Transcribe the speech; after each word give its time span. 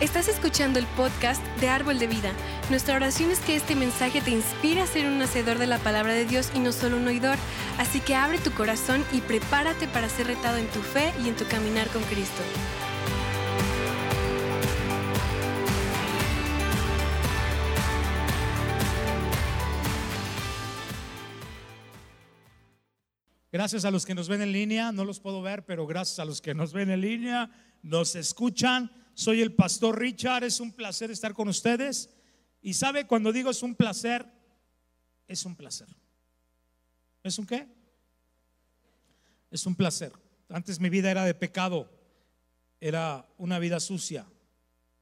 Estás 0.00 0.28
escuchando 0.28 0.78
el 0.78 0.86
podcast 0.86 1.44
de 1.58 1.68
Árbol 1.68 1.98
de 1.98 2.06
Vida. 2.06 2.32
Nuestra 2.70 2.94
oración 2.94 3.32
es 3.32 3.40
que 3.40 3.56
este 3.56 3.74
mensaje 3.74 4.20
te 4.20 4.30
inspire 4.30 4.80
a 4.80 4.86
ser 4.86 5.06
un 5.06 5.20
hacedor 5.20 5.58
de 5.58 5.66
la 5.66 5.78
palabra 5.78 6.12
de 6.12 6.24
Dios 6.24 6.52
y 6.54 6.60
no 6.60 6.70
solo 6.70 6.98
un 6.98 7.08
oidor. 7.08 7.36
Así 7.78 7.98
que 7.98 8.14
abre 8.14 8.38
tu 8.38 8.52
corazón 8.52 9.04
y 9.12 9.20
prepárate 9.20 9.88
para 9.88 10.08
ser 10.08 10.28
retado 10.28 10.56
en 10.58 10.68
tu 10.68 10.78
fe 10.82 11.12
y 11.24 11.28
en 11.28 11.34
tu 11.34 11.44
caminar 11.46 11.88
con 11.88 12.00
Cristo. 12.04 12.42
Gracias 23.50 23.84
a 23.84 23.90
los 23.90 24.06
que 24.06 24.14
nos 24.14 24.28
ven 24.28 24.42
en 24.42 24.52
línea, 24.52 24.92
no 24.92 25.04
los 25.04 25.18
puedo 25.18 25.42
ver, 25.42 25.66
pero 25.66 25.88
gracias 25.88 26.20
a 26.20 26.24
los 26.24 26.40
que 26.40 26.54
nos 26.54 26.72
ven 26.72 26.88
en 26.88 27.00
línea, 27.00 27.50
nos 27.82 28.14
escuchan. 28.14 28.92
Soy 29.18 29.42
el 29.42 29.52
pastor 29.52 29.98
Richard, 29.98 30.44
es 30.44 30.60
un 30.60 30.70
placer 30.70 31.10
estar 31.10 31.34
con 31.34 31.48
ustedes. 31.48 32.08
Y 32.62 32.74
sabe, 32.74 33.08
cuando 33.08 33.32
digo 33.32 33.50
es 33.50 33.64
un 33.64 33.74
placer, 33.74 34.24
es 35.26 35.44
un 35.44 35.56
placer. 35.56 35.88
¿Es 37.24 37.36
un 37.36 37.44
qué? 37.44 37.66
Es 39.50 39.66
un 39.66 39.74
placer. 39.74 40.12
Antes 40.48 40.78
mi 40.78 40.88
vida 40.88 41.10
era 41.10 41.24
de 41.24 41.34
pecado, 41.34 41.90
era 42.80 43.28
una 43.38 43.58
vida 43.58 43.80
sucia. 43.80 44.24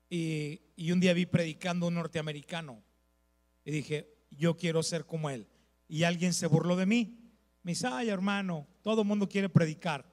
Y, 0.08 0.62
y 0.76 0.92
un 0.92 1.00
día 1.00 1.12
vi 1.12 1.26
predicando 1.26 1.86
un 1.86 1.96
norteamericano 1.96 2.82
y 3.66 3.70
dije, 3.70 4.16
yo 4.30 4.56
quiero 4.56 4.82
ser 4.82 5.04
como 5.04 5.28
él. 5.28 5.46
Y 5.88 6.04
alguien 6.04 6.32
se 6.32 6.46
burló 6.46 6.74
de 6.76 6.86
mí. 6.86 7.34
Me 7.62 7.72
dice, 7.72 7.86
ay 7.86 8.08
hermano, 8.08 8.66
todo 8.80 9.02
el 9.02 9.08
mundo 9.08 9.28
quiere 9.28 9.50
predicar. 9.50 10.10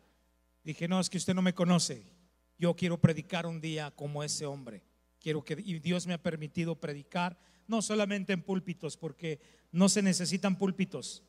Dije, 0.62 0.90
no, 0.90 1.00
es 1.00 1.10
que 1.10 1.20
usted 1.20 1.34
no 1.34 1.42
me 1.42 1.56
conoce. 1.56 2.13
Yo 2.58 2.76
quiero 2.76 3.00
predicar 3.00 3.46
un 3.46 3.60
día 3.60 3.92
como 3.92 4.24
ese 4.24 4.46
hombre. 4.46 4.84
Quiero 5.20 5.44
que 5.44 5.54
y 5.64 5.80
Dios 5.80 6.08
me 6.08 6.14
ha 6.14 6.22
permitido 6.22 6.76
predicar 6.76 7.38
no 7.68 7.82
solamente 7.82 8.34
en 8.34 8.42
púlpitos, 8.42 8.98
porque 8.98 9.40
no 9.72 9.90
se 9.90 10.02
necesitan 10.02 10.58
púlpitos 10.58 11.24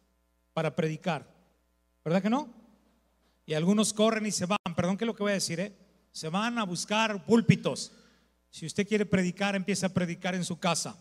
para 0.53 0.75
predicar. 0.75 1.33
¿Verdad 2.05 2.23
que 2.23 2.31
no? 2.31 2.53
Y 3.47 3.55
algunos 3.55 3.93
corren 3.93 4.27
y 4.27 4.33
se 4.33 4.47
van, 4.47 4.59
perdón 4.77 4.97
que 4.97 5.07
lo 5.07 5.15
que 5.15 5.23
voy 5.23 5.33
a 5.33 5.37
decir, 5.37 5.61
¿eh? 5.61 5.73
se 6.13 6.29
van 6.29 6.59
a 6.59 6.65
buscar 6.65 7.25
púlpitos. 7.25 7.93
Si 8.51 8.67
usted 8.67 8.87
quiere 8.87 9.05
predicar, 9.05 9.57
empieza 9.57 9.87
a 9.87 9.93
predicar 9.93 10.35
en 10.35 10.45
su 10.45 10.59
casa. 10.59 10.97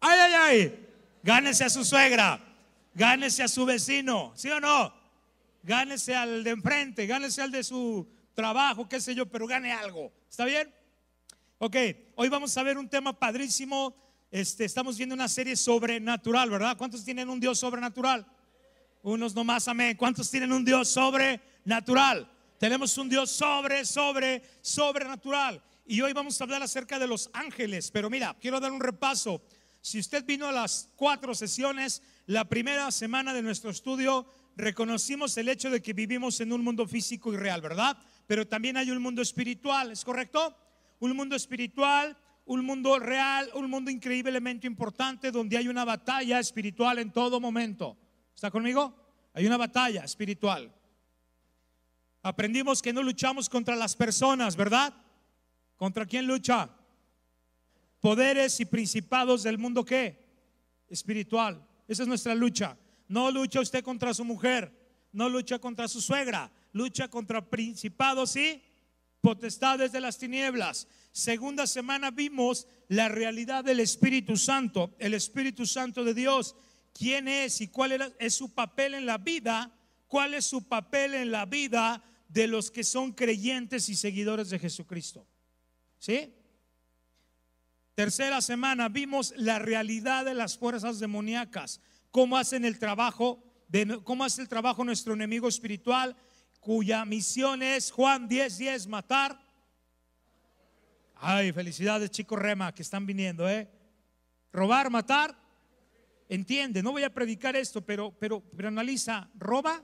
¡Ay, 0.00 0.18
ay, 0.18 0.32
ay! 0.34 0.88
Gánese 1.22 1.64
a 1.64 1.70
su 1.70 1.84
suegra, 1.84 2.40
gánese 2.94 3.44
a 3.44 3.48
su 3.48 3.64
vecino, 3.64 4.32
¿sí 4.34 4.50
o 4.50 4.58
no? 4.58 4.92
Gánese 5.62 6.16
al 6.16 6.42
de 6.42 6.50
enfrente, 6.50 7.06
gánese 7.06 7.40
al 7.40 7.52
de 7.52 7.62
su 7.62 8.08
trabajo, 8.34 8.88
qué 8.88 9.00
sé 9.00 9.14
yo, 9.14 9.26
pero 9.26 9.46
gane 9.46 9.72
algo. 9.72 10.12
¿Está 10.28 10.44
bien? 10.44 10.72
Ok, 11.58 11.76
hoy 12.16 12.28
vamos 12.28 12.56
a 12.56 12.62
ver 12.62 12.78
un 12.78 12.88
tema 12.88 13.18
padrísimo. 13.18 13.94
Este, 14.30 14.64
estamos 14.64 14.96
viendo 14.96 15.14
una 15.14 15.28
serie 15.28 15.56
sobrenatural, 15.56 16.50
¿verdad? 16.50 16.76
¿Cuántos 16.76 17.04
tienen 17.04 17.28
un 17.28 17.38
Dios 17.38 17.58
sobrenatural? 17.58 18.26
Unos 19.02 19.34
nomás, 19.34 19.68
amén. 19.68 19.96
¿Cuántos 19.96 20.30
tienen 20.30 20.52
un 20.52 20.64
Dios 20.64 20.88
sobrenatural? 20.88 22.30
Tenemos 22.58 22.96
un 22.98 23.08
Dios 23.08 23.30
sobre, 23.30 23.84
sobre, 23.84 24.42
sobrenatural. 24.60 25.62
Y 25.84 26.00
hoy 26.00 26.12
vamos 26.12 26.40
a 26.40 26.44
hablar 26.44 26.62
acerca 26.62 26.98
de 26.98 27.06
los 27.06 27.28
ángeles. 27.32 27.90
Pero 27.90 28.08
mira, 28.08 28.36
quiero 28.40 28.60
dar 28.60 28.72
un 28.72 28.80
repaso. 28.80 29.42
Si 29.80 29.98
usted 29.98 30.24
vino 30.24 30.46
a 30.46 30.52
las 30.52 30.88
cuatro 30.94 31.34
sesiones, 31.34 32.02
la 32.26 32.44
primera 32.44 32.90
semana 32.92 33.34
de 33.34 33.42
nuestro 33.42 33.70
estudio, 33.70 34.26
reconocimos 34.56 35.36
el 35.36 35.48
hecho 35.48 35.70
de 35.70 35.82
que 35.82 35.92
vivimos 35.92 36.40
en 36.40 36.52
un 36.52 36.62
mundo 36.62 36.86
físico 36.86 37.32
y 37.32 37.36
real, 37.36 37.60
¿verdad? 37.60 37.98
Pero 38.32 38.48
también 38.48 38.78
hay 38.78 38.90
un 38.90 39.02
mundo 39.02 39.20
espiritual, 39.20 39.90
¿es 39.90 40.02
correcto? 40.02 40.56
Un 41.00 41.14
mundo 41.14 41.36
espiritual, 41.36 42.16
un 42.46 42.64
mundo 42.64 42.98
real, 42.98 43.50
un 43.52 43.68
mundo 43.68 43.90
increíblemente 43.90 44.66
importante 44.66 45.30
donde 45.30 45.58
hay 45.58 45.68
una 45.68 45.84
batalla 45.84 46.40
espiritual 46.40 46.98
en 46.98 47.12
todo 47.12 47.38
momento. 47.40 47.94
¿Está 48.34 48.50
conmigo? 48.50 48.94
Hay 49.34 49.44
una 49.44 49.58
batalla 49.58 50.02
espiritual. 50.02 50.74
Aprendimos 52.22 52.80
que 52.80 52.94
no 52.94 53.02
luchamos 53.02 53.50
contra 53.50 53.76
las 53.76 53.94
personas, 53.94 54.56
¿verdad? 54.56 54.94
¿Contra 55.76 56.06
quién 56.06 56.26
lucha? 56.26 56.70
Poderes 58.00 58.58
y 58.60 58.64
principados 58.64 59.42
del 59.42 59.58
mundo 59.58 59.84
qué? 59.84 60.24
Espiritual. 60.88 61.62
Esa 61.86 62.04
es 62.04 62.08
nuestra 62.08 62.34
lucha. 62.34 62.78
No 63.08 63.30
lucha 63.30 63.60
usted 63.60 63.84
contra 63.84 64.14
su 64.14 64.24
mujer, 64.24 64.72
no 65.12 65.28
lucha 65.28 65.58
contra 65.58 65.86
su 65.86 66.00
suegra, 66.00 66.50
lucha 66.72 67.08
contra 67.08 67.48
principados 67.48 68.36
y 68.36 68.62
potestades 69.20 69.92
de 69.92 70.00
las 70.00 70.18
tinieblas. 70.18 70.88
Segunda 71.12 71.66
semana 71.66 72.10
vimos 72.10 72.66
la 72.88 73.08
realidad 73.08 73.64
del 73.64 73.80
Espíritu 73.80 74.36
Santo, 74.36 74.94
el 74.98 75.14
Espíritu 75.14 75.64
Santo 75.66 76.04
de 76.04 76.14
Dios. 76.14 76.56
¿Quién 76.92 77.28
es 77.28 77.60
y 77.60 77.68
cuál 77.68 78.14
es 78.18 78.34
su 78.34 78.52
papel 78.52 78.94
en 78.94 79.06
la 79.06 79.18
vida? 79.18 79.72
¿Cuál 80.08 80.34
es 80.34 80.44
su 80.44 80.68
papel 80.68 81.14
en 81.14 81.30
la 81.30 81.46
vida 81.46 82.02
de 82.28 82.46
los 82.46 82.70
que 82.70 82.84
son 82.84 83.12
creyentes 83.12 83.88
y 83.88 83.94
seguidores 83.94 84.50
de 84.50 84.58
Jesucristo? 84.58 85.26
¿Sí? 85.98 86.34
Tercera 87.94 88.40
semana 88.40 88.88
vimos 88.88 89.34
la 89.36 89.58
realidad 89.58 90.24
de 90.24 90.34
las 90.34 90.56
fuerzas 90.56 90.98
demoníacas, 90.98 91.80
cómo 92.10 92.36
hacen 92.38 92.64
el 92.64 92.78
trabajo, 92.78 93.42
de, 93.68 94.00
cómo 94.02 94.24
hace 94.24 94.42
el 94.42 94.48
trabajo 94.48 94.82
nuestro 94.82 95.12
enemigo 95.12 95.46
espiritual, 95.46 96.16
cuya 96.62 97.04
misión 97.04 97.60
es 97.60 97.90
Juan 97.90 98.28
10, 98.28 98.56
10, 98.56 98.86
matar. 98.86 99.36
Ay, 101.16 101.52
felicidades 101.52 102.10
chicos 102.12 102.38
Rema 102.38 102.72
que 102.72 102.82
están 102.82 103.04
viniendo, 103.04 103.48
¿eh? 103.48 103.68
Robar, 104.52 104.88
matar. 104.88 105.36
Entiende, 106.28 106.80
no 106.80 106.92
voy 106.92 107.02
a 107.02 107.12
predicar 107.12 107.56
esto, 107.56 107.84
pero, 107.84 108.16
pero, 108.16 108.40
pero 108.56 108.68
analiza, 108.68 109.28
roba 109.34 109.82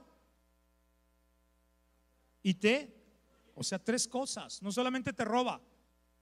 y 2.41 2.53
te, 2.53 2.95
o 3.55 3.63
sea, 3.63 3.77
tres 3.77 4.07
cosas, 4.07 4.61
no 4.63 4.71
solamente 4.71 5.11
te 5.11 5.25
roba, 5.25 5.61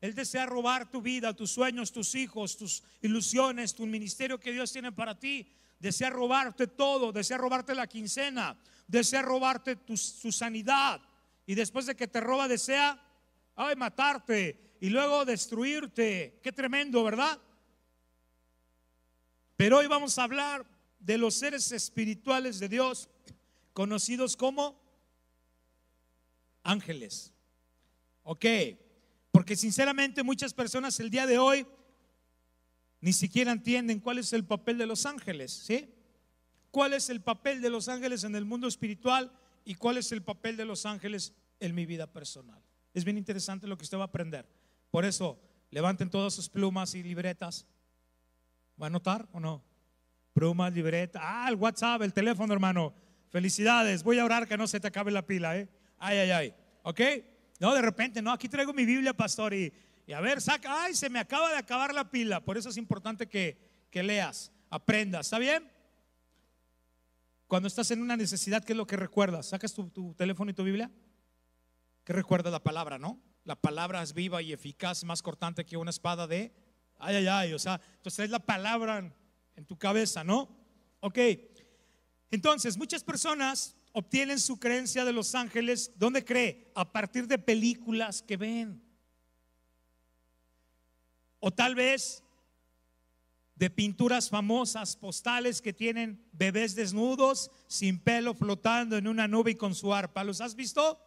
él 0.02 0.16
desea 0.16 0.48
robar 0.48 0.90
tu 0.90 1.02
vida, 1.02 1.36
tus 1.36 1.52
sueños, 1.52 1.92
tus 1.92 2.16
hijos, 2.16 2.58
tus 2.58 2.84
ilusiones, 3.02 3.76
tu 3.76 3.86
ministerio 3.86 4.40
que 4.40 4.52
Dios 4.52 4.72
tiene 4.72 4.92
para 4.92 5.18
ti. 5.18 5.52
Desea 5.80 6.10
robarte 6.10 6.68
todo, 6.68 7.12
desea 7.12 7.38
robarte 7.38 7.76
la 7.76 7.88
quincena, 7.88 8.58
desea 8.88 9.22
robarte 9.22 9.76
tu, 9.76 9.96
sanidad. 9.98 11.02
Y 11.46 11.56
después 11.56 11.86
de 11.86 11.96
que 11.96 12.08
te 12.08 12.20
roba, 12.20 12.48
desea, 12.48 13.00
ay, 13.56 13.76
matarte 13.76 14.76
y 14.80 14.90
luego 14.90 15.26
destruirte. 15.26 16.40
Qué 16.42 16.52
tremendo, 16.52 17.04
¿verdad? 17.04 17.40
Pero 19.56 19.78
hoy 19.78 19.88
vamos 19.88 20.18
a 20.18 20.24
hablar 20.24 20.66
de 21.00 21.18
los 21.18 21.36
seres 21.36 21.72
espirituales 21.72 22.60
de 22.60 22.70
Dios, 22.70 23.10
conocidos 23.74 24.36
como 24.36 24.82
ángeles. 26.64 27.34
Ok, 28.24 28.46
porque 29.32 29.56
sinceramente 29.56 30.24
muchas 30.24 30.54
personas 30.54 31.00
el 31.00 31.10
día 31.10 31.26
de 31.26 31.38
hoy 31.38 31.66
ni 33.02 33.14
siquiera 33.14 33.52
entienden 33.52 34.00
cuál 34.00 34.18
es 34.18 34.34
el 34.34 34.46
papel 34.46 34.78
de 34.78 34.86
los 34.86 35.06
ángeles, 35.06 35.52
¿sí? 35.52 35.94
cuál 36.72 36.94
es 36.94 37.10
el 37.10 37.22
papel 37.22 37.62
de 37.62 37.70
los 37.70 37.88
ángeles 37.88 38.24
en 38.24 38.36
el 38.36 38.46
mundo 38.46 38.68
espiritual 38.68 39.32
y 39.66 39.76
cuál 39.76 39.98
es 39.98 40.12
el 40.12 40.22
papel 40.22 40.58
de 40.58 40.66
los 40.66 40.86
ángeles 40.86 41.34
en 41.60 41.74
mi 41.74 41.86
vida 41.86 42.08
personal. 42.08 42.62
Es 42.94 43.04
bien 43.04 43.18
interesante 43.18 43.68
lo 43.68 43.78
que 43.78 43.84
usted 43.84 43.98
va 43.98 44.04
a 44.04 44.06
aprender. 44.06 44.48
Por 44.92 45.06
eso, 45.06 45.40
levanten 45.72 46.10
todas 46.10 46.34
sus 46.34 46.50
plumas 46.50 46.96
y 46.96 47.04
libretas. 47.04 47.66
¿Va 48.82 48.86
a 48.86 48.90
anotar 48.90 49.28
o 49.34 49.40
no? 49.40 49.64
Plumas, 50.34 50.74
libreta. 50.74 51.20
Ah, 51.22 51.50
el 51.50 51.56
WhatsApp, 51.56 52.02
el 52.04 52.14
teléfono, 52.14 52.54
hermano. 52.54 52.94
Felicidades. 53.30 54.04
Voy 54.04 54.20
a 54.20 54.26
orar 54.26 54.48
que 54.48 54.58
no 54.58 54.68
se 54.68 54.80
te 54.80 54.88
acabe 54.88 55.12
la 55.12 55.26
pila, 55.26 55.58
¿eh? 55.58 55.68
Ay, 55.98 56.18
ay, 56.20 56.32
ay. 56.32 56.54
¿Ok? 56.84 57.02
No, 57.60 57.74
de 57.74 57.82
repente, 57.82 58.22
no, 58.22 58.32
aquí 58.32 58.48
traigo 58.48 58.72
mi 58.72 58.86
Biblia, 58.86 59.14
pastor, 59.14 59.54
y, 59.54 59.74
y 60.08 60.14
a 60.14 60.22
ver, 60.22 60.40
saca, 60.40 60.86
ay, 60.86 60.96
se 60.96 61.10
me 61.10 61.20
acaba 61.20 61.50
de 61.50 61.58
acabar 61.58 61.94
la 61.94 62.10
pila. 62.10 62.40
Por 62.40 62.58
eso 62.58 62.70
es 62.70 62.78
importante 62.78 63.28
que, 63.28 63.88
que 63.92 64.02
leas, 64.02 64.54
aprendas. 64.70 65.28
¿Está 65.28 65.38
bien? 65.38 65.70
Cuando 67.46 67.68
estás 67.68 67.92
en 67.92 68.02
una 68.02 68.16
necesidad, 68.16 68.64
¿qué 68.64 68.72
es 68.72 68.78
lo 68.78 68.88
que 68.88 68.96
recuerdas? 68.96 69.48
¿Sacas 69.48 69.74
tu, 69.74 70.14
teléfono 70.18 70.50
y 70.50 70.54
tu 70.54 70.64
Biblia? 70.64 70.90
¿Qué 72.06 72.14
recuerda 72.14 72.50
la 72.50 72.64
palabra, 72.64 72.98
no? 72.98 73.22
La 73.44 73.58
palabra 73.58 74.02
es 74.02 74.14
viva 74.14 74.42
y 74.42 74.54
eficaz, 74.54 75.04
más 75.04 75.22
cortante 75.22 75.66
que 75.66 75.76
una 75.76 75.90
espada 75.90 76.26
de... 76.26 76.54
Ay, 77.00 77.18
ay, 77.18 77.28
ay, 77.28 77.54
o 77.54 77.60
sea, 77.60 77.82
entonces 77.98 78.26
es 78.26 78.30
la 78.30 78.40
palabra 78.40 79.00
en, 79.00 79.14
en 79.58 79.66
tu 79.66 79.78
cabeza, 79.78 80.24
¿no? 80.24 80.50
Ok. 81.02 81.20
Entonces, 82.32 82.78
muchas 82.78 83.04
personas 83.04 83.76
obtienen 83.92 84.40
su 84.40 84.58
creencia 84.58 85.04
de 85.04 85.12
los 85.12 85.36
ángeles, 85.36 85.92
¿dónde 85.98 86.24
cree? 86.24 86.72
A 86.76 86.94
partir 86.94 87.28
de 87.28 87.38
películas 87.38 88.22
que 88.22 88.38
ven. 88.38 88.87
O 91.40 91.52
tal 91.52 91.76
vez 91.76 92.24
de 93.56 93.70
pinturas 93.70 94.30
famosas, 94.30 94.96
postales 94.96 95.62
que 95.62 95.74
tienen 95.74 96.24
bebés 96.32 96.76
desnudos, 96.76 97.50
sin 97.68 98.00
pelo, 98.00 98.36
flotando 98.36 98.98
en 98.98 99.08
una 99.08 99.28
nube 99.28 99.52
y 99.52 99.56
con 99.56 99.74
su 99.74 99.94
arpa. 99.94 100.24
¿Los 100.24 100.42
has 100.42 100.56
visto? 100.56 101.00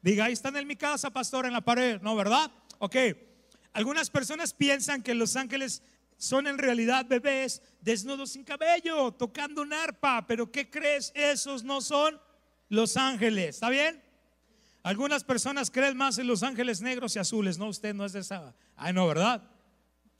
Diga, 0.00 0.24
ahí 0.24 0.32
están 0.32 0.56
en 0.56 0.66
mi 0.66 0.76
casa, 0.76 1.10
pastor, 1.10 1.44
en 1.44 1.52
la 1.52 1.60
pared. 1.60 2.00
No, 2.00 2.16
¿verdad? 2.16 2.50
Ok. 2.78 2.96
Algunas 3.74 4.08
personas 4.08 4.54
piensan 4.54 5.02
que 5.02 5.14
los 5.14 5.36
ángeles 5.36 5.82
son 6.16 6.46
en 6.46 6.56
realidad 6.56 7.04
bebés 7.06 7.60
desnudos 7.82 8.30
sin 8.30 8.44
cabello, 8.44 9.12
tocando 9.12 9.60
un 9.60 9.74
arpa, 9.74 10.26
pero 10.26 10.50
¿qué 10.50 10.70
crees? 10.70 11.12
Esos 11.14 11.62
no 11.62 11.82
son 11.82 12.18
los 12.70 12.96
ángeles, 12.96 13.56
¿está 13.56 13.68
bien? 13.68 14.02
Algunas 14.86 15.24
personas 15.24 15.68
creen 15.68 15.96
más 15.96 16.16
en 16.18 16.28
los 16.28 16.44
ángeles 16.44 16.80
negros 16.80 17.16
y 17.16 17.18
azules, 17.18 17.58
no, 17.58 17.66
usted 17.66 17.92
no 17.92 18.04
es 18.04 18.12
de 18.12 18.20
esa. 18.20 18.54
Ay, 18.76 18.92
no, 18.92 19.04
¿verdad? 19.08 19.42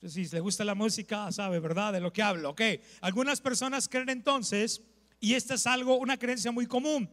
Si 0.05 0.27
le 0.27 0.41
gusta 0.41 0.65
la 0.65 0.75
música, 0.75 1.31
sabe, 1.31 1.61
¿verdad? 1.61 1.93
De 1.93 2.01
lo 2.01 2.11
que 2.11 2.21
hablo, 2.21 2.49
ok. 2.49 2.61
Algunas 2.99 3.39
personas 3.39 3.87
creen 3.87 4.09
entonces, 4.09 4.81
y 5.21 5.35
esta 5.35 5.53
es 5.53 5.65
algo, 5.67 5.95
una 5.95 6.17
creencia 6.17 6.51
muy 6.51 6.67
común, 6.67 7.09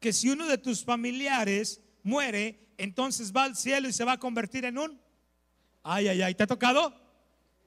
que 0.00 0.14
si 0.14 0.30
uno 0.30 0.48
de 0.48 0.56
tus 0.56 0.82
familiares 0.82 1.82
muere, 2.02 2.72
entonces 2.78 3.34
va 3.36 3.44
al 3.44 3.54
cielo 3.54 3.86
y 3.86 3.92
se 3.92 4.04
va 4.04 4.12
a 4.12 4.18
convertir 4.18 4.64
en 4.64 4.78
un... 4.78 4.98
Ay, 5.82 6.08
ay, 6.08 6.22
ay, 6.22 6.34
¿te 6.34 6.44
ha 6.44 6.46
tocado? 6.46 6.90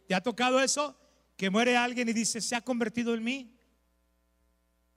¿Te 0.07 0.15
ha 0.15 0.21
tocado 0.21 0.59
eso? 0.59 0.99
Que 1.35 1.51
muere 1.51 1.77
alguien 1.77 2.09
y 2.09 2.13
dice, 2.13 2.41
se 2.41 2.55
ha 2.55 2.61
convertido 2.61 3.13
en 3.13 3.23
mí. 3.23 3.55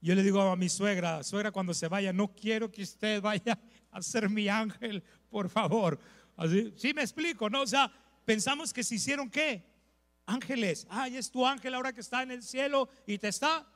Yo 0.01 0.15
le 0.15 0.23
digo 0.23 0.41
a 0.41 0.55
mi 0.55 0.67
suegra, 0.67 1.21
suegra, 1.21 1.51
cuando 1.51 1.75
se 1.75 1.87
vaya, 1.87 2.11
no 2.11 2.33
quiero 2.33 2.71
que 2.71 2.81
usted 2.81 3.21
vaya 3.21 3.59
a 3.91 4.01
ser 4.01 4.29
mi 4.29 4.47
ángel, 4.47 5.03
por 5.29 5.49
favor. 5.49 5.99
Así, 6.35 6.73
sí 6.77 6.93
me 6.93 7.01
explico, 7.01 7.49
¿no? 7.49 7.61
O 7.61 7.67
sea, 7.67 7.91
pensamos 8.25 8.73
que 8.73 8.83
se 8.83 8.95
hicieron 8.95 9.29
qué? 9.29 9.63
Ángeles. 10.25 10.87
Ay, 10.89 11.17
es 11.17 11.29
tu 11.29 11.45
ángel 11.45 11.73
ahora 11.73 11.93
que 11.93 12.01
está 12.01 12.23
en 12.23 12.31
el 12.31 12.43
cielo 12.43 12.89
y 13.05 13.17
te 13.17 13.27
está. 13.27 13.67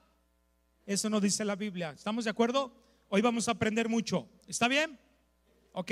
Eso 0.86 1.10
no 1.10 1.20
dice 1.20 1.44
la 1.44 1.56
Biblia. 1.56 1.92
¿Estamos 1.92 2.26
de 2.26 2.32
acuerdo? 2.32 2.72
Hoy 3.10 3.22
vamos 3.22 3.48
a 3.48 3.52
aprender 3.52 3.90
mucho. 3.90 4.30
¿Está 4.48 4.68
bien? 4.68 5.00
Ok. 5.74 5.92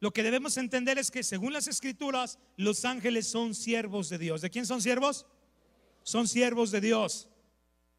Lo 0.00 0.12
que 0.12 0.22
debemos 0.22 0.56
entender 0.56 0.98
es 0.98 1.10
que 1.10 1.22
según 1.22 1.52
las 1.52 1.68
escrituras, 1.68 2.38
los 2.56 2.84
ángeles 2.84 3.26
son 3.26 3.54
siervos 3.54 4.08
de 4.08 4.18
Dios. 4.18 4.42
¿De 4.42 4.50
quién 4.50 4.66
son 4.66 4.82
siervos? 4.82 5.26
Son 6.02 6.28
siervos 6.28 6.70
de 6.70 6.80
Dios. 6.80 7.28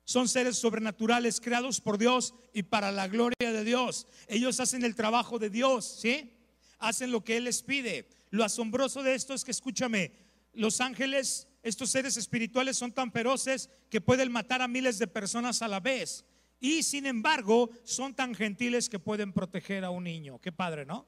Son 0.06 0.28
seres 0.28 0.58
sobrenaturales 0.58 1.42
creados 1.42 1.82
por 1.82 1.98
Dios 1.98 2.36
y 2.54 2.64
para 2.64 2.92
la 2.92 3.08
gloria 3.08 3.52
de 3.52 3.64
Dios. 3.64 4.06
Ellos 4.28 4.60
hacen 4.60 4.86
el 4.86 4.96
trabajo 4.96 5.40
de 5.40 5.50
Dios, 5.50 5.98
¿sí? 6.00 6.32
Hacen 6.78 7.12
lo 7.12 7.24
que 7.24 7.38
Él 7.38 7.46
les 7.46 7.64
pide. 7.64 8.08
Lo 8.30 8.44
asombroso 8.44 9.02
de 9.02 9.16
esto 9.16 9.34
es 9.34 9.44
que, 9.44 9.50
escúchame, 9.50 10.12
los 10.54 10.80
ángeles, 10.80 11.48
estos 11.64 11.90
seres 11.90 12.18
espirituales 12.18 12.78
son 12.78 12.92
tan 12.92 13.12
feroces 13.12 13.70
que 13.90 14.00
pueden 14.00 14.32
matar 14.32 14.62
a 14.62 14.68
miles 14.68 15.00
de 15.00 15.08
personas 15.08 15.64
a 15.64 15.68
la 15.68 15.80
vez. 15.80 16.24
Y 16.60 16.84
sin 16.84 17.08
embargo, 17.08 17.72
son 17.84 18.14
tan 18.14 18.36
gentiles 18.36 18.90
que 18.90 19.00
pueden 19.00 19.34
proteger 19.34 19.84
a 19.84 19.90
un 19.90 20.04
niño. 20.04 20.40
Qué 20.40 20.52
padre, 20.52 20.86
¿no? 20.86 21.08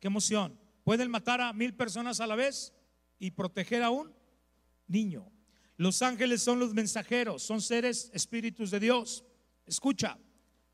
Qué 0.00 0.08
emoción. 0.08 0.58
Pueden 0.84 1.10
matar 1.10 1.40
a 1.40 1.52
mil 1.54 1.74
personas 1.74 2.20
a 2.20 2.26
la 2.26 2.36
vez 2.36 2.74
y 3.18 3.30
proteger 3.30 3.82
a 3.82 3.90
un 3.90 4.12
niño. 4.86 5.30
Los 5.78 6.02
ángeles 6.02 6.42
son 6.42 6.58
los 6.58 6.74
mensajeros, 6.74 7.44
son 7.44 7.62
seres 7.62 8.10
espíritus 8.12 8.72
de 8.72 8.80
Dios. 8.80 9.24
Escucha, 9.64 10.18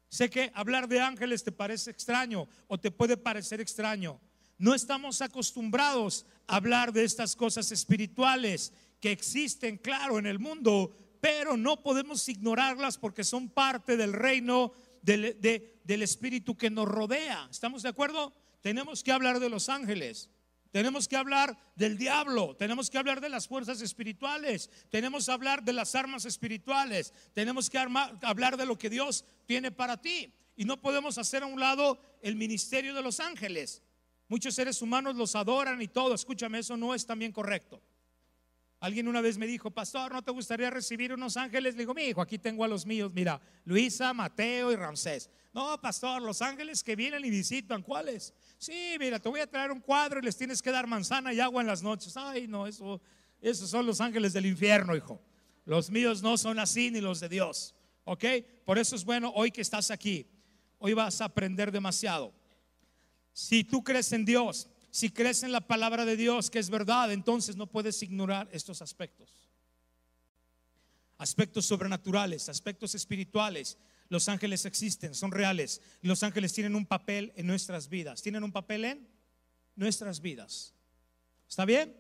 sé 0.09 0.31
que 0.31 0.51
hablar 0.55 0.89
de 0.89 0.99
ángeles 0.99 1.45
te 1.45 1.53
parece 1.53 1.91
extraño 1.91 2.49
o 2.69 2.81
te 2.81 2.91
puede 2.91 3.19
parecer 3.19 3.61
extraño. 3.61 4.19
No 4.57 4.75
estamos 4.75 5.21
acostumbrados 5.21 6.25
a 6.47 6.57
hablar 6.57 6.91
de 6.91 7.05
estas 7.05 7.37
cosas 7.37 7.71
espirituales 7.71 8.73
que 8.99 9.13
existen, 9.13 9.77
claro, 9.77 10.19
en 10.19 10.25
el 10.25 10.39
mundo, 10.39 10.91
pero 11.21 11.59
no 11.59 11.83
podemos 11.83 12.27
ignorarlas 12.31 12.97
porque 12.97 13.25
son 13.25 13.51
parte 13.51 13.99
del 13.99 14.15
reino 14.15 14.73
del, 15.03 15.39
del 15.85 16.03
espíritu 16.03 16.57
que 16.57 16.71
nos 16.71 16.89
rodea. 16.89 17.47
¿Estamos 17.51 17.83
de 17.83 17.91
acuerdo? 17.91 18.33
Tenemos 18.63 19.05
que 19.05 19.13
hablar 19.13 19.39
de 19.39 19.51
los 19.51 19.69
ángeles. 19.69 20.31
Tenemos 20.75 21.07
que 21.07 21.15
hablar 21.15 21.57
del 21.77 21.97
diablo, 21.97 22.57
tenemos 22.57 22.91
que 22.91 22.99
hablar 22.99 23.21
de 23.21 23.29
las 23.29 23.47
fuerzas 23.47 23.81
espirituales, 23.81 24.69
tenemos 24.91 25.27
que 25.27 25.31
hablar 25.31 25.63
de 25.63 25.73
las 25.73 25.95
armas 25.95 26.25
espirituales, 26.25 27.13
tenemos 27.33 27.71
que 27.71 27.79
hablar 27.79 28.57
de 28.57 28.67
lo 28.67 28.77
que 28.77 28.91
Dios 28.91 29.25
tiene 29.47 29.71
para 29.71 30.01
ti. 30.01 30.35
Y 30.57 30.65
no 30.65 30.81
podemos 30.81 31.17
hacer 31.17 31.45
a 31.45 31.47
un 31.47 31.61
lado 31.61 32.01
el 32.23 32.35
ministerio 32.35 32.93
de 32.93 33.03
los 33.03 33.21
ángeles. 33.21 33.85
Muchos 34.27 34.57
seres 34.57 34.83
humanos 34.83 35.15
los 35.15 35.37
adoran 35.37 35.81
y 35.81 35.87
todo. 35.87 36.13
Escúchame, 36.13 36.59
eso 36.59 36.77
no 36.77 36.93
es 36.93 37.07
también 37.07 37.31
correcto. 37.31 37.81
Alguien 38.81 39.07
una 39.07 39.21
vez 39.21 39.39
me 39.39 39.47
dijo, 39.47 39.71
pastor, 39.71 40.13
¿no 40.13 40.23
te 40.23 40.33
gustaría 40.33 40.71
recibir 40.71 41.13
unos 41.13 41.37
ángeles? 41.37 41.75
Le 41.75 41.83
digo, 41.83 41.95
mi 41.95 42.03
hijo, 42.03 42.21
aquí 42.21 42.41
tengo 42.41 42.65
a 42.65 42.69
los 42.69 42.85
míos. 42.85 43.13
Mira, 43.15 43.41
Luisa, 43.65 44.13
Mateo 44.13 44.73
y 44.73 44.77
Ramsés. 44.77 45.31
No, 45.53 45.81
pastor, 45.81 46.21
los 46.21 46.43
ángeles 46.43 46.83
que 46.83 46.97
vienen 46.97 47.25
y 47.25 47.31
visitan, 47.31 47.81
¿cuáles? 47.81 48.35
Sí, 48.65 48.97
mira, 48.99 49.19
te 49.19 49.29
voy 49.29 49.41
a 49.41 49.47
traer 49.47 49.71
un 49.71 49.81
cuadro 49.81 50.21
y 50.21 50.23
les 50.23 50.39
tienes 50.39 50.63
que 50.63 50.71
dar 50.71 50.87
manzana 50.87 51.35
y 51.35 51.39
agua 51.39 51.61
en 51.61 51.67
las 51.67 51.83
noches. 51.83 52.17
Ay, 52.17 52.49
no, 52.49 52.67
eso, 52.67 52.99
esos 53.39 53.69
son 53.69 53.85
los 53.85 54.01
ángeles 54.01 54.33
del 54.33 54.47
infierno, 54.47 54.97
hijo. 54.97 55.21
Los 55.67 55.91
míos 55.91 56.23
no 56.23 56.39
son 56.39 56.59
así 56.59 56.91
ni 56.91 57.03
los 57.03 57.21
de 57.21 57.29
Dios. 57.29 57.75
¿Ok? 58.05 58.25
Por 58.65 58.79
eso 58.79 58.97
es 58.97 59.05
bueno 59.05 59.31
hoy 59.35 59.51
que 59.51 59.61
estás 59.61 59.91
aquí. 59.91 60.27
Hoy 60.79 60.95
vas 60.95 61.21
a 61.21 61.27
aprender 61.27 61.71
demasiado. 61.71 62.33
Si 63.35 63.65
tú 63.65 63.85
crees 63.85 64.11
en 64.13 64.25
Dios, 64.25 64.71
si 64.91 65.11
crees 65.11 65.43
en 65.43 65.53
la 65.53 65.61
palabra 65.61 66.07
de 66.07 66.17
Dios, 66.17 66.51
que 66.51 66.59
es 66.59 66.71
verdad, 66.71 67.13
entonces 67.13 67.57
no 67.57 67.67
puedes 67.67 68.03
ignorar 68.03 68.49
estos 68.51 68.81
aspectos. 68.81 69.29
Aspectos 71.19 71.67
sobrenaturales, 71.67 72.49
aspectos 72.49 72.95
espirituales, 72.95 73.77
los 74.09 74.29
ángeles 74.29 74.65
existen, 74.65 75.15
son 75.15 75.33
reales. 75.33 75.81
Los 76.03 76.23
ángeles 76.23 76.53
tienen 76.53 76.75
un 76.75 76.87
papel 76.87 77.33
en 77.37 77.47
nuestras 77.47 77.89
vidas. 77.89 78.23
¿Tienen 78.23 78.45
un 78.45 78.53
papel 78.53 78.85
en 78.85 79.09
nuestras 79.77 80.21
vidas? 80.21 80.75
¿Está 81.49 81.65
bien? 81.65 81.97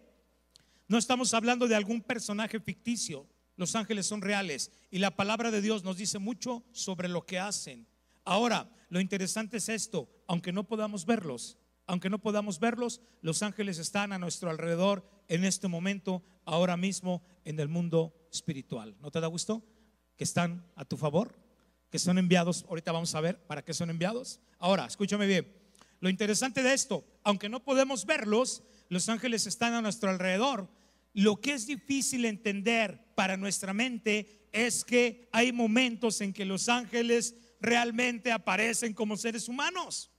No 0.87 0.99
estamos 0.99 1.33
hablando 1.33 1.67
de 1.67 1.75
algún 1.75 2.03
personaje 2.03 2.61
ficticio. 2.61 3.27
Los 3.57 3.75
ángeles 3.75 4.07
son 4.07 4.21
reales 4.21 4.71
y 4.91 4.99
la 4.99 5.17
palabra 5.17 5.51
de 5.51 5.61
Dios 5.61 5.85
nos 5.85 5.97
dice 5.97 6.19
mucho 6.19 6.65
sobre 6.73 7.09
lo 7.09 7.25
que 7.25 7.39
hacen. 7.39 7.87
Ahora, 8.25 8.71
lo 8.91 9.01
interesante 9.01 9.59
es 9.59 9.69
esto, 9.69 10.09
aunque 10.27 10.53
no 10.53 10.65
podamos 10.65 11.07
verlos, 11.07 11.59
aunque 11.87 12.11
no 12.11 12.19
podamos 12.19 12.59
verlos, 12.59 13.01
los 13.21 13.43
ángeles 13.43 13.79
están 13.79 14.13
a 14.13 14.19
nuestro 14.19 14.51
alrededor 14.51 15.09
en 15.29 15.45
este 15.45 15.69
momento, 15.69 16.23
ahora 16.45 16.77
mismo, 16.77 17.23
en 17.45 17.61
el 17.61 17.69
mundo 17.69 18.15
espiritual. 18.33 18.97
¿No 19.01 19.11
te 19.11 19.21
da 19.21 19.27
gusto? 19.27 19.63
Que 20.17 20.25
están 20.25 20.67
a 20.75 20.85
tu 20.85 20.97
favor 20.97 21.44
que 21.95 22.01
son 22.01 22.19
enviados. 22.19 22.65
Ahorita 22.69 22.91
vamos 22.91 23.15
a 23.15 23.21
ver 23.21 23.39
para 23.47 23.65
qué 23.65 23.73
son 23.73 23.89
enviados. 23.89 24.41
Ahora, 24.59 24.85
escúchame 24.85 25.29
bien. 25.29 25.47
Lo 26.01 26.09
interesante 26.09 26.61
de 26.61 26.75
esto, 26.75 27.05
aunque 27.23 27.49
no 27.49 27.63
podemos 27.63 28.05
verlos, 28.05 28.65
los 28.89 29.09
ángeles 29.09 29.47
están 29.47 29.75
a 29.75 29.81
nuestro 29.81 30.11
alrededor. 30.11 30.69
Lo 31.13 31.41
que 31.41 31.53
es 31.53 31.69
difícil 31.69 32.25
entender 32.25 33.01
para 33.15 33.37
nuestra 33.37 33.73
mente 33.73 34.49
es 34.51 34.85
que 34.85 35.29
hay 35.31 35.53
momentos 35.53 36.21
en 36.21 36.33
que 36.33 36.45
los 36.45 36.69
ángeles 36.69 37.37
realmente 37.61 38.33
aparecen 38.33 38.93
como 38.93 39.17
seres 39.17 39.47
humanos. 39.49 40.11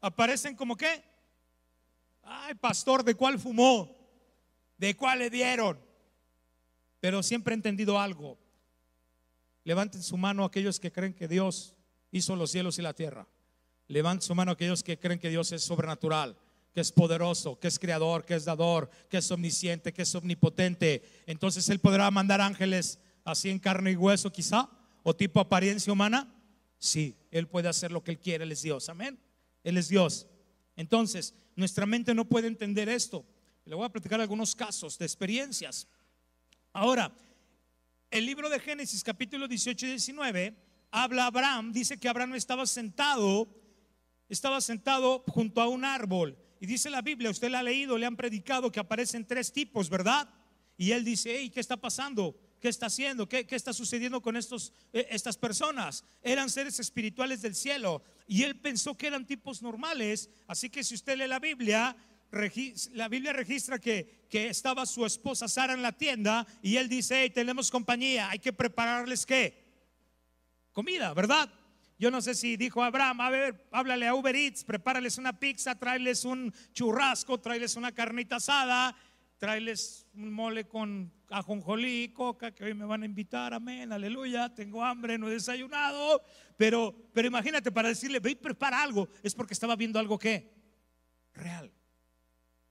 Aparecen 0.00 0.56
como 0.56 0.76
qué? 0.76 1.00
Ay, 2.24 2.56
pastor, 2.56 3.04
¿de 3.04 3.14
cuál 3.14 3.38
fumó? 3.38 3.96
¿De 4.76 4.96
cuál 4.96 5.20
le 5.20 5.30
dieron? 5.30 5.78
Pero 6.98 7.22
siempre 7.22 7.54
he 7.54 7.56
entendido 7.56 8.00
algo. 8.00 8.36
Levanten 9.64 10.02
su 10.02 10.16
mano 10.16 10.44
aquellos 10.44 10.80
que 10.80 10.92
creen 10.92 11.14
que 11.14 11.28
Dios 11.28 11.74
hizo 12.10 12.36
los 12.36 12.50
cielos 12.50 12.78
y 12.78 12.82
la 12.82 12.94
tierra. 12.94 13.26
Levanten 13.88 14.26
su 14.26 14.34
mano 14.34 14.52
aquellos 14.52 14.82
que 14.82 14.98
creen 14.98 15.18
que 15.18 15.28
Dios 15.28 15.52
es 15.52 15.62
sobrenatural, 15.62 16.36
que 16.72 16.80
es 16.80 16.92
poderoso, 16.92 17.58
que 17.58 17.68
es 17.68 17.78
creador, 17.78 18.24
que 18.24 18.34
es 18.34 18.44
dador, 18.44 18.88
que 19.08 19.18
es 19.18 19.30
omnisciente, 19.30 19.92
que 19.92 20.02
es 20.02 20.14
omnipotente. 20.14 21.02
Entonces 21.26 21.68
Él 21.68 21.80
podrá 21.80 22.10
mandar 22.10 22.40
ángeles 22.40 23.00
así 23.24 23.50
en 23.50 23.58
carne 23.58 23.92
y 23.92 23.96
hueso 23.96 24.32
quizá, 24.32 24.70
o 25.02 25.14
tipo 25.14 25.40
apariencia 25.40 25.92
humana. 25.92 26.32
Sí, 26.78 27.16
Él 27.30 27.48
puede 27.48 27.68
hacer 27.68 27.92
lo 27.92 28.02
que 28.02 28.12
Él 28.12 28.18
quiere, 28.18 28.44
Él 28.44 28.52
es 28.52 28.62
Dios. 28.62 28.88
Amén. 28.88 29.18
Él 29.64 29.76
es 29.76 29.88
Dios. 29.88 30.26
Entonces, 30.76 31.34
nuestra 31.56 31.84
mente 31.84 32.14
no 32.14 32.24
puede 32.24 32.46
entender 32.46 32.88
esto. 32.88 33.26
Le 33.64 33.74
voy 33.74 33.84
a 33.84 33.90
platicar 33.90 34.20
algunos 34.20 34.54
casos 34.54 34.96
de 34.98 35.04
experiencias. 35.04 35.86
Ahora, 36.72 37.12
el 38.10 38.26
libro 38.26 38.48
de 38.48 38.58
Génesis 38.58 39.04
capítulo 39.04 39.46
18 39.46 39.86
y 39.86 39.88
19 39.90 40.56
habla 40.90 41.26
Abraham, 41.26 41.72
dice 41.72 41.98
que 41.98 42.08
Abraham 42.08 42.34
estaba 42.34 42.66
sentado, 42.66 43.48
estaba 44.28 44.60
sentado 44.60 45.24
junto 45.28 45.60
a 45.60 45.68
un 45.68 45.84
árbol. 45.84 46.36
Y 46.60 46.66
dice 46.66 46.90
la 46.90 47.02
Biblia, 47.02 47.30
usted 47.30 47.50
la 47.50 47.60
ha 47.60 47.62
leído, 47.62 47.96
le 47.96 48.06
han 48.06 48.16
predicado 48.16 48.72
que 48.72 48.80
aparecen 48.80 49.26
tres 49.26 49.52
tipos, 49.52 49.88
¿verdad? 49.88 50.28
Y 50.76 50.90
él 50.92 51.04
dice, 51.04 51.36
hey, 51.38 51.50
¿qué 51.50 51.60
está 51.60 51.76
pasando? 51.76 52.36
¿Qué 52.60 52.68
está 52.68 52.86
haciendo? 52.86 53.28
¿Qué, 53.28 53.46
qué 53.46 53.56
está 53.56 53.72
sucediendo 53.72 54.20
con 54.20 54.36
estos, 54.36 54.72
eh, 54.92 55.06
estas 55.10 55.38
personas? 55.38 56.04
Eran 56.22 56.50
seres 56.50 56.80
espirituales 56.80 57.40
del 57.40 57.54
cielo. 57.54 58.02
Y 58.26 58.42
él 58.42 58.60
pensó 58.60 58.96
que 58.96 59.06
eran 59.06 59.26
tipos 59.26 59.62
normales. 59.62 60.28
Así 60.46 60.68
que 60.68 60.84
si 60.84 60.94
usted 60.94 61.16
lee 61.16 61.28
la 61.28 61.38
Biblia, 61.38 61.96
la 62.92 63.08
Biblia 63.08 63.32
registra 63.32 63.78
que, 63.78 64.26
que, 64.30 64.48
estaba 64.48 64.86
su 64.86 65.04
esposa 65.04 65.48
Sara 65.48 65.74
en 65.74 65.82
la 65.82 65.92
tienda 65.92 66.46
y 66.62 66.76
él 66.76 66.88
dice, 66.88 67.22
hey, 67.22 67.30
tenemos 67.30 67.70
compañía, 67.70 68.30
hay 68.30 68.38
que 68.38 68.52
prepararles 68.52 69.26
qué? 69.26 69.64
Comida, 70.72 71.12
¿verdad? 71.12 71.50
Yo 71.98 72.10
no 72.10 72.22
sé 72.22 72.34
si 72.34 72.56
dijo 72.56 72.82
Abraham, 72.82 73.20
a 73.20 73.30
ver, 73.30 73.68
háblale 73.72 74.06
a 74.06 74.14
Uber 74.14 74.34
Eats, 74.34 74.64
prepárales 74.64 75.18
una 75.18 75.38
pizza, 75.38 75.74
tráeles 75.74 76.24
un 76.24 76.50
churrasco, 76.72 77.38
tráeles 77.38 77.76
una 77.76 77.92
carnita 77.92 78.36
asada, 78.36 78.96
tráeles 79.36 80.06
un 80.14 80.32
mole 80.32 80.66
con 80.66 81.12
ajonjolí, 81.28 82.12
coca, 82.12 82.54
que 82.54 82.64
hoy 82.64 82.74
me 82.74 82.84
van 82.84 83.02
a 83.02 83.06
invitar, 83.06 83.52
amén, 83.52 83.92
aleluya, 83.92 84.54
tengo 84.54 84.84
hambre, 84.84 85.18
no 85.18 85.28
he 85.28 85.32
desayunado, 85.32 86.22
pero, 86.56 86.94
pero 87.12 87.28
imagínate, 87.28 87.70
para 87.70 87.88
decirle, 87.88 88.20
ve 88.20 88.30
y 88.30 88.34
prepara 88.34 88.82
algo, 88.82 89.08
es 89.22 89.34
porque 89.34 89.54
estaba 89.54 89.76
viendo 89.76 89.98
algo 89.98 90.18
que 90.18 90.54
real, 91.34 91.72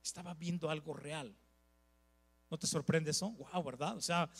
estaba 0.02 0.34
viendo 0.34 0.70
algo 0.70 0.94
real. 0.94 1.34
¿No 2.50 2.58
te 2.58 2.66
sorprende 2.66 3.12
eso? 3.12 3.30
Wow, 3.30 3.62
¿verdad? 3.62 3.96
O 3.96 4.00
sea, 4.00 4.30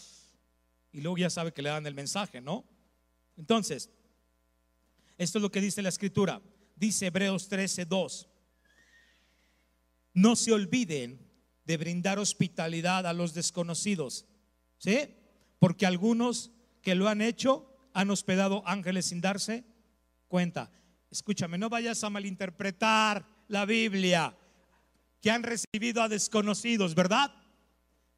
y 0.92 1.00
luego 1.00 1.18
ya 1.18 1.30
sabe 1.30 1.52
que 1.52 1.62
le 1.62 1.68
dan 1.68 1.86
el 1.86 1.94
mensaje, 1.94 2.40
¿no? 2.40 2.64
Entonces, 3.36 3.90
esto 5.16 5.38
es 5.38 5.42
lo 5.42 5.50
que 5.50 5.60
dice 5.60 5.82
la 5.82 5.90
escritura. 5.90 6.42
Dice 6.76 7.06
Hebreos 7.06 7.48
13, 7.48 7.84
2. 7.84 8.28
No 10.14 10.34
se 10.34 10.52
olviden 10.52 11.30
de 11.64 11.76
brindar 11.76 12.18
hospitalidad 12.18 13.06
a 13.06 13.12
los 13.12 13.32
desconocidos, 13.32 14.26
¿sí? 14.78 15.14
Porque 15.58 15.86
algunos 15.86 16.50
que 16.82 16.94
lo 16.94 17.08
han 17.08 17.20
hecho 17.20 17.70
han 17.92 18.10
hospedado 18.10 18.66
ángeles 18.66 19.06
sin 19.06 19.20
darse 19.20 19.64
cuenta. 20.26 20.72
Escúchame, 21.10 21.58
no 21.58 21.68
vayas 21.68 22.02
a 22.02 22.10
malinterpretar 22.10 23.26
la 23.48 23.66
Biblia, 23.66 24.36
que 25.20 25.30
han 25.30 25.42
recibido 25.42 26.02
a 26.02 26.08
desconocidos, 26.08 26.94
¿verdad? 26.94 27.32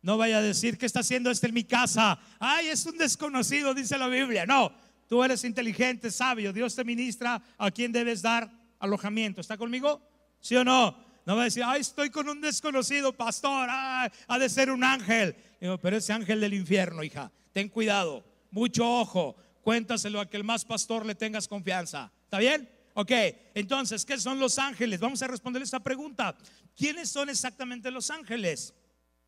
No 0.03 0.17
vaya 0.17 0.39
a 0.39 0.43
decir, 0.43 0.79
¿qué 0.79 0.87
está 0.87 1.01
haciendo 1.01 1.31
este 1.31 1.47
en 1.47 1.55
mi 1.55 1.65
casa? 1.65 2.19
Ay, 2.41 2.69
es 2.69 2.85
un 2.87 2.99
desconocido, 2.99 3.75
dice 3.75 3.97
la 3.99 4.09
Biblia. 4.09 4.47
No, 4.47 4.73
tú 5.09 5.23
eres 5.23 5.45
inteligente, 5.45 6.11
sabio. 6.11 6.53
Dios 6.53 6.75
te 6.75 6.85
ministra 6.85 7.43
a 7.57 7.71
quien 7.71 7.93
debes 7.93 8.23
dar 8.23 8.51
alojamiento. 8.81 9.41
¿Está 9.41 9.57
conmigo? 9.57 10.03
¿Sí 10.41 10.57
o 10.57 10.65
no? 10.65 10.97
No 11.25 11.37
va 11.37 11.43
a 11.43 11.45
decir, 11.45 11.63
ay, 11.65 11.81
estoy 11.81 12.11
con 12.11 12.29
un 12.29 12.41
desconocido 12.41 13.13
pastor, 13.13 13.69
ha 13.71 14.39
de 14.41 14.49
ser 14.49 14.73
un 14.73 14.83
ángel. 14.83 15.37
pero 15.81 15.97
ese 15.97 16.13
ángel 16.13 16.41
del 16.41 16.55
infierno, 16.55 17.05
hija, 17.05 17.31
ten 17.53 17.69
cuidado, 17.69 18.25
mucho 18.51 18.85
ojo, 18.85 19.37
cuéntaselo 19.63 20.21
a 20.21 20.29
que 20.29 20.37
el 20.37 20.43
más 20.43 20.65
pastor 20.65 21.07
le 21.07 21.15
tengas 21.15 21.47
confianza. 21.47 22.11
¿Está 22.25 22.39
bien? 22.39 22.69
Ok, 22.95 23.11
entonces, 23.55 24.05
¿qué 24.05 24.19
son 24.19 24.39
los 24.39 24.59
ángeles? 24.59 25.01
Vamos 25.01 25.23
a 25.23 25.27
responder 25.27 25.63
esta 25.63 25.81
pregunta. 25.81 26.37
¿Quiénes 26.77 27.09
son 27.09 27.29
exactamente 27.31 27.91
los 27.91 28.11
ángeles? 28.11 28.75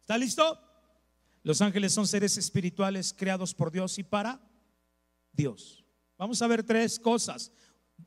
¿Está 0.00 0.18
listo? 0.18 0.58
Los 1.42 1.60
ángeles 1.60 1.92
son 1.92 2.06
seres 2.06 2.36
espirituales 2.36 3.14
creados 3.16 3.54
por 3.54 3.70
Dios 3.70 3.98
y 3.98 4.02
para 4.02 4.40
Dios. 5.32 5.84
Vamos 6.18 6.40
a 6.42 6.46
ver 6.46 6.62
tres 6.62 6.98
cosas. 6.98 7.52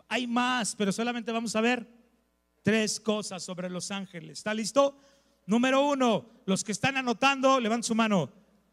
Hay 0.08 0.28
más, 0.28 0.76
pero 0.76 0.92
solamente 0.92 1.32
vamos 1.32 1.56
a 1.56 1.62
ver 1.62 1.88
tres 2.64 3.00
cosas 3.00 3.44
sobre 3.44 3.70
los 3.70 3.92
ángeles. 3.92 4.40
¿Está 4.40 4.54
listo? 4.54 5.00
Número 5.46 5.82
uno, 5.82 6.42
los 6.46 6.64
que 6.64 6.72
están 6.72 6.98
anotando, 6.98 7.60
levanten 7.60 7.84
su 7.84 7.96
mano. 7.96 8.32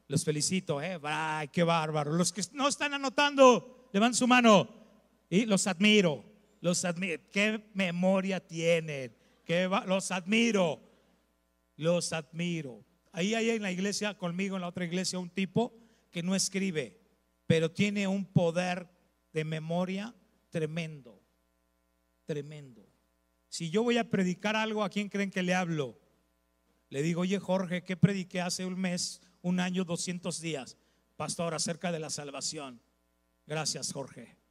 Los 0.08 0.24
felicito, 0.24 0.82
¿eh? 0.82 0.98
Ay, 1.02 1.48
qué 1.48 1.62
bárbaro. 1.62 2.12
Los 2.12 2.32
que 2.32 2.42
no 2.52 2.68
están 2.68 2.92
anotando, 2.92 3.88
levanten 3.92 4.18
su 4.18 4.26
mano. 4.26 4.68
Y 5.30 5.46
los 5.46 5.66
admiro, 5.66 6.24
los 6.64 6.83
admiro. 6.87 7.23
¿Qué 7.30 7.62
memoria 7.75 8.40
tienen? 8.40 9.14
¿Qué 9.44 9.68
los 9.87 10.11
admiro, 10.11 10.80
los 11.76 12.11
admiro. 12.14 12.83
Ahí 13.12 13.35
hay 13.35 13.50
en 13.50 13.61
la 13.61 13.71
iglesia, 13.71 14.16
conmigo 14.16 14.56
en 14.56 14.62
la 14.62 14.68
otra 14.68 14.87
iglesia, 14.87 15.18
un 15.18 15.28
tipo 15.28 15.76
que 16.11 16.23
no 16.23 16.35
escribe, 16.35 16.99
pero 17.47 17.71
tiene 17.71 18.09
un 18.09 18.25
poder 18.25 18.88
de 19.35 19.44
memoria 19.44 20.14
tremendo, 20.49 21.21
tremendo. 22.25 22.88
Si 23.50 23.68
yo 23.68 23.83
voy 23.83 23.99
a 23.99 24.09
predicar 24.09 24.56
algo, 24.56 24.85
¿a 24.85 24.88
quién 24.88 25.11
creen 25.11 25.30
que 25.30 25.42
le 25.42 25.54
hablo? 25.54 26.00
Le 26.88 27.02
digo, 27.02 27.21
oye 27.21 27.38
Jorge, 27.38 27.85
¿qué 27.85 27.94
prediqué 27.94 28.40
hace 28.40 28.64
un 28.64 28.80
mes, 28.80 29.21
un 29.42 29.61
año, 29.61 29.85
200 29.85 30.40
días? 30.40 30.78
Pastor, 31.16 31.52
acerca 31.52 31.92
de 31.92 32.00
la 32.00 32.09
salvación. 32.09 32.80
Gracias, 33.47 33.92
Jorge. 33.92 34.43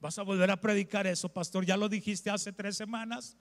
¿Vas 0.00 0.18
a 0.18 0.22
volver 0.22 0.50
a 0.50 0.60
predicar 0.60 1.06
eso, 1.06 1.28
pastor? 1.28 1.64
Ya 1.64 1.76
lo 1.76 1.88
dijiste 1.88 2.30
hace 2.30 2.52
tres 2.52 2.76
semanas. 2.76 3.36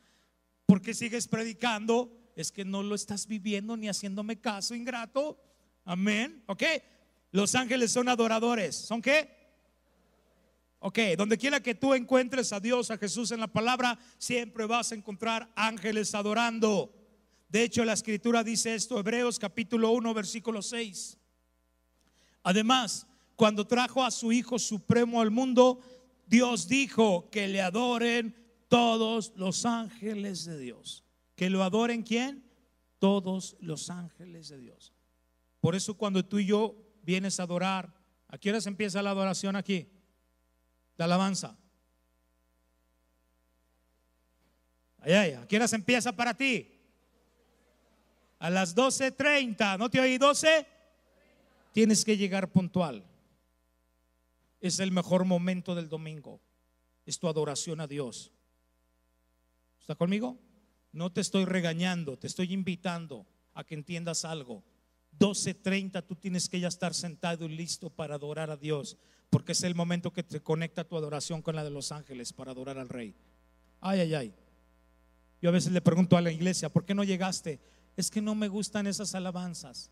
¿Por 0.65 0.81
qué 0.81 0.93
sigues 0.93 1.27
predicando? 1.27 2.11
es 2.35 2.51
que 2.51 2.65
no 2.65 2.83
lo 2.83 2.95
estás 2.95 3.27
viviendo 3.27 3.77
ni 3.77 3.87
haciéndome 3.87 4.39
caso, 4.39 4.75
ingrato. 4.75 5.39
Amén. 5.85 6.43
¿Ok? 6.47 6.63
Los 7.31 7.55
ángeles 7.55 7.91
son 7.91 8.09
adoradores. 8.09 8.75
¿Son 8.75 9.01
qué? 9.01 9.33
Ok, 10.79 10.99
donde 11.17 11.37
quiera 11.37 11.61
que 11.61 11.73
tú 11.73 11.93
encuentres 11.93 12.53
a 12.53 12.59
Dios, 12.59 12.91
a 12.91 12.97
Jesús 12.97 13.31
en 13.31 13.39
la 13.39 13.47
palabra, 13.47 13.97
siempre 14.17 14.65
vas 14.65 14.91
a 14.91 14.95
encontrar 14.95 15.49
ángeles 15.55 16.13
adorando. 16.13 16.93
De 17.47 17.63
hecho, 17.63 17.85
la 17.85 17.93
escritura 17.93 18.43
dice 18.43 18.75
esto, 18.75 18.99
Hebreos 18.99 19.39
capítulo 19.39 19.91
1, 19.91 20.13
versículo 20.13 20.61
6. 20.61 21.17
Además, 22.43 23.07
cuando 23.35 23.65
trajo 23.65 24.03
a 24.03 24.11
su 24.11 24.31
Hijo 24.31 24.59
Supremo 24.59 25.21
al 25.21 25.31
mundo, 25.31 25.79
Dios 26.27 26.67
dijo 26.67 27.29
que 27.29 27.47
le 27.47 27.61
adoren 27.61 28.35
todos 28.67 29.33
los 29.35 29.65
ángeles 29.65 30.45
de 30.45 30.57
Dios. 30.57 31.03
Que 31.35 31.49
lo 31.49 31.63
adoren 31.63 32.03
quién? 32.03 32.43
Todos 32.99 33.55
los 33.59 33.89
ángeles 33.89 34.49
de 34.49 34.59
Dios. 34.59 34.93
Por 35.59 35.75
eso 35.75 35.95
cuando 35.95 36.25
tú 36.25 36.39
y 36.39 36.45
yo 36.45 36.75
vienes 37.03 37.39
a 37.39 37.43
adorar, 37.43 37.93
¿a 38.27 38.37
qué 38.37 38.49
horas 38.49 38.65
empieza 38.67 39.01
la 39.01 39.11
adoración 39.11 39.55
aquí? 39.55 39.89
La 40.97 41.05
alabanza. 41.05 41.57
Ay, 44.99 45.13
ay, 45.13 45.31
¿a 45.33 45.47
qué 45.47 45.57
horas 45.57 45.73
empieza 45.73 46.15
para 46.15 46.33
ti? 46.33 46.71
A 48.39 48.49
las 48.49 48.75
12.30, 48.75 49.77
¿no 49.77 49.89
te 49.89 49.99
oí 49.99 50.17
12? 50.17 50.67
Tienes 51.71 52.03
que 52.03 52.17
llegar 52.17 52.51
puntual. 52.51 53.03
Es 54.65 54.79
el 54.79 54.91
mejor 54.91 55.25
momento 55.25 55.75
del 55.75 55.89
domingo. 55.89 56.41
Es 57.05 57.19
tu 57.19 57.27
adoración 57.27 57.81
a 57.81 57.85
Dios. 57.85 58.31
¿Está 59.79 59.93
conmigo? 59.93 60.39
No 60.91 61.11
te 61.11 61.21
estoy 61.21 61.45
regañando, 61.45 62.17
te 62.17 62.25
estoy 62.25 62.51
invitando 62.51 63.27
a 63.53 63.63
que 63.63 63.75
entiendas 63.75 64.25
algo. 64.25 64.63
12:30 65.19 66.01
tú 66.01 66.15
tienes 66.15 66.49
que 66.49 66.59
ya 66.59 66.67
estar 66.67 66.95
sentado 66.95 67.45
y 67.45 67.49
listo 67.49 67.91
para 67.91 68.15
adorar 68.15 68.49
a 68.49 68.57
Dios, 68.57 68.97
porque 69.29 69.51
es 69.51 69.61
el 69.61 69.75
momento 69.75 70.11
que 70.11 70.23
te 70.23 70.41
conecta 70.41 70.83
tu 70.83 70.97
adoración 70.97 71.43
con 71.43 71.55
la 71.55 71.63
de 71.63 71.69
los 71.69 71.91
ángeles 71.91 72.33
para 72.33 72.49
adorar 72.49 72.79
al 72.79 72.89
Rey. 72.89 73.13
Ay, 73.81 73.99
ay, 73.99 74.15
ay. 74.15 74.33
Yo 75.43 75.49
a 75.49 75.53
veces 75.53 75.73
le 75.73 75.81
pregunto 75.81 76.17
a 76.17 76.21
la 76.21 76.31
iglesia, 76.31 76.69
¿por 76.69 76.85
qué 76.85 76.95
no 76.95 77.03
llegaste? 77.03 77.59
Es 77.95 78.09
que 78.09 78.19
no 78.19 78.33
me 78.33 78.47
gustan 78.47 78.87
esas 78.87 79.13
alabanzas. 79.13 79.91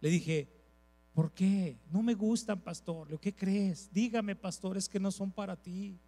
Le 0.00 0.08
dije, 0.08 0.55
¿por 1.16 1.32
qué? 1.32 1.78
No 1.90 2.02
me 2.02 2.12
gustan, 2.12 2.60
pastor. 2.60 3.10
¿Lo 3.10 3.18
crees? 3.18 3.90
Dígame, 3.90 4.36
pastor, 4.36 4.76
es 4.76 4.86
que 4.86 5.00
no 5.00 5.10
son 5.10 5.32
para 5.32 5.56
ti. 5.56 5.98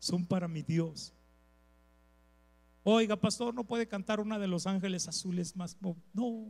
Son 0.00 0.26
para 0.26 0.48
mi 0.48 0.62
Dios. 0.62 1.12
Oiga, 2.82 3.14
pastor, 3.14 3.54
no 3.54 3.62
puede 3.62 3.86
cantar 3.86 4.18
una 4.18 4.40
de 4.40 4.48
los 4.48 4.66
ángeles 4.66 5.06
azules 5.06 5.54
más. 5.54 5.76
No, 6.12 6.44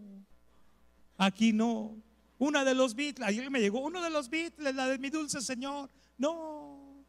aquí 1.19 1.52
no. 1.52 1.99
Una 2.38 2.64
de 2.64 2.75
los 2.75 2.95
Beatles, 2.95 3.29
ayer 3.29 3.50
me 3.50 3.61
llegó 3.61 3.81
uno 3.81 4.02
de 4.02 4.09
los 4.09 4.31
Beatles, 4.31 4.75
la 4.75 4.87
de 4.87 4.97
mi 4.97 5.11
dulce 5.11 5.43
Señor. 5.43 5.90
No. 6.17 7.05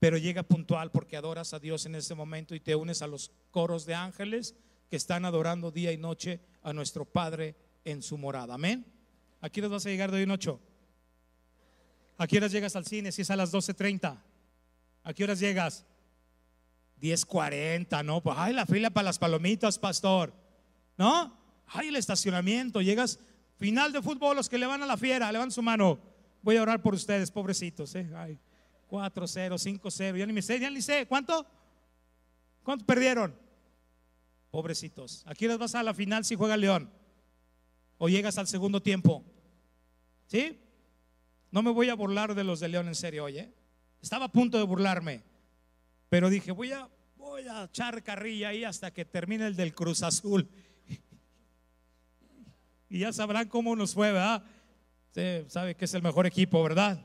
Pero 0.00 0.18
llega 0.18 0.42
puntual 0.42 0.90
porque 0.90 1.16
adoras 1.16 1.54
a 1.54 1.60
Dios 1.60 1.86
en 1.86 1.94
ese 1.94 2.16
momento 2.16 2.56
y 2.56 2.58
te 2.58 2.74
unes 2.74 3.00
a 3.00 3.06
los 3.06 3.30
coros 3.52 3.86
de 3.86 3.94
ángeles 3.94 4.56
que 4.90 4.96
están 4.96 5.24
adorando 5.24 5.70
día 5.70 5.92
y 5.92 5.98
noche 5.98 6.40
a 6.62 6.72
nuestro 6.72 7.04
Padre 7.04 7.54
en 7.84 8.02
su 8.02 8.18
morada. 8.18 8.54
Amén. 8.54 8.97
Aquí 9.40 9.60
nos 9.60 9.70
vas 9.70 9.86
a 9.86 9.88
llegar 9.88 10.10
de 10.10 10.18
hoy 10.18 10.22
en 10.24 10.30
ocho. 10.30 10.60
¿A 12.16 12.26
qué 12.26 12.38
horas 12.38 12.50
llegas 12.50 12.74
al 12.74 12.84
cine? 12.84 13.12
Si 13.12 13.22
es 13.22 13.30
a 13.30 13.36
las 13.36 13.52
12.30. 13.52 14.18
¿A 15.04 15.14
qué 15.14 15.24
horas 15.24 15.38
llegas? 15.38 15.86
10.40, 17.00 18.04
¿no? 18.04 18.20
Pues, 18.20 18.36
ay, 18.38 18.52
la 18.52 18.66
fila 18.66 18.90
para 18.90 19.04
las 19.04 19.18
palomitas, 19.18 19.78
pastor. 19.78 20.34
¿No? 20.96 21.38
Ay, 21.66 21.88
el 21.88 21.96
estacionamiento. 21.96 22.80
Llegas, 22.80 23.20
final 23.56 23.92
de 23.92 24.02
fútbol, 24.02 24.36
los 24.36 24.48
que 24.48 24.58
le 24.58 24.66
van 24.66 24.82
a 24.82 24.86
la 24.86 24.96
fiera, 24.96 25.30
levanten 25.30 25.52
su 25.52 25.62
mano. 25.62 26.00
Voy 26.42 26.56
a 26.56 26.62
orar 26.62 26.82
por 26.82 26.94
ustedes, 26.94 27.30
pobrecitos. 27.30 27.94
¿eh? 27.94 28.10
Ay, 28.16 28.38
4-0, 28.90 29.80
5-0, 29.80 30.16
ya 30.16 30.26
ni 30.26 30.32
me 30.32 30.42
sé, 30.42 30.58
ya 30.58 30.70
ni 30.70 30.82
sé. 30.82 31.06
¿Cuánto? 31.06 31.46
¿Cuánto 32.64 32.84
perdieron? 32.84 33.34
Pobrecitos. 34.50 35.22
Aquí 35.26 35.46
les 35.46 35.58
vas 35.58 35.74
a 35.74 35.82
la 35.82 35.94
final 35.94 36.24
si 36.24 36.34
juega 36.34 36.56
León. 36.56 36.90
O 37.98 38.08
llegas 38.08 38.38
al 38.38 38.46
segundo 38.46 38.80
tiempo. 38.80 39.24
¿Sí? 40.26 40.58
No 41.50 41.62
me 41.62 41.70
voy 41.70 41.88
a 41.88 41.94
burlar 41.94 42.34
de 42.34 42.44
los 42.44 42.60
de 42.60 42.68
León 42.68 42.88
en 42.88 42.94
serio, 42.94 43.24
oye. 43.24 43.52
Estaba 44.00 44.26
a 44.26 44.32
punto 44.32 44.58
de 44.58 44.64
burlarme. 44.64 45.22
Pero 46.08 46.30
dije, 46.30 46.52
voy 46.52 46.72
a, 46.72 46.88
voy 47.16 47.46
a 47.48 47.64
echar 47.64 48.02
carrilla 48.02 48.48
ahí 48.48 48.64
hasta 48.64 48.92
que 48.92 49.04
termine 49.04 49.46
el 49.46 49.56
del 49.56 49.74
Cruz 49.74 50.02
Azul. 50.02 50.48
Y 52.90 53.00
ya 53.00 53.12
sabrán 53.12 53.48
cómo 53.48 53.76
nos 53.76 53.92
fue, 53.92 54.12
¿verdad? 54.12 54.42
Usted 55.08 55.46
sabe 55.50 55.74
que 55.74 55.84
es 55.84 55.92
el 55.92 56.00
mejor 56.00 56.26
equipo, 56.26 56.62
¿verdad? 56.62 56.98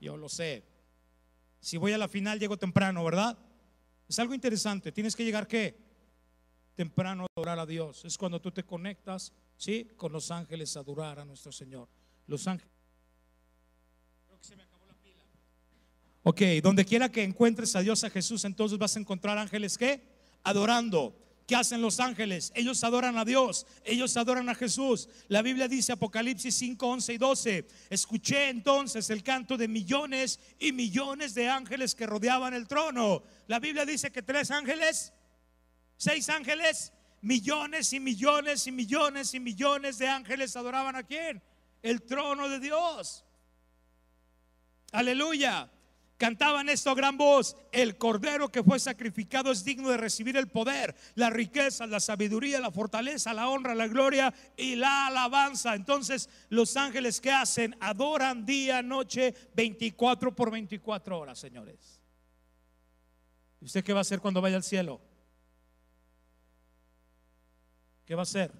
Yo 0.00 0.16
lo 0.16 0.28
sé. 0.28 0.64
Si 1.60 1.76
voy 1.76 1.92
a 1.92 1.98
la 1.98 2.08
final, 2.08 2.40
llego 2.40 2.56
temprano, 2.56 3.04
¿verdad? 3.04 3.38
Es 4.08 4.18
algo 4.18 4.34
interesante. 4.34 4.90
Tienes 4.90 5.14
que 5.14 5.24
llegar 5.24 5.46
qué? 5.46 5.78
Temprano 6.74 7.22
a 7.22 7.26
adorar 7.36 7.60
a 7.60 7.66
Dios. 7.66 8.04
Es 8.04 8.18
cuando 8.18 8.40
tú 8.40 8.50
te 8.50 8.64
conectas, 8.64 9.32
¿sí? 9.62 9.86
Con 9.96 10.10
los 10.10 10.32
ángeles 10.32 10.76
adorar 10.76 11.20
a 11.20 11.24
nuestro 11.24 11.52
Señor. 11.52 11.88
Los 12.26 12.48
ángeles. 12.48 12.74
Creo 14.26 14.38
que 14.40 14.44
se 14.44 14.56
me 14.56 14.64
acabó 14.64 14.84
la 14.86 14.94
pila. 14.94 15.22
Ok, 16.24 16.40
donde 16.60 16.84
quiera 16.84 17.08
que 17.08 17.22
encuentres 17.22 17.76
a 17.76 17.80
Dios, 17.80 18.02
a 18.02 18.10
Jesús, 18.10 18.44
entonces 18.44 18.76
vas 18.76 18.96
a 18.96 18.98
encontrar 18.98 19.38
ángeles 19.38 19.78
¿qué? 19.78 20.02
Adorando. 20.42 21.16
¿Qué 21.46 21.54
hacen 21.54 21.80
los 21.80 22.00
ángeles? 22.00 22.50
Ellos 22.56 22.82
adoran 22.82 23.18
a 23.18 23.24
Dios, 23.24 23.66
ellos 23.84 24.16
adoran 24.16 24.48
a 24.48 24.54
Jesús. 24.56 25.08
La 25.28 25.42
Biblia 25.42 25.68
dice 25.68 25.92
Apocalipsis 25.92 26.54
5, 26.56 26.84
11 26.84 27.12
y 27.12 27.18
12. 27.18 27.68
Escuché 27.90 28.48
entonces 28.48 29.10
el 29.10 29.22
canto 29.22 29.56
de 29.56 29.68
millones 29.68 30.40
y 30.58 30.72
millones 30.72 31.34
de 31.34 31.48
ángeles 31.48 31.94
que 31.94 32.06
rodeaban 32.06 32.54
el 32.54 32.66
trono. 32.66 33.22
La 33.46 33.60
Biblia 33.60 33.84
dice 33.84 34.10
que 34.10 34.22
tres 34.22 34.50
ángeles, 34.50 35.12
seis 35.96 36.28
ángeles, 36.28 36.92
millones 37.22 37.92
y 37.92 38.00
millones 38.00 38.66
y 38.66 38.72
millones 38.72 39.34
y 39.34 39.40
millones 39.40 39.98
de 39.98 40.08
ángeles 40.08 40.54
adoraban 40.56 40.96
a 40.96 41.04
quién? 41.04 41.42
El 41.82 42.02
trono 42.02 42.48
de 42.48 42.60
Dios. 42.60 43.24
Aleluya. 44.92 45.70
Cantaban 46.18 46.68
esto 46.68 46.90
a 46.90 46.94
gran 46.94 47.18
voz, 47.18 47.56
el 47.72 47.98
cordero 47.98 48.48
que 48.48 48.62
fue 48.62 48.78
sacrificado 48.78 49.50
es 49.50 49.64
digno 49.64 49.90
de 49.90 49.96
recibir 49.96 50.36
el 50.36 50.46
poder, 50.46 50.94
la 51.16 51.30
riqueza, 51.30 51.84
la 51.84 51.98
sabiduría, 51.98 52.60
la 52.60 52.70
fortaleza, 52.70 53.34
la 53.34 53.48
honra, 53.48 53.74
la 53.74 53.88
gloria 53.88 54.32
y 54.56 54.76
la 54.76 55.08
alabanza. 55.08 55.74
Entonces 55.74 56.30
los 56.48 56.76
ángeles 56.76 57.20
que 57.20 57.32
hacen 57.32 57.76
adoran 57.80 58.46
día, 58.46 58.82
noche, 58.82 59.34
24 59.56 60.32
por 60.32 60.52
24 60.52 61.18
horas, 61.18 61.40
señores. 61.40 62.00
¿Y 63.60 63.64
usted 63.64 63.82
qué 63.82 63.92
va 63.92 63.98
a 63.98 64.02
hacer 64.02 64.20
cuando 64.20 64.40
vaya 64.40 64.54
al 64.54 64.62
cielo? 64.62 65.00
¿Qué 68.12 68.16
va 68.16 68.20
a 68.20 68.24
hacer? 68.24 68.52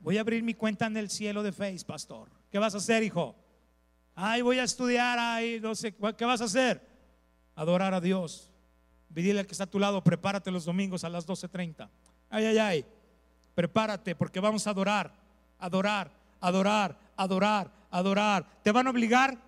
Voy 0.00 0.18
a 0.18 0.22
abrir 0.22 0.42
mi 0.42 0.54
cuenta 0.54 0.86
en 0.86 0.96
el 0.96 1.08
cielo 1.08 1.44
de 1.44 1.52
Face, 1.52 1.84
pastor. 1.86 2.28
¿Qué 2.50 2.58
vas 2.58 2.74
a 2.74 2.78
hacer, 2.78 3.04
hijo? 3.04 3.36
Ay, 4.12 4.42
voy 4.42 4.58
a 4.58 4.64
estudiar, 4.64 5.20
ay, 5.20 5.60
no 5.62 5.76
sé, 5.76 5.94
¿qué 5.94 6.24
vas 6.24 6.40
a 6.40 6.46
hacer? 6.46 6.84
Adorar 7.54 7.94
a 7.94 8.00
Dios. 8.00 8.50
Dile 9.08 9.38
al 9.38 9.46
que 9.46 9.52
está 9.52 9.62
a 9.62 9.70
tu 9.70 9.78
lado, 9.78 10.02
prepárate 10.02 10.50
los 10.50 10.64
domingos 10.64 11.04
a 11.04 11.08
las 11.08 11.28
12.30. 11.28 11.88
Ay, 12.28 12.44
ay, 12.44 12.58
ay, 12.58 12.84
prepárate 13.54 14.16
porque 14.16 14.40
vamos 14.40 14.66
a 14.66 14.70
adorar, 14.70 15.14
adorar, 15.60 16.10
adorar, 16.40 16.98
adorar, 17.16 17.70
adorar. 17.88 18.44
¿Te 18.64 18.72
van 18.72 18.88
a 18.88 18.90
obligar? 18.90 19.38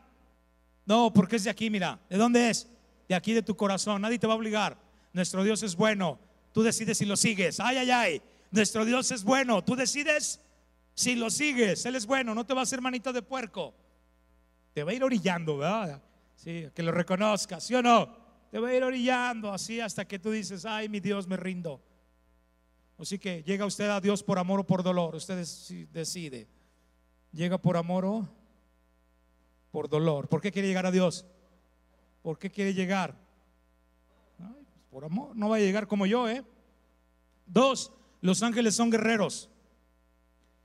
No, 0.86 1.12
porque 1.12 1.34
es 1.34 1.42
de 1.42 1.50
aquí, 1.50 1.70
mira. 1.70 1.98
¿De 2.08 2.18
dónde 2.18 2.50
es? 2.50 2.70
De 3.08 3.16
aquí 3.16 3.32
de 3.32 3.42
tu 3.42 3.56
corazón. 3.56 4.00
Nadie 4.00 4.20
te 4.20 4.28
va 4.28 4.34
a 4.34 4.36
obligar. 4.36 4.78
Nuestro 5.12 5.42
Dios 5.42 5.60
es 5.64 5.74
bueno. 5.74 6.20
Tú 6.52 6.62
decides 6.62 6.98
si 6.98 7.04
lo 7.04 7.16
sigues. 7.16 7.58
Ay, 7.58 7.78
ay, 7.78 7.90
ay. 7.90 8.22
Nuestro 8.54 8.84
Dios 8.84 9.10
es 9.10 9.24
bueno. 9.24 9.62
Tú 9.62 9.76
decides 9.76 10.40
si 10.94 11.14
lo 11.14 11.28
sigues. 11.28 11.84
Él 11.84 11.96
es 11.96 12.06
bueno. 12.06 12.34
No 12.34 12.46
te 12.46 12.54
va 12.54 12.60
a 12.60 12.62
hacer 12.62 12.80
manita 12.80 13.12
de 13.12 13.22
puerco 13.22 13.74
te 14.74 14.82
va 14.82 14.90
a 14.90 14.94
ir 14.94 15.04
orillando, 15.04 15.56
¿verdad? 15.56 16.02
Sí, 16.34 16.68
que 16.74 16.82
lo 16.82 16.90
reconozcas, 16.90 17.62
¿sí 17.62 17.74
o 17.76 17.82
no? 17.82 18.24
Te 18.50 18.58
va 18.58 18.68
a 18.68 18.74
ir 18.74 18.82
orillando 18.82 19.52
así 19.52 19.80
hasta 19.80 20.04
que 20.04 20.18
tú 20.18 20.32
dices, 20.32 20.66
ay, 20.66 20.88
mi 20.88 20.98
Dios, 20.98 21.28
me 21.28 21.36
rindo. 21.36 21.80
Así 22.98 23.18
que 23.18 23.42
llega 23.44 23.66
usted 23.66 23.88
a 23.88 24.00
Dios 24.00 24.22
por 24.22 24.38
amor 24.38 24.60
o 24.60 24.66
por 24.66 24.82
dolor, 24.82 25.14
usted 25.14 25.36
decide. 25.92 26.48
Llega 27.32 27.56
por 27.56 27.76
amor 27.76 28.04
o 28.04 28.28
por 29.70 29.88
dolor. 29.88 30.28
¿Por 30.28 30.40
qué 30.40 30.50
quiere 30.50 30.68
llegar 30.68 30.86
a 30.86 30.90
Dios? 30.90 31.24
¿Por 32.22 32.38
qué 32.38 32.50
quiere 32.50 32.74
llegar? 32.74 33.16
Pues 34.36 34.84
por 34.90 35.04
amor, 35.04 35.36
no 35.36 35.48
va 35.48 35.56
a 35.56 35.60
llegar 35.60 35.86
como 35.86 36.04
yo, 36.06 36.28
¿eh? 36.28 36.44
Dos, 37.46 37.92
los 38.24 38.42
ángeles 38.42 38.74
son 38.74 38.88
guerreros. 38.88 39.50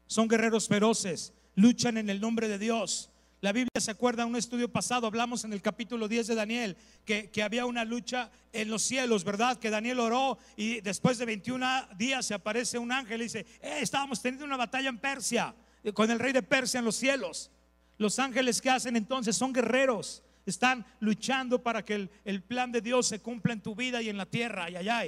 Son 0.08 0.30
guerreros 0.30 0.70
feroces, 0.70 1.34
luchan 1.56 1.98
en 1.98 2.10
el 2.10 2.22
nombre 2.22 2.48
de 2.48 2.58
Dios. 2.58 3.10
La 3.42 3.52
Biblia 3.52 3.82
se 3.82 3.92
acuerda 3.92 4.24
en 4.24 4.30
un 4.30 4.38
estudio 4.38 4.72
pasado, 4.72 5.06
hablamos 5.06 5.44
en 5.44 5.52
el 5.52 5.62
capítulo 5.62 6.08
10 6.08 6.28
de 6.28 6.36
Daniel, 6.36 6.78
que, 7.04 7.44
había 7.44 7.66
una 7.66 7.84
lucha 7.84 8.32
en 8.54 8.70
los 8.70 8.84
cielos, 8.84 9.26
¿verdad? 9.26 9.58
Que 9.58 9.70
Daniel 9.70 10.00
oró 10.00 10.38
y 10.56 10.80
después 10.80 11.18
de 11.18 11.26
21 11.26 11.90
días 11.98 12.26
se 12.26 12.34
aparece 12.34 12.78
un 12.78 12.94
ángel 12.94 13.20
y 13.20 13.24
dice, 13.26 13.46
eh, 13.62 13.80
estábamos 13.82 14.22
teniendo 14.22 14.46
una 14.46 14.56
batalla 14.56 14.88
en 14.88 14.98
Persia, 14.98 15.54
con 15.94 16.10
el 16.10 16.20
rey 16.20 16.32
de 16.32 16.44
Persia 16.44 16.78
en 16.78 16.86
los 16.86 16.96
cielos. 16.96 17.52
Los 17.98 18.20
ángeles 18.20 18.62
que 18.62 18.70
hacen 18.70 18.96
entonces 18.96 19.36
son 19.36 19.52
guerreros, 19.52 20.24
están 20.46 20.86
luchando 21.02 21.62
para 21.62 21.84
que 21.84 21.96
el, 21.96 22.10
el 22.24 22.42
plan 22.42 22.72
de 22.72 22.80
Dios 22.80 23.08
se 23.08 23.20
cumpla 23.20 23.52
en 23.52 23.60
tu 23.60 23.76
vida 23.76 24.02
y 24.02 24.08
en 24.08 24.16
la 24.16 24.28
tierra, 24.28 24.70
y 24.70 24.78
allá. 24.78 25.04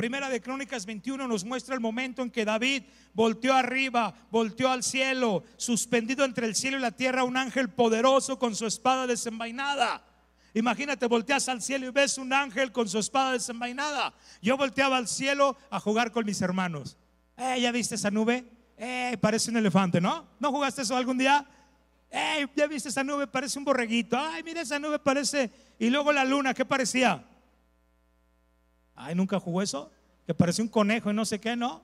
Primera 0.00 0.30
de 0.30 0.40
Crónicas 0.40 0.86
21 0.86 1.28
nos 1.28 1.44
muestra 1.44 1.74
el 1.74 1.80
momento 1.82 2.22
en 2.22 2.30
que 2.30 2.46
David 2.46 2.84
volteó 3.12 3.52
arriba, 3.52 4.14
volteó 4.30 4.70
al 4.70 4.82
cielo, 4.82 5.44
suspendido 5.58 6.24
entre 6.24 6.46
el 6.46 6.54
cielo 6.54 6.78
y 6.78 6.80
la 6.80 6.92
tierra 6.92 7.22
un 7.22 7.36
ángel 7.36 7.68
poderoso 7.68 8.38
con 8.38 8.56
su 8.56 8.66
espada 8.66 9.06
desenvainada. 9.06 10.02
Imagínate, 10.54 11.04
volteas 11.04 11.50
al 11.50 11.60
cielo 11.60 11.86
y 11.86 11.90
ves 11.90 12.16
un 12.16 12.32
ángel 12.32 12.72
con 12.72 12.88
su 12.88 12.98
espada 12.98 13.32
desenvainada. 13.32 14.14
Yo 14.40 14.56
volteaba 14.56 14.96
al 14.96 15.06
cielo 15.06 15.58
a 15.68 15.78
jugar 15.78 16.12
con 16.12 16.24
mis 16.24 16.40
hermanos. 16.40 16.96
Eh, 17.36 17.60
¿Ya 17.60 17.70
viste 17.70 17.96
esa 17.96 18.10
nube? 18.10 18.50
Eh, 18.78 19.18
parece 19.20 19.50
un 19.50 19.58
elefante, 19.58 20.00
¿no? 20.00 20.28
¿No 20.38 20.50
jugaste 20.50 20.80
eso 20.80 20.96
algún 20.96 21.18
día? 21.18 21.46
Eh, 22.10 22.46
¿Ya 22.56 22.66
viste 22.66 22.88
esa 22.88 23.04
nube? 23.04 23.26
Parece 23.26 23.58
un 23.58 23.66
borreguito. 23.66 24.16
Ay, 24.18 24.42
mira 24.44 24.62
esa 24.62 24.78
nube, 24.78 24.98
parece. 24.98 25.50
Y 25.78 25.90
luego 25.90 26.10
la 26.10 26.24
luna, 26.24 26.54
¿qué 26.54 26.64
parecía? 26.64 27.22
Ay, 29.02 29.14
nunca 29.14 29.40
jugó 29.40 29.62
eso. 29.62 29.90
Que 30.26 30.34
parecía 30.34 30.64
un 30.64 30.70
conejo 30.70 31.10
y 31.10 31.14
no 31.14 31.24
sé 31.24 31.40
qué, 31.40 31.56
¿no? 31.56 31.82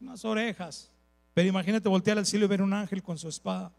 Unas 0.00 0.24
orejas. 0.24 0.90
Pero 1.32 1.48
imagínate 1.48 1.88
voltear 1.88 2.18
al 2.18 2.26
cielo 2.26 2.44
y 2.44 2.48
ver 2.48 2.62
un 2.62 2.72
ángel 2.72 3.02
con 3.02 3.18
su 3.18 3.28
espada. 3.28 3.72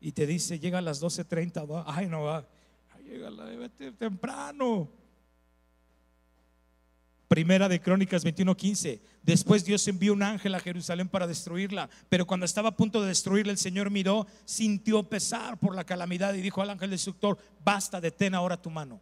Y 0.00 0.12
te 0.12 0.26
dice, 0.26 0.58
llega 0.58 0.78
a 0.78 0.82
las 0.82 1.02
12.30. 1.02 1.84
Ay, 1.86 2.06
no 2.06 2.22
va. 2.22 2.48
Llega 3.04 3.30
temprano. 3.98 4.90
Primera 7.30 7.68
de 7.68 7.80
Crónicas 7.80 8.24
21:15. 8.24 9.00
Después 9.22 9.64
Dios 9.64 9.86
envió 9.86 10.12
un 10.12 10.22
ángel 10.22 10.52
a 10.54 10.60
Jerusalén 10.60 11.08
para 11.08 11.28
destruirla. 11.28 11.88
Pero 12.08 12.26
cuando 12.26 12.44
estaba 12.44 12.70
a 12.70 12.76
punto 12.76 13.00
de 13.00 13.08
destruirla, 13.08 13.52
el 13.52 13.58
Señor 13.58 13.88
miró, 13.90 14.26
sintió 14.44 15.08
pesar 15.08 15.58
por 15.58 15.76
la 15.76 15.84
calamidad 15.84 16.34
y 16.34 16.40
dijo 16.40 16.60
al 16.60 16.70
ángel 16.70 16.90
destructor: 16.90 17.38
Basta, 17.64 18.00
detén 18.00 18.34
ahora 18.34 18.60
tu 18.60 18.68
mano. 18.68 19.00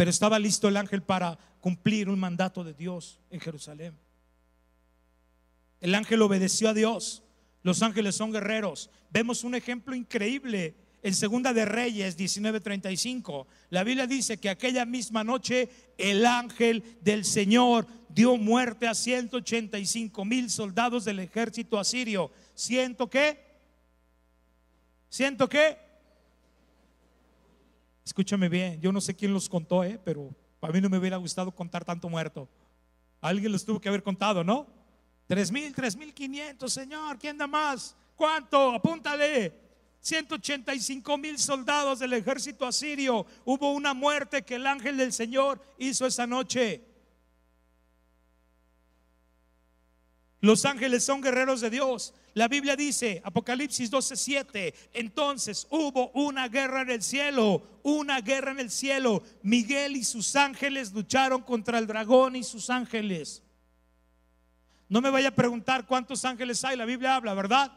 Pero 0.00 0.08
estaba 0.08 0.38
listo 0.38 0.66
el 0.66 0.78
ángel 0.78 1.02
para 1.02 1.38
cumplir 1.60 2.08
un 2.08 2.18
mandato 2.18 2.64
de 2.64 2.72
Dios 2.72 3.20
en 3.28 3.38
Jerusalén. 3.38 3.98
El 5.78 5.94
ángel 5.94 6.22
obedeció 6.22 6.70
a 6.70 6.72
Dios. 6.72 7.22
Los 7.62 7.82
ángeles 7.82 8.14
son 8.14 8.32
guerreros. 8.32 8.88
Vemos 9.10 9.44
un 9.44 9.54
ejemplo 9.54 9.94
increíble 9.94 10.74
en 11.02 11.14
Segunda 11.14 11.52
de 11.52 11.66
Reyes 11.66 12.16
19:35. 12.16 13.46
La 13.68 13.84
Biblia 13.84 14.06
dice 14.06 14.38
que 14.38 14.48
aquella 14.48 14.86
misma 14.86 15.22
noche 15.22 15.68
el 15.98 16.24
ángel 16.24 16.82
del 17.02 17.26
Señor 17.26 17.86
dio 18.08 18.38
muerte 18.38 18.88
a 18.88 18.94
185 18.94 20.24
mil 20.24 20.48
soldados 20.48 21.04
del 21.04 21.18
ejército 21.18 21.78
asirio. 21.78 22.30
¿Siento 22.54 23.10
qué? 23.10 23.38
¿Siento 25.10 25.46
qué? 25.46 25.89
Escúchame 28.10 28.48
bien, 28.48 28.80
yo 28.80 28.90
no 28.90 29.00
sé 29.00 29.14
quién 29.14 29.32
los 29.32 29.48
contó, 29.48 29.84
¿eh? 29.84 29.96
pero 30.04 30.34
a 30.60 30.66
mí 30.72 30.80
no 30.80 30.88
me 30.88 30.98
hubiera 30.98 31.16
gustado 31.16 31.52
contar 31.52 31.84
tanto 31.84 32.08
muerto. 32.08 32.48
Alguien 33.20 33.52
los 33.52 33.64
tuvo 33.64 33.80
que 33.80 33.88
haber 33.88 34.02
contado, 34.02 34.42
¿no? 34.42 34.66
Tres 35.28 35.52
mil, 35.52 35.72
tres 35.72 35.94
mil 35.94 36.12
quinientos, 36.12 36.72
Señor, 36.72 37.20
¿quién 37.20 37.38
da 37.38 37.46
más? 37.46 37.94
¿Cuánto? 38.16 38.72
Apúntale. 38.72 39.54
185 40.00 41.18
mil 41.18 41.38
soldados 41.38 42.00
del 42.00 42.14
ejército 42.14 42.66
asirio. 42.66 43.26
Hubo 43.44 43.70
una 43.70 43.94
muerte 43.94 44.42
que 44.42 44.56
el 44.56 44.66
ángel 44.66 44.96
del 44.96 45.12
Señor 45.12 45.62
hizo 45.78 46.04
esa 46.04 46.26
noche. 46.26 46.82
Los 50.40 50.64
ángeles 50.64 51.04
son 51.04 51.20
guerreros 51.20 51.60
de 51.60 51.68
Dios. 51.68 52.14
La 52.32 52.48
Biblia 52.48 52.76
dice, 52.76 53.20
Apocalipsis 53.24 53.90
12:7, 53.90 54.72
entonces 54.94 55.66
hubo 55.70 56.10
una 56.12 56.48
guerra 56.48 56.82
en 56.82 56.90
el 56.90 57.02
cielo, 57.02 57.80
una 57.82 58.20
guerra 58.20 58.52
en 58.52 58.60
el 58.60 58.70
cielo. 58.70 59.22
Miguel 59.42 59.96
y 59.96 60.04
sus 60.04 60.34
ángeles 60.36 60.92
lucharon 60.92 61.42
contra 61.42 61.78
el 61.78 61.86
dragón 61.86 62.36
y 62.36 62.42
sus 62.42 62.70
ángeles. 62.70 63.42
No 64.88 65.00
me 65.00 65.10
vaya 65.10 65.28
a 65.28 65.34
preguntar 65.34 65.86
cuántos 65.86 66.24
ángeles 66.24 66.64
hay, 66.64 66.76
la 66.76 66.84
Biblia 66.84 67.16
habla, 67.16 67.34
¿verdad? 67.34 67.72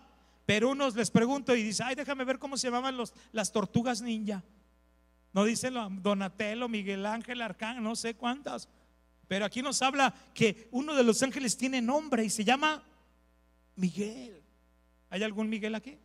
Pero 0.45 0.71
unos 0.71 0.95
les 0.95 1.12
pregunto 1.12 1.56
y 1.56 1.63
dice, 1.63 1.84
ay, 1.84 1.95
déjame 1.95 2.23
ver 2.23 2.39
cómo 2.39 2.58
se 2.58 2.67
llamaban 2.67 2.95
los, 2.95 3.13
las 3.32 3.52
tortugas 3.52 4.02
ninja. 4.02 4.43
No 5.34 5.43
dicen 5.43 5.73
Donatello, 6.02 6.69
Miguel 6.69 7.06
Ángel, 7.06 7.41
Arcángel, 7.41 7.84
no 7.84 7.95
sé 7.95 8.15
cuántas. 8.15 8.69
Pero 9.33 9.45
aquí 9.45 9.63
nos 9.63 9.81
habla 9.81 10.13
que 10.31 10.67
uno 10.69 10.93
de 10.93 11.03
los 11.03 11.23
ángeles 11.23 11.57
tiene 11.57 11.81
nombre 11.81 12.23
y 12.23 12.29
se 12.29 12.43
llama 12.43 12.83
Miguel. 13.75 14.43
¿Hay 15.09 15.23
algún 15.23 15.49
Miguel 15.49 15.73
aquí? 15.73 15.97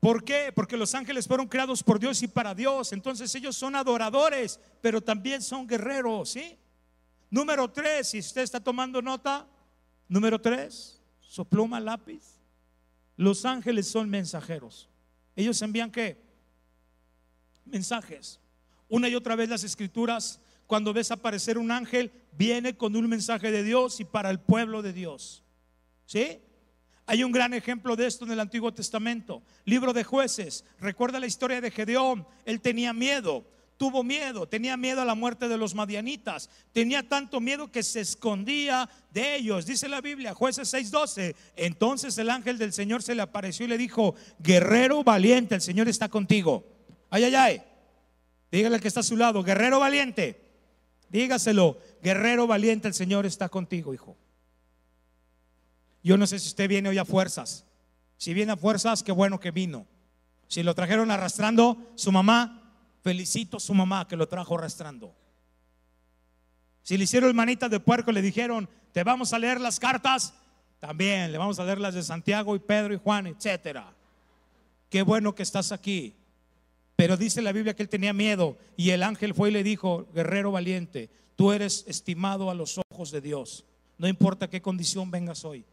¿Por 0.00 0.24
qué? 0.24 0.50
Porque 0.54 0.78
los 0.78 0.94
ángeles 0.94 1.28
fueron 1.28 1.46
creados 1.46 1.82
por 1.82 2.00
Dios 2.00 2.22
y 2.22 2.28
para 2.28 2.54
Dios. 2.54 2.94
Entonces 2.94 3.34
ellos 3.34 3.54
son 3.54 3.76
adoradores, 3.76 4.58
pero 4.80 5.02
también 5.02 5.42
son 5.42 5.66
guerreros, 5.66 6.30
¿sí? 6.30 6.58
Número 7.28 7.70
tres, 7.70 8.08
si 8.08 8.20
usted 8.20 8.40
está 8.40 8.60
tomando 8.60 9.02
nota, 9.02 9.46
número 10.08 10.40
tres, 10.40 11.02
su 11.20 11.46
pluma, 11.46 11.80
lápiz. 11.80 12.40
Los 13.14 13.44
ángeles 13.44 13.88
son 13.88 14.08
mensajeros. 14.08 14.88
Ellos 15.36 15.60
envían 15.60 15.92
qué? 15.92 16.18
Mensajes. 17.66 18.40
Una 18.88 19.08
y 19.08 19.14
otra 19.14 19.36
vez 19.36 19.48
las 19.48 19.64
escrituras, 19.64 20.40
cuando 20.66 20.92
ves 20.92 21.10
aparecer 21.10 21.58
un 21.58 21.70
ángel, 21.70 22.12
viene 22.32 22.76
con 22.76 22.96
un 22.96 23.08
mensaje 23.08 23.50
de 23.50 23.62
Dios 23.62 24.00
y 24.00 24.04
para 24.04 24.30
el 24.30 24.40
pueblo 24.40 24.82
de 24.82 24.92
Dios. 24.92 25.44
¿Sí? 26.06 26.40
Hay 27.06 27.24
un 27.24 27.32
gran 27.32 27.54
ejemplo 27.54 27.96
de 27.96 28.06
esto 28.06 28.26
en 28.26 28.32
el 28.32 28.40
Antiguo 28.40 28.72
Testamento. 28.72 29.42
Libro 29.64 29.94
de 29.94 30.04
jueces. 30.04 30.64
Recuerda 30.78 31.18
la 31.18 31.26
historia 31.26 31.60
de 31.60 31.70
Gedeón. 31.70 32.26
Él 32.44 32.60
tenía 32.60 32.92
miedo, 32.92 33.46
tuvo 33.78 34.04
miedo, 34.04 34.46
tenía 34.46 34.76
miedo 34.76 35.00
a 35.00 35.06
la 35.06 35.14
muerte 35.14 35.48
de 35.48 35.56
los 35.56 35.74
madianitas. 35.74 36.50
Tenía 36.74 37.08
tanto 37.08 37.40
miedo 37.40 37.72
que 37.72 37.82
se 37.82 38.00
escondía 38.00 38.90
de 39.10 39.36
ellos. 39.36 39.64
Dice 39.64 39.88
la 39.88 40.02
Biblia, 40.02 40.34
jueces 40.34 40.70
6:12. 40.70 41.34
Entonces 41.56 42.18
el 42.18 42.28
ángel 42.28 42.58
del 42.58 42.74
Señor 42.74 43.02
se 43.02 43.14
le 43.14 43.22
apareció 43.22 43.64
y 43.64 43.70
le 43.70 43.78
dijo, 43.78 44.14
guerrero 44.38 45.02
valiente, 45.02 45.54
el 45.54 45.62
Señor 45.62 45.88
está 45.88 46.10
contigo. 46.10 46.66
Ay, 47.08 47.24
ay, 47.24 47.34
ay. 47.34 47.62
Dígale 48.50 48.80
que 48.80 48.88
está 48.88 49.00
a 49.00 49.04
su 49.04 49.16
lado, 49.16 49.42
guerrero 49.42 49.80
valiente. 49.80 50.48
Dígaselo, 51.10 51.78
guerrero 52.02 52.46
valiente, 52.46 52.88
el 52.88 52.94
Señor 52.94 53.26
está 53.26 53.48
contigo, 53.48 53.94
hijo. 53.94 54.16
Yo 56.02 56.16
no 56.16 56.26
sé 56.26 56.38
si 56.38 56.48
usted 56.48 56.68
viene 56.68 56.88
hoy 56.88 56.98
a 56.98 57.04
fuerzas. 57.04 57.64
Si 58.16 58.34
viene 58.34 58.52
a 58.52 58.56
fuerzas, 58.56 59.02
qué 59.02 59.12
bueno 59.12 59.40
que 59.40 59.50
vino. 59.50 59.86
Si 60.48 60.62
lo 60.62 60.74
trajeron 60.74 61.10
arrastrando 61.10 61.92
su 61.94 62.10
mamá, 62.10 62.74
felicito 63.02 63.58
a 63.58 63.60
su 63.60 63.74
mamá 63.74 64.08
que 64.08 64.16
lo 64.16 64.28
trajo 64.28 64.56
arrastrando. 64.56 65.14
Si 66.82 66.96
le 66.96 67.04
hicieron 67.04 67.36
manita 67.36 67.68
de 67.68 67.80
puerco, 67.80 68.12
le 68.12 68.22
dijeron, 68.22 68.68
te 68.92 69.04
vamos 69.04 69.32
a 69.32 69.38
leer 69.38 69.60
las 69.60 69.78
cartas, 69.78 70.32
también 70.80 71.30
le 71.30 71.38
vamos 71.38 71.58
a 71.58 71.64
leer 71.64 71.78
las 71.78 71.94
de 71.94 72.02
Santiago 72.02 72.56
y 72.56 72.60
Pedro 72.60 72.94
y 72.94 72.98
Juan, 72.98 73.26
etcétera. 73.26 73.92
Qué 74.88 75.02
bueno 75.02 75.34
que 75.34 75.42
estás 75.42 75.70
aquí. 75.70 76.14
Pero 76.98 77.16
dice 77.16 77.42
la 77.42 77.52
Biblia 77.52 77.76
que 77.76 77.84
él 77.84 77.88
tenía 77.88 78.12
miedo 78.12 78.58
y 78.76 78.90
el 78.90 79.04
ángel 79.04 79.32
fue 79.32 79.50
y 79.50 79.52
le 79.52 79.62
dijo, 79.62 80.08
guerrero 80.12 80.50
valiente, 80.50 81.08
tú 81.36 81.52
eres 81.52 81.84
estimado 81.86 82.50
a 82.50 82.54
los 82.54 82.80
ojos 82.90 83.12
de 83.12 83.20
Dios. 83.20 83.64
No 83.98 84.08
importa 84.08 84.50
qué 84.50 84.60
condición 84.60 85.08
vengas 85.08 85.44
hoy. 85.44 85.64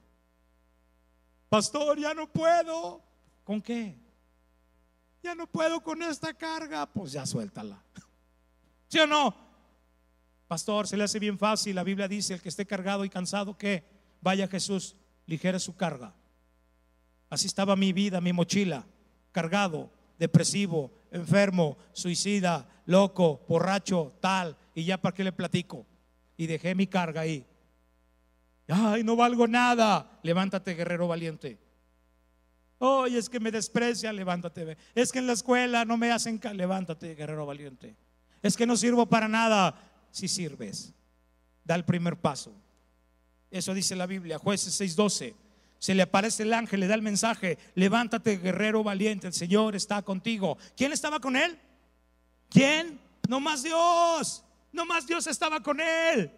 Pastor, 1.49 1.99
ya 1.99 2.13
no 2.13 2.31
puedo. 2.31 3.01
¿Con 3.43 3.59
qué? 3.59 3.97
Ya 5.23 5.33
no 5.33 5.47
puedo 5.47 5.81
con 5.81 6.03
esta 6.03 6.31
carga. 6.31 6.85
Pues 6.85 7.13
ya 7.13 7.25
suéltala. 7.25 7.81
¿Sí 8.87 8.99
o 8.99 9.07
no? 9.07 9.35
Pastor, 10.47 10.87
se 10.87 10.95
le 10.95 11.05
hace 11.05 11.17
bien 11.17 11.39
fácil. 11.39 11.73
La 11.73 11.83
Biblia 11.83 12.07
dice, 12.07 12.35
el 12.35 12.41
que 12.43 12.49
esté 12.49 12.67
cargado 12.67 13.03
y 13.03 13.09
cansado, 13.09 13.57
que 13.57 13.83
vaya 14.21 14.47
Jesús, 14.47 14.95
ligera 15.25 15.57
su 15.57 15.75
carga. 15.75 16.13
Así 17.31 17.47
estaba 17.47 17.75
mi 17.75 17.93
vida, 17.93 18.21
mi 18.21 18.31
mochila, 18.31 18.85
cargado, 19.31 19.89
depresivo, 20.19 20.91
enfermo, 21.15 21.77
suicida, 21.93 22.67
loco, 22.85 23.45
borracho, 23.47 24.13
tal. 24.19 24.55
Y 24.73 24.83
ya 24.83 24.97
para 24.97 25.15
qué 25.15 25.23
le 25.23 25.31
platico. 25.31 25.85
Y 26.37 26.45
dejé 26.45 26.75
mi 26.75 26.87
carga 26.87 27.21
ahí. 27.21 27.45
Ay, 28.67 29.03
no 29.03 29.15
valgo 29.15 29.47
nada. 29.47 30.19
Levántate, 30.23 30.73
guerrero 30.75 31.07
valiente. 31.07 31.57
Oye, 32.77 33.17
es 33.17 33.29
que 33.29 33.39
me 33.39 33.51
desprecia, 33.51 34.11
levántate. 34.11 34.77
Es 34.93 35.11
que 35.11 35.19
en 35.19 35.27
la 35.27 35.33
escuela 35.33 35.85
no 35.85 35.97
me 35.97 36.11
hacen, 36.11 36.39
levántate, 36.53 37.15
guerrero 37.15 37.45
valiente. 37.45 37.95
Es 38.41 38.57
que 38.57 38.65
no 38.65 38.75
sirvo 38.75 39.05
para 39.05 39.27
nada. 39.27 39.91
Si 40.11 40.27
sirves, 40.27 40.93
da 41.63 41.75
el 41.75 41.85
primer 41.85 42.19
paso. 42.19 42.53
Eso 43.49 43.73
dice 43.73 43.95
la 43.95 44.05
Biblia, 44.05 44.37
jueces 44.37 44.79
6:12. 44.79 45.33
Se 45.85 45.93
le 45.93 46.01
aparece 46.01 46.41
el 46.41 46.51
ángel, 46.51 46.79
le 46.79 46.87
da 46.87 46.95
el 46.95 47.03
mensaje, 47.03 47.59
levántate, 47.75 48.37
guerrero 48.37 48.83
valiente, 48.83 49.27
el 49.27 49.33
Señor 49.33 49.75
está 49.75 50.01
contigo. 50.01 50.57
¿Quién 50.75 50.91
estaba 50.91 51.19
con 51.19 51.35
él? 51.35 51.59
¿Quién? 52.49 52.99
No 53.29 53.39
más 53.39 53.61
Dios. 53.61 54.43
No 54.71 54.83
más 54.83 55.05
Dios 55.05 55.27
estaba 55.27 55.61
con 55.61 55.79
él. 55.79 56.31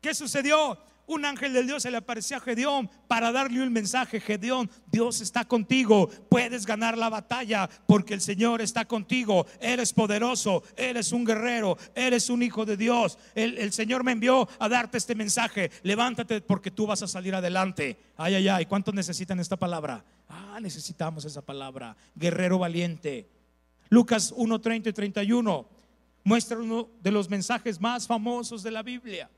¿Qué 0.00 0.12
sucedió? 0.14 0.76
Un 1.06 1.26
ángel 1.26 1.52
de 1.52 1.64
Dios 1.64 1.82
se 1.82 1.90
le 1.90 1.98
apareció 1.98 2.38
a 2.38 2.40
Gedeón 2.40 2.88
para 3.06 3.30
darle 3.30 3.62
un 3.62 3.72
mensaje. 3.72 4.20
Gedeón, 4.20 4.70
Dios 4.90 5.20
está 5.20 5.44
contigo. 5.44 6.08
Puedes 6.30 6.64
ganar 6.64 6.96
la 6.96 7.10
batalla 7.10 7.68
porque 7.86 8.14
el 8.14 8.22
Señor 8.22 8.62
está 8.62 8.86
contigo. 8.86 9.46
Eres 9.60 9.92
poderoso, 9.92 10.62
eres 10.76 11.12
un 11.12 11.26
guerrero, 11.26 11.76
eres 11.94 12.30
un 12.30 12.42
hijo 12.42 12.64
de 12.64 12.78
Dios. 12.78 13.18
El, 13.34 13.72
Señor 13.72 14.02
me 14.02 14.12
envió 14.12 14.48
a 14.58 14.68
darte 14.68 14.96
este 14.96 15.14
mensaje. 15.14 15.70
Levántate 15.82 16.40
porque 16.40 16.70
tú 16.70 16.86
vas 16.86 17.02
a 17.02 17.08
salir 17.08 17.34
adelante. 17.34 17.98
Ay, 18.16 18.36
ay, 18.36 18.48
ay. 18.48 18.66
¿Cuántos 18.66 18.94
necesitan 18.94 19.38
esta 19.40 19.58
palabra? 19.58 20.02
Ah, 20.28 20.58
necesitamos 20.60 21.26
esa 21.26 21.42
palabra. 21.42 21.94
Guerrero 22.14 22.58
valiente. 22.58 23.28
Lucas 23.90 24.32
1, 24.34 24.58
30 24.58 24.88
y 24.88 24.92
31 24.94 25.68
muestra 26.24 26.58
uno 26.58 26.88
de 27.02 27.10
los 27.10 27.28
mensajes 27.28 27.78
más 27.78 28.06
famosos 28.06 28.62
de 28.62 28.70
la 28.70 28.82
Biblia 28.82 29.28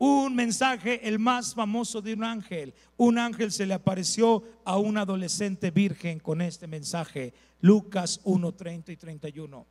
un 0.00 0.34
mensaje, 0.34 1.06
el 1.06 1.18
más 1.18 1.54
famoso 1.54 2.00
de 2.00 2.14
un 2.14 2.24
ángel. 2.24 2.72
Un 2.96 3.18
ángel 3.18 3.52
se 3.52 3.66
le 3.66 3.74
apareció 3.74 4.42
a 4.64 4.78
un 4.78 4.96
adolescente 4.96 5.70
virgen 5.70 6.20
con 6.20 6.40
este 6.40 6.66
mensaje. 6.66 7.34
Lucas 7.60 8.18
1, 8.24 8.54
30 8.54 8.92
y 8.92 8.96
31. 8.96 9.66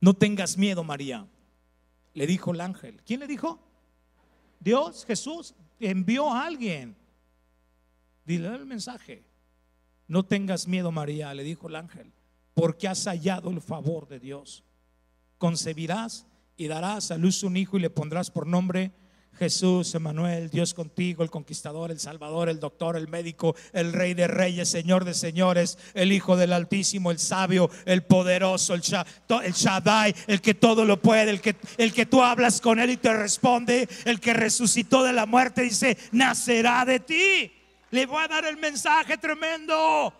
No 0.00 0.14
tengas 0.14 0.56
miedo, 0.56 0.84
María, 0.84 1.26
le 2.14 2.26
dijo 2.28 2.52
el 2.52 2.60
ángel. 2.60 3.02
¿Quién 3.04 3.18
le 3.18 3.26
dijo? 3.26 3.58
Dios, 4.60 5.04
Jesús, 5.04 5.52
envió 5.80 6.32
a 6.32 6.46
alguien. 6.46 6.94
Dile 8.24 8.54
el 8.54 8.66
mensaje. 8.66 9.24
No 10.06 10.24
tengas 10.24 10.68
miedo, 10.68 10.92
María, 10.92 11.34
le 11.34 11.42
dijo 11.42 11.66
el 11.66 11.74
ángel, 11.74 12.12
porque 12.54 12.86
has 12.86 13.04
hallado 13.06 13.50
el 13.50 13.60
favor 13.60 14.06
de 14.06 14.20
Dios. 14.20 14.62
Concebirás 15.38 16.24
y 16.60 16.68
darás 16.68 17.10
a 17.10 17.16
luz 17.16 17.42
un 17.42 17.56
hijo 17.56 17.78
y 17.78 17.80
le 17.80 17.88
pondrás 17.88 18.30
por 18.30 18.46
nombre 18.46 18.92
Jesús, 19.38 19.94
Emanuel, 19.94 20.50
Dios 20.50 20.74
contigo, 20.74 21.22
el 21.22 21.30
conquistador, 21.30 21.90
el 21.90 21.98
salvador, 21.98 22.50
el 22.50 22.60
doctor, 22.60 22.98
el 22.98 23.08
médico, 23.08 23.56
el 23.72 23.94
rey 23.94 24.12
de 24.12 24.26
reyes, 24.26 24.68
señor 24.68 25.06
de 25.06 25.14
señores, 25.14 25.78
el 25.94 26.12
hijo 26.12 26.36
del 26.36 26.52
altísimo, 26.52 27.10
el 27.10 27.18
sabio, 27.18 27.70
el 27.86 28.02
poderoso, 28.02 28.74
el, 28.74 28.82
Shaddai, 28.82 30.14
el 30.26 30.42
que 30.42 30.52
todo 30.52 30.84
lo 30.84 31.00
puede, 31.00 31.30
el 31.30 31.40
que, 31.40 31.56
el 31.78 31.94
que 31.94 32.04
tú 32.04 32.22
hablas 32.22 32.60
con 32.60 32.78
él 32.78 32.90
y 32.90 32.98
te 32.98 33.16
responde, 33.16 33.88
el 34.04 34.20
que 34.20 34.34
resucitó 34.34 35.02
de 35.02 35.14
la 35.14 35.24
muerte, 35.24 35.62
dice, 35.62 35.96
nacerá 36.12 36.84
de 36.84 37.00
ti. 37.00 37.52
Le 37.90 38.04
voy 38.04 38.22
a 38.22 38.28
dar 38.28 38.44
el 38.44 38.58
mensaje 38.58 39.16
tremendo. 39.16 40.12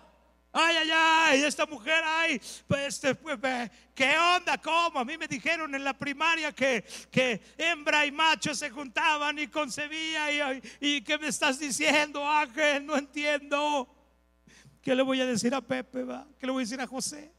Ay, 0.52 0.76
ay, 0.78 0.90
ay, 0.92 1.42
esta 1.44 1.64
mujer, 1.64 2.02
ay, 2.04 2.40
pues, 2.66 2.88
este, 2.88 3.14
pues, 3.14 3.38
¿qué 3.94 4.18
onda? 4.18 4.58
¿Cómo? 4.58 4.98
A 4.98 5.04
mí 5.04 5.16
me 5.16 5.28
dijeron 5.28 5.72
en 5.74 5.84
la 5.84 5.96
primaria 5.96 6.50
que, 6.50 6.84
que 7.08 7.40
hembra 7.56 8.04
y 8.04 8.10
macho 8.10 8.52
se 8.52 8.68
juntaban 8.68 9.38
y 9.38 9.46
concebía. 9.46 10.56
Y, 10.56 10.62
y 10.80 11.02
¿qué 11.02 11.18
me 11.18 11.28
estás 11.28 11.60
diciendo, 11.60 12.28
Ángel? 12.28 12.84
No 12.84 12.96
entiendo. 12.96 13.88
¿Qué 14.82 14.94
le 14.94 15.02
voy 15.02 15.20
a 15.20 15.26
decir 15.26 15.54
a 15.54 15.60
Pepe? 15.60 16.02
Va? 16.02 16.26
¿Qué 16.38 16.46
le 16.46 16.52
voy 16.52 16.62
a 16.62 16.64
decir 16.64 16.80
a 16.80 16.86
José? 16.86 17.32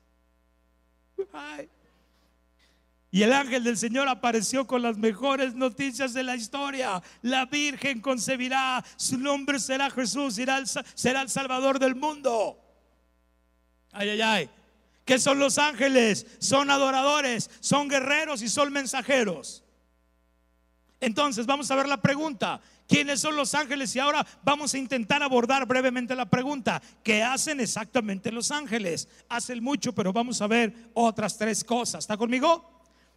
Ay. 1.34 1.70
Y 3.14 3.24
el 3.24 3.34
ángel 3.34 3.66
del 3.66 3.78
Señor 3.78 4.08
apareció 4.08 4.66
con 4.66 4.82
las 4.82 4.98
mejores 4.98 5.54
noticias 5.54 6.14
de 6.14 6.24
la 6.24 6.38
historia. 6.38 7.04
La 7.22 7.46
Virgen 7.46 8.00
concebirá, 8.00 8.86
su 8.96 9.18
nombre 9.18 9.60
será 9.60 9.90
Jesús, 9.90 10.36
será 10.36 10.66
será 10.66 11.22
el 11.22 11.30
Salvador 11.30 11.78
del 11.78 11.96
mundo. 11.96 12.61
Ay, 13.92 14.10
ay, 14.10 14.22
ay. 14.22 14.50
¿Qué 15.06 15.20
son 15.20 15.40
los 15.40 15.58
ángeles? 15.58 16.26
Son 16.40 16.70
adoradores, 16.70 17.50
son 17.60 17.88
guerreros 17.88 18.42
y 18.42 18.50
son 18.50 18.72
mensajeros. 18.72 19.64
Entonces, 21.00 21.46
vamos 21.46 21.70
a 21.72 21.76
ver 21.76 21.88
la 21.88 22.02
pregunta. 22.02 22.62
¿Quiénes 22.88 23.22
son 23.22 23.36
los 23.36 23.56
ángeles? 23.56 23.96
Y 23.96 24.00
ahora 24.00 24.26
vamos 24.44 24.74
a 24.74 24.78
intentar 24.78 25.24
abordar 25.24 25.66
brevemente 25.66 26.16
la 26.16 26.30
pregunta. 26.30 26.82
¿Qué 27.04 27.24
hacen 27.24 27.60
exactamente 27.60 28.32
los 28.32 28.52
ángeles? 28.52 29.08
Hacen 29.30 29.64
mucho, 29.64 29.94
pero 29.94 30.14
vamos 30.14 30.42
a 30.42 30.48
ver 30.48 30.74
otras 30.94 31.38
tres 31.38 31.64
cosas. 31.64 32.04
¿Está 32.04 32.18
conmigo? 32.18 32.70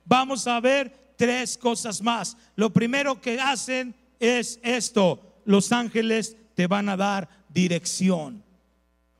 Vamos 0.05 0.47
a 0.47 0.61
ver 0.61 1.15
tres 1.17 1.59
cosas 1.59 2.01
más. 2.01 2.37
Lo 2.57 2.71
primero 2.71 3.21
que 3.21 3.41
hacen 3.41 3.95
es 4.19 4.59
esto. 4.63 5.41
Los 5.45 5.73
ángeles 5.73 6.37
te 6.55 6.67
van 6.67 6.89
a 6.89 6.97
dar 6.97 7.29
dirección. 7.49 8.43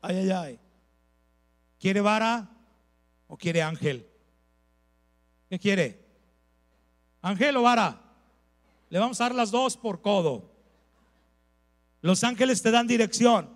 Ay, 0.01 0.15
ay, 0.15 0.31
ay. 0.31 0.59
¿Quiere 1.85 2.01
vara 2.01 2.49
o 3.27 3.37
quiere 3.37 3.61
ángel? 3.61 4.09
¿Qué 5.47 5.59
quiere? 5.59 6.03
¿Ángel 7.21 7.55
o 7.57 7.61
vara? 7.61 8.01
Le 8.89 8.97
vamos 8.97 9.21
a 9.21 9.25
dar 9.25 9.35
las 9.35 9.51
dos 9.51 9.77
por 9.77 10.01
codo. 10.01 10.51
Los 12.01 12.23
ángeles 12.23 12.63
te 12.63 12.71
dan 12.71 12.87
dirección. 12.87 13.51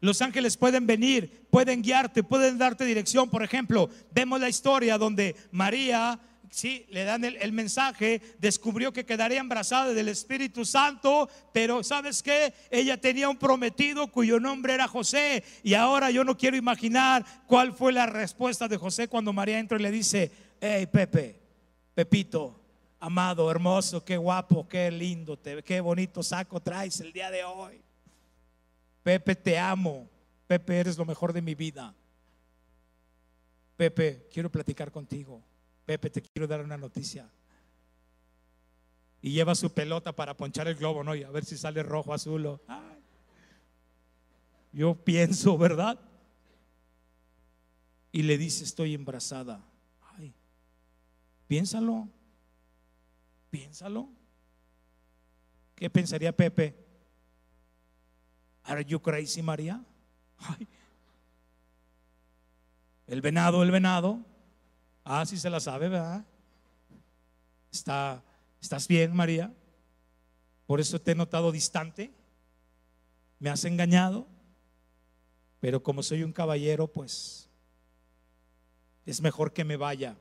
Los 0.00 0.22
ángeles 0.22 0.56
pueden 0.56 0.86
venir, 0.86 1.46
pueden 1.50 1.82
guiarte, 1.82 2.22
pueden 2.22 2.56
darte 2.56 2.86
dirección. 2.86 3.28
Por 3.28 3.42
ejemplo, 3.42 3.90
vemos 4.10 4.40
la 4.40 4.48
historia 4.48 4.96
donde 4.96 5.36
María, 5.50 6.18
sí, 6.50 6.86
le 6.90 7.04
dan 7.04 7.24
el, 7.24 7.52
mensaje, 7.52 8.20
descubrió 8.38 8.92
que 8.92 9.06
quedaría 9.06 9.40
embarazada 9.40 9.94
del 9.94 10.08
Espíritu 10.08 10.64
Santo, 10.64 11.28
pero 11.52 11.82
¿sabes 11.82 12.22
qué? 12.22 12.52
Ella 12.70 13.00
tenía 13.00 13.28
un 13.28 13.38
prometido 13.38 14.08
cuyo 14.08 14.38
nombre 14.38 14.74
era 14.74 14.88
José. 14.88 15.44
Y 15.62 15.74
ahora 15.74 16.10
yo 16.10 16.24
no 16.24 16.36
quiero 16.36 16.56
imaginar 16.56 17.24
cuál 17.46 17.72
fue 17.72 17.92
la 17.92 18.06
respuesta 18.06 18.68
de 18.68 18.76
José 18.76 19.08
cuando 19.08 19.32
María 19.32 19.58
entra 19.58 19.78
y 19.78 19.82
le 19.82 19.90
dice, 19.90 20.30
hey 20.60 20.86
Pepe, 20.86 21.40
Pepito, 21.94 22.60
amado, 22.98 23.50
hermoso, 23.50 24.04
qué 24.04 24.16
guapo, 24.16 24.68
qué 24.68 24.90
lindo, 24.90 25.38
qué 25.64 25.80
bonito 25.80 26.22
saco 26.22 26.60
traes 26.60 27.00
el 27.00 27.12
día 27.12 27.30
de 27.30 27.44
hoy. 27.44 27.80
Pepe, 29.02 29.34
te 29.34 29.58
amo. 29.58 30.08
Pepe, 30.46 30.78
eres 30.78 30.98
lo 30.98 31.04
mejor 31.04 31.32
de 31.32 31.40
mi 31.40 31.54
vida. 31.54 31.94
Pepe, 33.76 34.28
quiero 34.32 34.50
platicar 34.50 34.90
contigo. 34.90 35.42
Pepe, 35.90 36.08
te 36.08 36.22
quiero 36.22 36.46
dar 36.46 36.60
una 36.60 36.76
noticia. 36.76 37.28
Y 39.20 39.32
lleva 39.32 39.56
su 39.56 39.74
pelota 39.74 40.14
para 40.14 40.36
ponchar 40.36 40.68
el 40.68 40.76
globo, 40.76 41.02
¿no? 41.02 41.16
Y 41.16 41.24
a 41.24 41.30
ver 41.30 41.44
si 41.44 41.58
sale 41.58 41.82
rojo, 41.82 42.14
azul. 42.14 42.46
O... 42.46 42.60
Yo 44.72 44.94
pienso, 44.94 45.58
¿verdad? 45.58 45.98
Y 48.12 48.22
le 48.22 48.38
dice, 48.38 48.62
estoy 48.62 48.94
embarazada. 48.94 49.64
Ay, 50.16 50.32
piénsalo. 51.48 52.08
Piénsalo. 53.50 54.08
¿Qué 55.74 55.90
pensaría 55.90 56.30
Pepe? 56.30 56.86
Are 58.62 58.84
you 58.84 59.00
crazy, 59.02 59.42
María? 59.42 59.84
El 63.08 63.20
venado, 63.22 63.64
el 63.64 63.72
venado. 63.72 64.29
Ah, 65.04 65.24
sí 65.26 65.38
se 65.38 65.50
la 65.50 65.60
sabe, 65.60 65.88
¿verdad? 65.88 66.24
Está, 67.72 68.22
¿Estás 68.60 68.86
bien, 68.86 69.14
María? 69.14 69.52
Por 70.66 70.80
eso 70.80 71.00
te 71.00 71.12
he 71.12 71.14
notado 71.14 71.50
distante. 71.50 72.12
Me 73.38 73.50
has 73.50 73.64
engañado. 73.64 74.26
Pero 75.60 75.82
como 75.82 76.02
soy 76.02 76.22
un 76.22 76.32
caballero, 76.32 76.86
pues 76.88 77.48
es 79.04 79.20
mejor 79.20 79.52
que 79.52 79.64
me 79.64 79.76
vaya. 79.76 80.16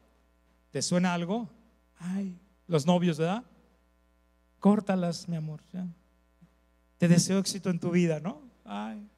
¿Te 0.71 0.81
suena 0.81 1.13
algo? 1.13 1.49
Ay, 1.97 2.39
los 2.67 2.85
novios, 2.85 3.17
¿verdad? 3.17 3.43
Córtalas, 4.59 5.27
mi 5.27 5.35
amor. 5.35 5.61
Te 6.97 7.07
deseo 7.07 7.39
éxito 7.39 7.69
en 7.69 7.79
tu 7.79 7.91
vida, 7.91 8.19
¿no? 8.19 8.41
Ay. 8.65 9.09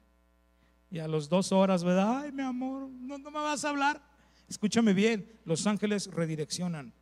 Y 0.90 0.98
a 0.98 1.08
las 1.08 1.28
dos 1.28 1.52
horas, 1.52 1.82
¿verdad? 1.82 2.20
Ay, 2.22 2.32
mi 2.32 2.42
amor, 2.42 2.88
¿no, 2.88 3.18
me 3.18 3.30
vas 3.30 3.64
a 3.64 3.70
hablar? 3.70 4.00
Escúchame 4.48 4.92
bien, 4.92 5.40
los 5.44 5.66
ángeles 5.66 6.06
redireccionan. 6.06 6.92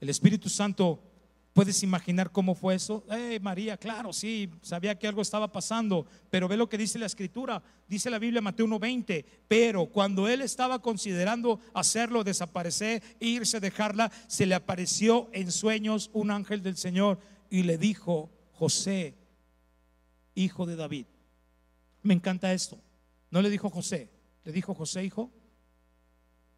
El 0.00 0.08
Espíritu 0.08 0.48
Santo, 0.48 1.02
¿puedes 1.52 1.82
imaginar 1.82 2.32
cómo 2.32 2.54
fue 2.54 2.74
eso? 2.74 3.04
Hey, 3.10 3.38
María, 3.40 3.76
claro, 3.76 4.12
sí, 4.12 4.50
sabía 4.60 4.98
que 4.98 5.06
algo 5.06 5.22
estaba 5.22 5.50
pasando, 5.50 6.06
pero 6.30 6.48
ve 6.48 6.56
lo 6.56 6.68
que 6.68 6.78
dice 6.78 6.98
la 6.98 7.06
Escritura. 7.06 7.62
Dice 7.88 8.10
la 8.10 8.18
Biblia, 8.18 8.40
Mateo 8.40 8.66
1:20, 8.66 9.24
pero 9.48 9.86
cuando 9.86 10.28
él 10.28 10.42
estaba 10.42 10.80
considerando 10.80 11.60
hacerlo, 11.72 12.24
desaparecer, 12.24 13.02
irse, 13.20 13.60
dejarla, 13.60 14.10
se 14.26 14.46
le 14.46 14.54
apareció 14.54 15.28
en 15.32 15.52
sueños 15.52 16.10
un 16.12 16.30
ángel 16.30 16.62
del 16.62 16.76
Señor 16.76 17.18
y 17.50 17.62
le 17.62 17.78
dijo, 17.78 18.30
José, 18.52 19.14
hijo 20.34 20.66
de 20.66 20.76
David. 20.76 21.06
Me 22.02 22.14
encanta 22.14 22.52
esto. 22.52 22.80
No 23.30 23.42
le 23.42 23.50
dijo 23.50 23.70
José, 23.70 24.10
le 24.44 24.52
dijo 24.52 24.74
José, 24.74 25.04
hijo, 25.04 25.32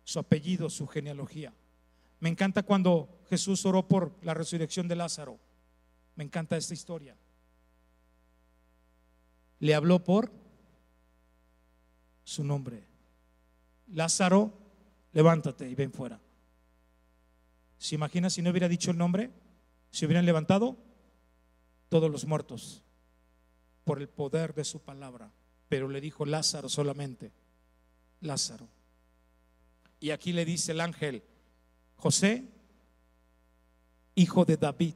su 0.06 0.20
apellido, 0.20 0.70
su 0.70 0.86
genealogía. 0.86 1.52
Me 2.20 2.28
encanta 2.28 2.62
cuando 2.62 3.18
Jesús 3.28 3.66
oró 3.66 3.88
por 3.88 4.16
la 4.22 4.34
resurrección 4.34 4.86
de 4.86 4.94
Lázaro. 4.94 5.36
Me 6.14 6.22
encanta 6.22 6.56
esta 6.56 6.74
historia. 6.74 7.16
Le 9.58 9.74
habló 9.74 10.04
por 10.04 10.30
su 12.22 12.44
nombre. 12.44 12.84
Lázaro, 13.88 14.52
levántate 15.12 15.68
y 15.68 15.74
ven 15.74 15.92
fuera. 15.92 16.20
¿Se 17.76 17.96
imagina 17.96 18.30
si 18.30 18.42
no 18.42 18.50
hubiera 18.50 18.68
dicho 18.68 18.92
el 18.92 18.98
nombre? 18.98 19.32
¿Se 19.90 20.06
hubieran 20.06 20.24
levantado? 20.24 20.76
Todos 21.88 22.12
los 22.12 22.26
muertos 22.26 22.84
por 23.82 24.00
el 24.00 24.08
poder 24.08 24.54
de 24.54 24.62
su 24.62 24.80
palabra. 24.80 25.32
Pero 25.68 25.88
le 25.88 26.00
dijo 26.00 26.24
Lázaro 26.24 26.68
solamente, 26.68 27.32
Lázaro. 28.20 28.68
Y 30.00 30.10
aquí 30.10 30.32
le 30.32 30.44
dice 30.44 30.72
el 30.72 30.80
ángel, 30.80 31.22
José, 31.96 32.44
hijo 34.14 34.44
de 34.44 34.56
David, 34.56 34.94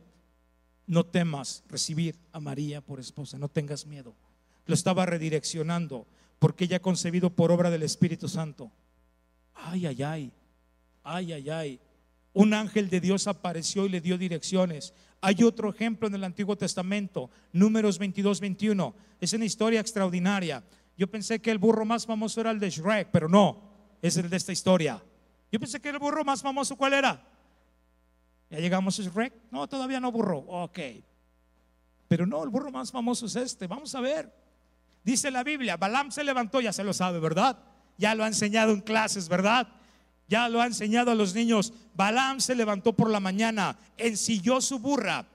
no 0.86 1.06
temas 1.06 1.62
recibir 1.68 2.18
a 2.32 2.40
María 2.40 2.80
por 2.80 3.00
esposa, 3.00 3.38
no 3.38 3.48
tengas 3.48 3.86
miedo. 3.86 4.14
Lo 4.66 4.74
estaba 4.74 5.06
redireccionando 5.06 6.06
porque 6.38 6.64
ella 6.64 6.78
ha 6.78 6.82
concebido 6.82 7.30
por 7.30 7.52
obra 7.52 7.70
del 7.70 7.82
Espíritu 7.82 8.28
Santo. 8.28 8.72
Ay, 9.54 9.86
ay, 9.86 10.02
ay, 10.02 10.32
ay, 11.04 11.32
ay, 11.32 11.50
ay. 11.50 11.80
Un 12.32 12.54
ángel 12.54 12.88
de 12.88 13.00
Dios 13.00 13.26
apareció 13.26 13.86
y 13.86 13.88
le 13.88 14.00
dio 14.00 14.16
direcciones. 14.16 14.94
Hay 15.20 15.42
otro 15.42 15.70
ejemplo 15.70 16.08
en 16.08 16.14
el 16.14 16.24
Antiguo 16.24 16.56
Testamento, 16.56 17.30
Números 17.52 17.98
22, 17.98 18.40
21. 18.40 18.94
Es 19.20 19.32
una 19.32 19.44
historia 19.44 19.80
extraordinaria. 19.80 20.64
Yo 20.96 21.10
pensé 21.10 21.40
que 21.40 21.50
el 21.50 21.58
burro 21.58 21.84
más 21.84 22.06
famoso 22.06 22.40
era 22.40 22.50
el 22.50 22.60
de 22.60 22.70
Shrek, 22.70 23.08
pero 23.10 23.28
no, 23.28 23.69
es 24.02 24.16
el 24.16 24.30
de 24.30 24.36
esta 24.36 24.52
historia. 24.52 25.02
Yo 25.52 25.58
pensé 25.58 25.80
que 25.80 25.88
el 25.88 25.98
burro 25.98 26.24
más 26.24 26.42
famoso, 26.42 26.76
¿cuál 26.76 26.94
era? 26.94 27.22
¿Ya 28.50 28.58
llegamos 28.58 28.98
a 28.98 29.02
Shrek? 29.02 29.32
No, 29.50 29.68
todavía 29.68 30.00
no 30.00 30.10
burro. 30.10 30.38
Ok. 30.38 30.78
Pero 32.08 32.26
no, 32.26 32.42
el 32.42 32.50
burro 32.50 32.70
más 32.70 32.90
famoso 32.90 33.26
es 33.26 33.36
este. 33.36 33.66
Vamos 33.66 33.94
a 33.94 34.00
ver. 34.00 34.32
Dice 35.04 35.30
la 35.30 35.44
Biblia, 35.44 35.76
Balaam 35.76 36.10
se 36.10 36.24
levantó, 36.24 36.60
ya 36.60 36.72
se 36.72 36.84
lo 36.84 36.92
sabe, 36.92 37.20
¿verdad? 37.20 37.58
Ya 37.96 38.14
lo 38.14 38.24
ha 38.24 38.26
enseñado 38.26 38.72
en 38.72 38.80
clases, 38.80 39.28
¿verdad? 39.28 39.68
Ya 40.28 40.48
lo 40.48 40.60
ha 40.60 40.66
enseñado 40.66 41.10
a 41.10 41.14
los 41.14 41.34
niños. 41.34 41.72
Balaam 41.94 42.40
se 42.40 42.54
levantó 42.54 42.92
por 42.92 43.10
la 43.10 43.20
mañana, 43.20 43.78
ensilló 43.96 44.60
su 44.60 44.78
burra, 44.78 45.26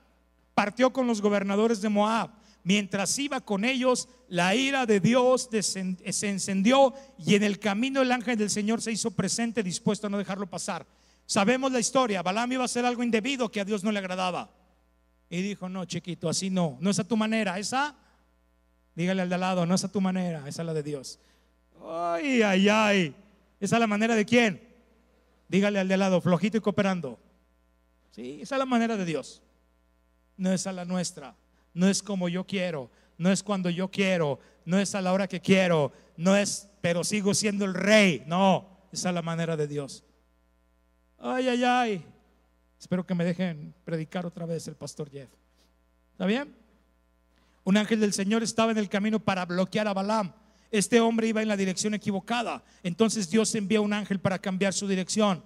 partió 0.54 0.92
con 0.92 1.06
los 1.06 1.20
gobernadores 1.20 1.80
de 1.80 1.88
Moab. 1.88 2.30
Mientras 2.66 3.16
iba 3.20 3.40
con 3.42 3.64
ellos, 3.64 4.08
la 4.26 4.56
ira 4.56 4.86
de 4.86 4.98
Dios 4.98 5.48
se 5.60 6.28
encendió 6.28 6.94
y 7.16 7.36
en 7.36 7.44
el 7.44 7.60
camino 7.60 8.02
el 8.02 8.10
ángel 8.10 8.36
del 8.36 8.50
Señor 8.50 8.82
se 8.82 8.90
hizo 8.90 9.12
presente, 9.12 9.62
dispuesto 9.62 10.08
a 10.08 10.10
no 10.10 10.18
dejarlo 10.18 10.50
pasar. 10.50 10.84
Sabemos 11.26 11.70
la 11.70 11.78
historia. 11.78 12.24
Balaam 12.24 12.50
iba 12.50 12.62
a 12.62 12.64
hacer 12.64 12.84
algo 12.84 13.04
indebido 13.04 13.52
que 13.52 13.60
a 13.60 13.64
Dios 13.64 13.84
no 13.84 13.92
le 13.92 14.00
agradaba. 14.00 14.50
Y 15.30 15.42
dijo, 15.42 15.68
no, 15.68 15.84
chiquito, 15.84 16.28
así 16.28 16.50
no. 16.50 16.76
No 16.80 16.90
es 16.90 16.98
a 16.98 17.04
tu 17.04 17.16
manera. 17.16 17.56
Esa, 17.56 17.94
dígale 18.96 19.22
al 19.22 19.28
de 19.28 19.36
al 19.36 19.42
lado, 19.42 19.64
no 19.64 19.76
es 19.76 19.84
a 19.84 19.92
tu 19.92 20.00
manera, 20.00 20.40
esa 20.48 20.62
es 20.62 20.66
la 20.66 20.74
de 20.74 20.82
Dios. 20.82 21.20
Ay, 21.88 22.42
ay, 22.42 22.68
ay. 22.68 23.14
¿Esa 23.60 23.76
es 23.76 23.80
la 23.80 23.86
manera 23.86 24.16
de 24.16 24.26
quién? 24.26 24.60
Dígale 25.46 25.78
al 25.78 25.86
de 25.86 25.96
lado, 25.96 26.20
flojito 26.20 26.56
y 26.56 26.60
cooperando. 26.60 27.20
Sí, 28.10 28.40
esa 28.42 28.56
es 28.56 28.58
la 28.58 28.66
manera 28.66 28.96
de 28.96 29.04
Dios. 29.04 29.40
No 30.36 30.52
es 30.52 30.66
a 30.66 30.72
la 30.72 30.84
nuestra. 30.84 31.36
No 31.76 31.88
es 31.88 32.02
como 32.02 32.28
yo 32.28 32.44
quiero. 32.44 32.90
No 33.18 33.30
es 33.30 33.42
cuando 33.42 33.70
yo 33.70 33.88
quiero. 33.90 34.40
No 34.64 34.78
es 34.78 34.94
a 34.94 35.00
la 35.00 35.12
hora 35.12 35.28
que 35.28 35.40
quiero. 35.40 35.92
No 36.16 36.36
es, 36.36 36.68
pero 36.80 37.04
sigo 37.04 37.34
siendo 37.34 37.64
el 37.64 37.74
rey. 37.74 38.24
No, 38.26 38.68
esa 38.90 39.10
es 39.10 39.14
la 39.14 39.22
manera 39.22 39.56
de 39.56 39.68
Dios. 39.68 40.02
Ay, 41.18 41.48
ay, 41.48 41.62
ay. 41.62 42.06
Espero 42.80 43.06
que 43.06 43.14
me 43.14 43.24
dejen 43.24 43.74
predicar 43.84 44.26
otra 44.26 44.44
vez 44.44 44.66
el 44.66 44.74
pastor 44.74 45.08
Jeff. 45.10 45.30
¿Está 46.12 46.26
bien? 46.26 46.52
Un 47.62 47.76
ángel 47.76 48.00
del 48.00 48.12
Señor 48.12 48.42
estaba 48.42 48.72
en 48.72 48.78
el 48.78 48.88
camino 48.88 49.20
para 49.20 49.44
bloquear 49.44 49.86
a 49.86 49.94
Balaam 49.94 50.32
este 50.70 51.00
hombre 51.00 51.28
iba 51.28 51.42
en 51.42 51.48
la 51.48 51.56
dirección 51.56 51.94
equivocada. 51.94 52.62
Entonces 52.82 53.30
Dios 53.30 53.54
envió 53.54 53.82
un 53.82 53.92
ángel 53.92 54.20
para 54.20 54.38
cambiar 54.38 54.72
su 54.72 54.88
dirección. 54.88 55.42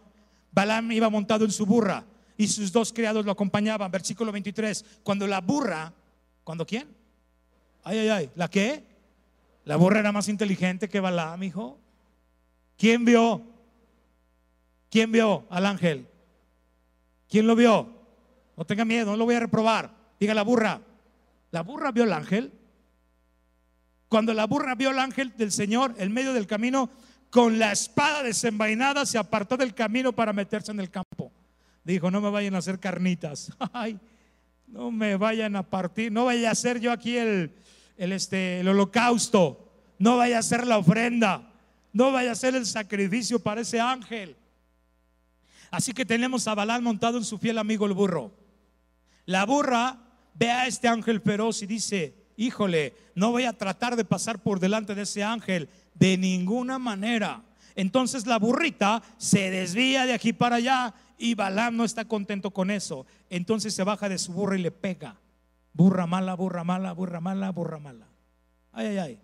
Balaam 0.53 0.91
iba 0.93 1.09
montado 1.09 1.45
en 1.45 1.51
su 1.51 1.67
burra 1.67 2.05
y 2.37 2.49
sus 2.49 2.73
dos 2.73 2.93
criados 2.93 3.25
lo 3.25 3.33
acompañaban. 3.33 3.91
Versículo 3.91 4.33
23. 4.33 4.85
Cuando 5.03 5.27
la 5.27 5.41
burra, 5.41 5.93
¿cuando 6.51 6.67
quién? 6.67 6.89
Ay, 7.85 7.97
ay, 8.01 8.09
ay. 8.09 8.31
¿La 8.35 8.51
qué? 8.51 8.85
La 9.67 9.77
burra 9.77 10.01
era 10.01 10.11
más 10.11 10.27
inteligente 10.29 10.89
que 10.89 10.99
Balaam, 10.99 11.41
hijo. 11.45 11.79
¿Quién 12.77 13.05
vio? 13.05 13.41
¿Quién 14.91 15.13
vio 15.13 15.47
al 15.49 15.65
ángel? 15.65 16.09
¿Quién 17.29 17.47
lo 17.47 17.55
vio? 17.55 17.89
No 18.57 18.65
tenga 18.65 18.85
miedo, 18.85 19.13
no 19.13 19.17
lo 19.17 19.27
voy 19.27 19.37
a 19.37 19.39
reprobar. 19.39 19.95
Diga 20.19 20.35
la 20.35 20.43
burra. 20.43 20.81
La 21.53 21.63
burra 21.63 21.93
vio 21.93 22.03
al 22.03 22.15
ángel. 22.15 22.53
Cuando 24.09 24.35
la 24.35 24.49
burra 24.49 24.75
vio 24.75 24.91
al 24.91 24.99
ángel 24.99 25.37
del 25.37 25.53
Señor 25.53 25.95
en 25.99 26.13
medio 26.13 26.33
del 26.33 26.49
camino, 26.49 26.91
con 27.31 27.61
la 27.61 27.71
espada 27.71 28.25
desenvainada 28.25 29.07
se 29.07 29.19
apartó 29.19 29.57
del 29.57 29.73
camino 29.73 30.13
para 30.13 30.33
meterse 30.33 30.73
en 30.73 30.81
el 30.81 30.91
campo. 30.91 31.31
Dijo, 31.85 32.11
no 32.11 32.21
me 32.21 32.29
vayan 32.29 32.57
a 32.57 32.59
hacer 32.59 32.81
carnitas. 32.81 33.53
Ay, 33.73 34.01
no 34.71 34.91
me 34.91 35.17
vayan 35.17 35.57
a 35.57 35.65
partir, 35.65 36.13
no 36.13 36.27
vaya 36.27 36.49
a 36.49 36.53
hacer 36.53 36.81
yo 36.81 36.93
aquí 36.93 37.17
el, 37.17 37.53
el, 37.97 38.13
este, 38.13 38.61
el 38.61 38.69
holocausto. 38.69 39.67
no 39.99 40.17
vaya 40.17 40.39
a 40.39 40.43
ser 40.43 40.67
la 40.67 40.79
ofrenda, 40.79 41.53
no 41.93 42.13
vaya 42.13 42.33
a 42.33 42.35
ser 42.37 42.55
el 42.55 42.65
sacrificio 42.65 43.41
para 43.41 43.61
ese 43.61 43.81
ángel. 43.81 44.37
Así 45.71 45.93
que 45.93 46.05
tenemos 46.05 46.49
a 46.49 46.55
Balán 46.55 46.83
montado 46.83 47.19
en 47.19 47.25
su 47.25 47.39
fiel 47.39 47.59
amigo 47.59 47.87
el 47.87 47.93
burro. 47.93 48.33
La 49.27 49.45
burra 49.45 49.99
ve 50.35 50.51
a 50.51 50.67
este 50.67 50.89
ángel 50.89 51.21
feroz 51.21 51.63
y 51.63 51.67
dice, 51.67 52.15
híjole, 52.37 52.95
no 53.15 53.31
voy 53.31 53.45
a 53.45 53.53
tratar 53.53 53.97
de 53.97 54.05
pasar 54.05 54.41
por 54.41 54.61
delante 54.61 54.95
de 54.95 55.03
ese 55.03 55.23
ángel 55.23 55.69
de 55.95 56.17
ninguna 56.17 56.79
manera. 56.79 57.43
Entonces 57.75 58.27
la 58.27 58.39
burrita 58.39 59.03
se 59.19 59.51
desvía 59.51 60.07
de 60.07 60.15
aquí 60.15 60.33
para 60.33 60.57
allá 60.57 60.95
y 61.21 61.35
Balán 61.35 61.77
no 61.77 61.85
está 61.85 62.07
contento 62.07 62.51
con 62.51 62.71
eso. 62.71 63.05
Entonces 63.29 63.75
se 63.75 63.85
baja 63.85 64.09
de 64.09 64.17
su 64.17 64.33
burra 64.33 64.59
y 64.59 64.63
le 64.63 64.71
pega. 64.71 65.21
Burra 65.75 66.07
mala, 66.07 66.35
burra 66.35 66.65
mala, 66.65 66.93
burra 66.95 67.21
mala, 67.21 67.51
burra 67.51 67.79
mala. 67.79 68.07
Ay, 68.73 68.87
ay, 68.87 68.99
ay. 68.99 69.21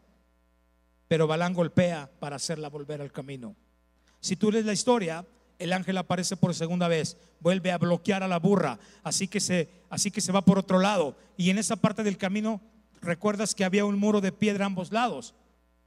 Pero 1.09 1.27
Balán 1.27 1.55
golpea 1.55 2.11
para 2.21 2.37
hacerla 2.37 2.69
volver 2.69 3.01
al 3.01 3.11
camino. 3.11 3.57
Si 4.21 4.37
tú 4.37 4.53
lees 4.53 4.67
la 4.67 4.75
historia, 4.75 5.25
el 5.59 5.73
ángel 5.73 5.97
aparece 5.97 6.37
por 6.37 6.55
segunda 6.55 6.87
vez, 6.87 7.17
vuelve 7.41 7.73
a 7.73 7.79
bloquear 7.79 8.23
a 8.23 8.29
la 8.29 8.39
burra, 8.39 8.79
así 9.03 9.27
que 9.27 9.41
se 9.41 9.71
así 9.89 10.11
que 10.11 10.21
se 10.21 10.33
va 10.33 10.43
por 10.43 10.59
otro 10.59 10.79
lado 10.79 11.17
y 11.39 11.49
en 11.49 11.57
esa 11.57 11.77
parte 11.77 12.03
del 12.03 12.19
camino 12.19 12.61
recuerdas 13.01 13.55
que 13.55 13.65
había 13.65 13.87
un 13.87 13.99
muro 13.99 14.21
de 14.21 14.33
piedra 14.33 14.65
a 14.65 14.67
ambos 14.67 14.93
lados. 14.93 15.35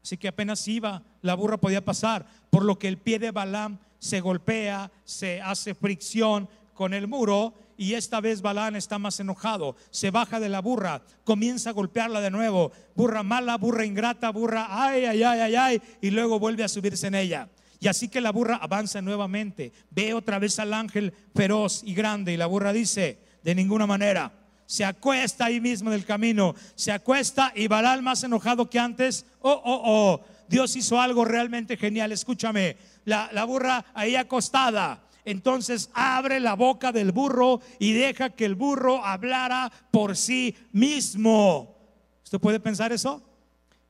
Así 0.01 0.17
que 0.17 0.29
apenas 0.29 0.67
iba, 0.67 1.03
la 1.21 1.35
burra 1.35 1.57
podía 1.57 1.85
pasar, 1.85 2.25
por 2.49 2.63
lo 2.63 2.79
que 2.79 2.87
el 2.87 2.97
pie 2.97 3.19
de 3.19 3.31
Balaam 3.31 3.77
se 3.99 4.21
golpea, 4.21 4.91
se 5.03 5.41
hace 5.41 5.75
fricción 5.75 6.49
con 6.73 6.93
el 6.93 7.07
muro 7.07 7.53
y 7.77 7.93
esta 7.93 8.19
vez 8.19 8.41
Balaam 8.41 8.75
está 8.75 8.99
más 8.99 9.19
enojado, 9.19 9.75
se 9.89 10.11
baja 10.11 10.39
de 10.39 10.49
la 10.49 10.59
burra, 10.59 11.01
comienza 11.23 11.69
a 11.69 11.73
golpearla 11.73 12.19
de 12.19 12.29
nuevo, 12.29 12.71
burra 12.95 13.23
mala, 13.23 13.57
burra 13.57 13.85
ingrata, 13.85 14.31
burra 14.31 14.67
ay, 14.69 15.05
ay, 15.05 15.23
ay, 15.23 15.39
ay, 15.39 15.55
ay, 15.55 15.81
y 16.01 16.09
luego 16.09 16.39
vuelve 16.39 16.63
a 16.63 16.67
subirse 16.67 17.07
en 17.07 17.15
ella. 17.15 17.49
Y 17.79 17.87
así 17.87 18.09
que 18.09 18.19
la 18.19 18.33
burra 18.33 18.57
avanza 18.57 19.01
nuevamente, 19.01 19.71
ve 19.91 20.13
otra 20.13 20.39
vez 20.39 20.59
al 20.59 20.73
ángel 20.73 21.13
feroz 21.33 21.81
y 21.85 21.93
grande 21.93 22.33
y 22.33 22.37
la 22.37 22.47
burra 22.47 22.73
dice, 22.73 23.19
de 23.43 23.55
ninguna 23.55 23.87
manera, 23.87 24.33
se 24.65 24.83
acuesta 24.83 25.45
ahí 25.45 25.61
mismo 25.61 25.89
del 25.89 26.05
camino, 26.05 26.55
se 26.75 26.91
acuesta 26.91 27.53
y 27.55 27.67
Balal 27.67 28.01
más 28.01 28.23
enojado 28.23 28.69
que 28.69 28.77
antes, 28.77 29.25
oh, 29.39 29.51
oh, 29.51 29.81
oh, 29.85 30.21
Dios 30.49 30.75
hizo 30.75 30.99
algo 30.99 31.23
realmente 31.23 31.77
genial, 31.77 32.11
escúchame, 32.11 32.75
la, 33.09 33.43
burra 33.43 33.85
ahí 33.93 34.15
acostada, 34.15 35.03
entonces 35.25 35.89
abre 35.93 36.39
la 36.39 36.53
boca 36.55 36.91
del 36.91 37.11
burro 37.11 37.61
y 37.79 37.93
deja 37.93 38.29
que 38.29 38.45
el 38.45 38.55
burro 38.55 39.03
hablara 39.03 39.71
por 39.91 40.15
sí 40.15 40.55
mismo. 40.71 41.75
¿Usted 42.23 42.39
puede 42.39 42.59
pensar 42.59 42.91
eso? 42.91 43.21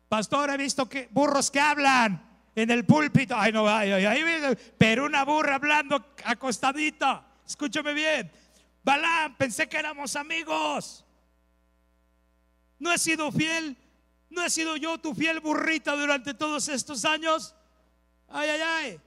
Pastor, 0.07 0.49
he 0.49 0.57
visto 0.57 0.89
que 0.89 1.07
burros 1.11 1.51
que 1.51 1.59
hablan 1.59 2.27
en 2.55 2.71
el 2.71 2.85
púlpito. 2.85 3.35
Ay, 3.37 3.51
no, 3.51 3.67
ay, 3.67 3.91
ay, 3.91 4.57
pero 4.77 5.05
una 5.05 5.23
burra 5.23 5.55
hablando 5.55 6.13
acostadita. 6.25 7.25
Escúchame 7.45 7.93
bien. 7.93 8.31
Balán, 8.83 9.35
pensé 9.37 9.67
que 9.67 9.77
éramos 9.77 10.15
amigos. 10.15 11.05
No 12.79 12.93
he 12.93 12.97
sido 12.97 13.31
fiel, 13.31 13.77
no 14.29 14.43
he 14.43 14.49
sido 14.49 14.77
yo 14.77 14.97
tu 14.97 15.13
fiel 15.13 15.41
burrita 15.41 15.95
durante 15.95 16.33
todos 16.33 16.67
estos 16.69 17.03
años. 17.05 17.55
Ay, 18.27 18.49
ay, 18.49 18.61
ay. 18.61 19.01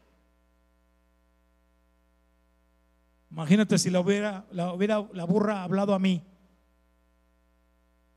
Imagínate 3.33 3.79
si 3.79 3.91
la 3.91 3.99
hubiera, 3.99 4.47
la 4.53 4.73
hubiera 4.73 5.05
la 5.13 5.25
burra 5.25 5.65
hablado 5.65 5.95
a 5.95 5.99
mí. 5.99 6.23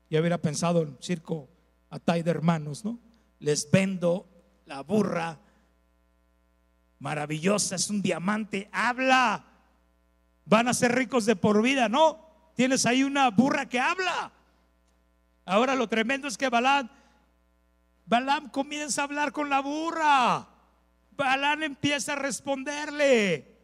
Y 0.08 0.16
hubiera 0.16 0.38
pensado 0.38 0.82
en 0.82 0.96
circo 1.00 1.48
a 1.90 1.98
de 1.98 2.30
hermanos, 2.30 2.84
¿no? 2.84 3.00
Les 3.40 3.68
vendo 3.70 4.28
la 4.66 4.82
burra 4.82 5.40
maravillosa, 7.00 7.74
es 7.74 7.90
un 7.90 8.00
diamante, 8.00 8.68
habla 8.72 9.44
van 10.46 10.68
a 10.68 10.74
ser 10.74 10.94
ricos 10.94 11.26
de 11.26 11.36
por 11.36 11.60
vida. 11.60 11.88
No, 11.88 12.52
tienes 12.54 12.86
ahí 12.86 13.02
una 13.02 13.30
burra 13.30 13.68
que 13.68 13.78
habla. 13.78 14.32
Ahora 15.44 15.74
lo 15.74 15.88
tremendo 15.88 16.26
es 16.26 16.38
que 16.38 16.48
Balaam, 16.48 16.88
Balaam 18.06 18.48
comienza 18.50 19.02
a 19.02 19.04
hablar 19.04 19.32
con 19.32 19.50
la 19.50 19.60
burra. 19.60 20.48
Balaam 21.10 21.64
empieza 21.64 22.14
a 22.14 22.16
responderle. 22.16 23.55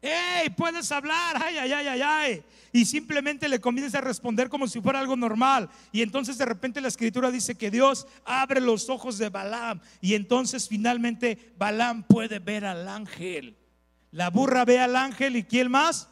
¡Ey! 0.00 0.50
Puedes 0.50 0.90
hablar, 0.92 1.36
ay, 1.42 1.56
ay, 1.58 1.72
ay, 1.72 1.86
ay, 1.88 2.02
ay. 2.02 2.44
Y 2.72 2.84
simplemente 2.84 3.48
le 3.48 3.60
comienza 3.60 3.98
a 3.98 4.02
responder 4.02 4.48
como 4.48 4.68
si 4.68 4.80
fuera 4.80 5.00
algo 5.00 5.16
normal. 5.16 5.68
Y 5.90 6.02
entonces 6.02 6.38
de 6.38 6.44
repente 6.44 6.80
la 6.80 6.88
escritura 6.88 7.30
dice 7.30 7.56
que 7.56 7.70
Dios 7.70 8.06
abre 8.24 8.60
los 8.60 8.88
ojos 8.88 9.18
de 9.18 9.28
Balaam. 9.28 9.80
Y 10.00 10.14
entonces 10.14 10.68
finalmente 10.68 11.52
Balaam 11.58 12.04
puede 12.04 12.38
ver 12.38 12.64
al 12.64 12.86
ángel. 12.88 13.56
La 14.12 14.30
burra 14.30 14.64
ve 14.64 14.78
al 14.78 14.94
ángel 14.94 15.36
y 15.36 15.44
quién 15.44 15.70
más? 15.70 16.08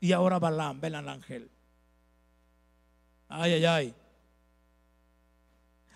Y 0.00 0.12
ahora 0.12 0.38
Balaam, 0.38 0.80
ven 0.80 0.94
al 0.94 1.08
ángel. 1.08 1.50
Ay, 3.28 3.52
ay, 3.54 3.64
ay. 3.64 3.94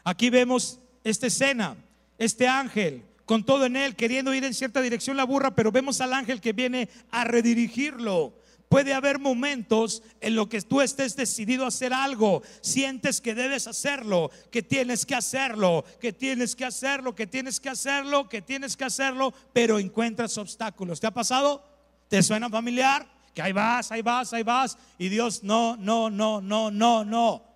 Aquí 0.05 0.31
vemos 0.31 0.81
esta 1.03 1.27
escena, 1.27 1.77
este 2.19 2.47
ángel 2.47 3.05
con 3.25 3.45
todo 3.45 3.67
en 3.67 3.77
él, 3.77 3.97
queriendo 3.97 4.35
ir 4.35 4.45
en 4.45 4.55
cierta 4.55 4.81
dirección 4.81 5.17
la 5.17 5.25
burra, 5.25 5.55
pero 5.55 5.73
vemos 5.73 6.01
al 6.01 6.13
ángel 6.13 6.41
que 6.41 6.53
viene 6.53 6.89
a 7.11 7.25
redirigirlo. 7.25 8.35
Puede 8.69 8.93
haber 8.93 9.19
momentos 9.19 10.03
en 10.21 10.35
los 10.35 10.49
que 10.49 10.61
tú 10.63 10.81
estés 10.81 11.15
decidido 11.15 11.65
a 11.65 11.69
hacer 11.69 11.93
algo, 11.93 12.43
sientes 12.61 13.21
que 13.21 13.35
debes 13.35 13.67
hacerlo, 13.67 14.31
que 14.51 14.63
tienes 14.63 15.07
que 15.07 15.15
hacerlo, 15.15 15.85
que 16.01 16.13
tienes 16.13 16.57
que 16.57 16.65
hacerlo, 16.65 17.15
que 17.15 17.27
tienes 17.27 17.61
que 17.61 17.69
hacerlo, 17.69 18.29
que 18.29 18.43
tienes 18.43 18.77
que 18.77 18.85
hacerlo, 18.85 19.33
pero 19.53 19.79
encuentras 19.79 20.37
obstáculos. 20.39 20.99
¿Te 20.99 21.07
ha 21.07 21.13
pasado? 21.13 21.63
¿Te 22.09 22.23
suena 22.23 22.51
familiar? 22.51 23.07
Que 23.33 23.43
ahí 23.43 23.53
vas, 23.53 23.93
ahí 23.93 24.03
vas, 24.03 24.33
ahí 24.33 24.43
vas, 24.43 24.79
y 24.99 25.09
Dios 25.09 25.45
no, 25.45 25.77
no, 25.77 26.11
no, 26.11 26.41
no, 26.41 26.71
no, 26.71 27.05
no. 27.05 27.54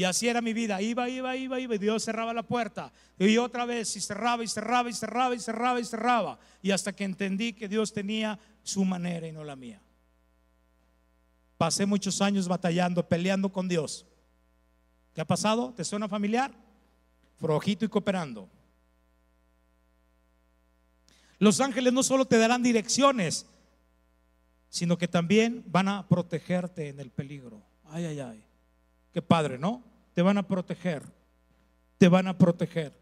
Y 0.00 0.04
así 0.04 0.28
era 0.28 0.40
mi 0.40 0.54
vida, 0.54 0.80
iba, 0.80 1.10
iba, 1.10 1.36
iba, 1.36 1.60
iba, 1.60 1.74
y 1.74 1.78
Dios 1.78 2.02
cerraba 2.02 2.32
la 2.32 2.42
puerta. 2.42 2.90
Y 3.18 3.36
otra 3.36 3.66
vez, 3.66 3.94
y 3.96 4.00
cerraba, 4.00 4.42
y 4.42 4.48
cerraba, 4.48 4.88
y 4.88 4.94
cerraba, 4.94 5.34
y 5.34 5.38
cerraba, 5.38 5.78
y 5.78 5.84
cerraba. 5.84 6.38
Y 6.62 6.70
hasta 6.70 6.94
que 6.94 7.04
entendí 7.04 7.52
que 7.52 7.68
Dios 7.68 7.92
tenía 7.92 8.38
su 8.62 8.82
manera 8.86 9.26
y 9.26 9.32
no 9.32 9.44
la 9.44 9.56
mía. 9.56 9.82
Pasé 11.58 11.84
muchos 11.84 12.22
años 12.22 12.48
batallando, 12.48 13.06
peleando 13.06 13.52
con 13.52 13.68
Dios. 13.68 14.06
¿Qué 15.12 15.20
ha 15.20 15.26
pasado? 15.26 15.74
¿Te 15.76 15.84
suena 15.84 16.08
familiar? 16.08 16.50
Frojito 17.36 17.84
y 17.84 17.88
cooperando. 17.88 18.48
Los 21.38 21.60
ángeles 21.60 21.92
no 21.92 22.02
solo 22.02 22.24
te 22.24 22.38
darán 22.38 22.62
direcciones, 22.62 23.44
sino 24.70 24.96
que 24.96 25.08
también 25.08 25.62
van 25.66 25.88
a 25.88 26.08
protegerte 26.08 26.88
en 26.88 27.00
el 27.00 27.10
peligro. 27.10 27.60
Ay, 27.84 28.06
ay, 28.06 28.20
ay. 28.20 28.44
Qué 29.12 29.20
padre, 29.20 29.58
¿no? 29.58 29.89
Te 30.20 30.24
van 30.24 30.36
a 30.36 30.46
proteger. 30.46 31.02
Te 31.96 32.08
van 32.08 32.26
a 32.28 32.36
proteger. 32.36 32.92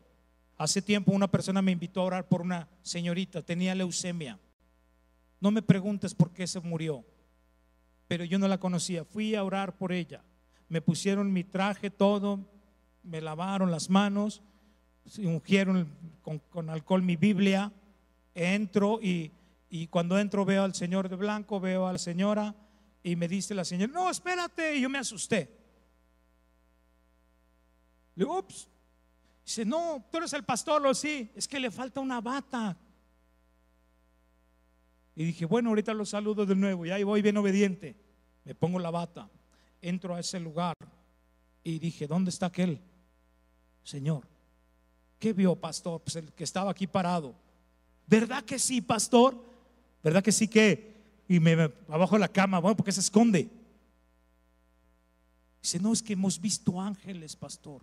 Hace 0.57 0.81
tiempo 0.81 1.11
una 1.11 1.29
persona 1.29 1.61
me 1.61 1.73
invitó 1.73 2.01
a 2.01 2.05
orar 2.05 2.29
por 2.29 2.43
una 2.43 2.69
señorita, 2.83 3.43
tenía 3.43 3.75
leucemia. 3.75 4.39
No 5.41 5.51
me 5.51 5.63
preguntes 5.63 6.15
por 6.15 6.31
qué 6.33 6.47
se 6.47 6.61
murió 6.61 7.05
pero 8.09 8.25
yo 8.25 8.39
no 8.39 8.49
la 8.49 8.59
conocía. 8.59 9.05
Fui 9.05 9.35
a 9.35 9.45
orar 9.45 9.77
por 9.77 9.93
ella. 9.93 10.25
Me 10.69 10.81
pusieron 10.81 11.33
mi 11.33 11.45
traje, 11.45 11.91
todo, 11.91 12.41
me 13.03 13.21
lavaron 13.21 13.71
las 13.71 13.91
manos, 13.91 14.43
ungieron 15.19 15.89
con, 16.23 16.71
alcohol 16.71 17.03
mi 17.03 17.17
Biblia. 17.17 17.71
Entro 18.35 18.99
y, 19.03 19.31
cuando 19.91 20.19
entro 20.19 20.45
veo 20.45 20.65
al 20.65 20.75
señor 20.75 21.09
de 21.09 21.17
blanco, 21.17 21.61
veo 21.61 21.87
a 21.87 21.93
la 21.93 21.99
señora 21.99 22.55
y 23.03 23.15
me 23.17 23.29
dice 23.29 23.55
la 23.55 23.65
señora, 23.65 23.93
no, 23.93 24.11
espérate, 24.11 24.77
y 24.77 24.83
yo 24.83 24.89
me 24.89 24.99
asusté. 24.99 25.58
Le 28.19 28.25
digo, 28.25 28.37
ups. 28.37 28.69
Dice, 29.45 29.65
no, 29.65 30.05
tú 30.11 30.19
eres 30.19 30.33
el 30.33 30.43
pastor, 30.43 30.83
lo 30.83 30.93
sí, 30.93 31.31
es 31.37 31.47
que 31.47 31.61
le 31.61 31.71
falta 31.71 32.01
una 32.01 32.21
bata. 32.21 32.77
Y 35.15 35.25
dije, 35.25 35.47
bueno, 35.47 35.69
ahorita 35.69 35.95
lo 35.95 36.05
saludo 36.05 36.45
de 36.45 36.57
nuevo. 36.57 36.85
Y 36.85 36.91
ahí 36.91 37.05
voy 37.05 37.23
bien 37.23 37.37
obediente. 37.37 37.95
Me 38.45 38.57
pongo 38.57 38.81
la 38.81 38.91
bata. 38.91 39.31
Entro 39.81 40.17
a 40.17 40.21
ese 40.21 40.41
lugar. 40.41 40.75
Y 41.63 41.79
dije, 41.79 42.09
¿dónde 42.09 42.31
está 42.31 42.47
aquel? 42.47 42.81
Señor, 43.85 44.27
¿qué 45.21 45.33
vio, 45.33 45.55
pastor? 45.55 46.03
Pues 46.03 46.17
el 46.17 46.33
que 46.33 46.43
estaba 46.43 46.73
aquí 46.73 46.89
parado. 46.89 47.37
¿Verdad 48.09 48.45
que 48.45 48.59
sí, 48.59 48.81
pastor? 48.81 49.41
¿Verdad 50.03 50.25
que 50.25 50.33
sí 50.33 50.49
que? 50.49 51.23
Y 51.29 51.39
me, 51.39 51.53
abajo 51.89 52.17
de 52.17 52.21
la 52.21 52.29
cama, 52.29 52.59
bueno, 52.59 52.77
porque 52.77 52.93
se 52.93 53.01
esconde. 53.01 53.49
Dice, 55.63 55.79
no, 55.79 55.93
es 55.93 56.03
que 56.03 56.15
hemos 56.15 56.41
visto 56.41 56.81
ángeles, 56.81 57.37
pastor. 57.37 57.83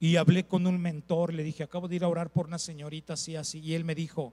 Y 0.00 0.16
hablé 0.16 0.46
con 0.46 0.66
un 0.66 0.80
mentor, 0.80 1.34
le 1.34 1.42
dije, 1.42 1.64
acabo 1.64 1.88
de 1.88 1.96
ir 1.96 2.04
a 2.04 2.08
orar 2.08 2.30
por 2.30 2.46
una 2.46 2.58
señorita 2.58 3.14
así, 3.14 3.34
así. 3.34 3.58
Y 3.60 3.74
él 3.74 3.84
me 3.84 3.94
dijo, 3.94 4.32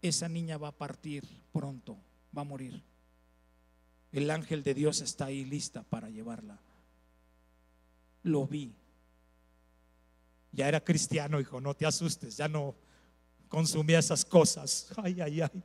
esa 0.00 0.28
niña 0.28 0.56
va 0.58 0.68
a 0.68 0.76
partir 0.76 1.26
pronto, 1.52 1.98
va 2.36 2.42
a 2.42 2.44
morir. 2.44 2.82
El 4.12 4.30
ángel 4.30 4.62
de 4.62 4.74
Dios 4.74 5.00
está 5.00 5.26
ahí 5.26 5.44
lista 5.44 5.82
para 5.82 6.10
llevarla. 6.10 6.60
lo 8.22 8.46
vi. 8.46 8.72
Ya 10.52 10.68
era 10.68 10.84
cristiano, 10.84 11.40
hijo, 11.40 11.60
no 11.60 11.74
te 11.74 11.86
asustes, 11.86 12.36
ya 12.36 12.46
no 12.46 12.76
consumía 13.48 13.98
esas 13.98 14.24
cosas. 14.24 14.92
Ay, 14.96 15.20
ay, 15.20 15.40
ay. 15.40 15.62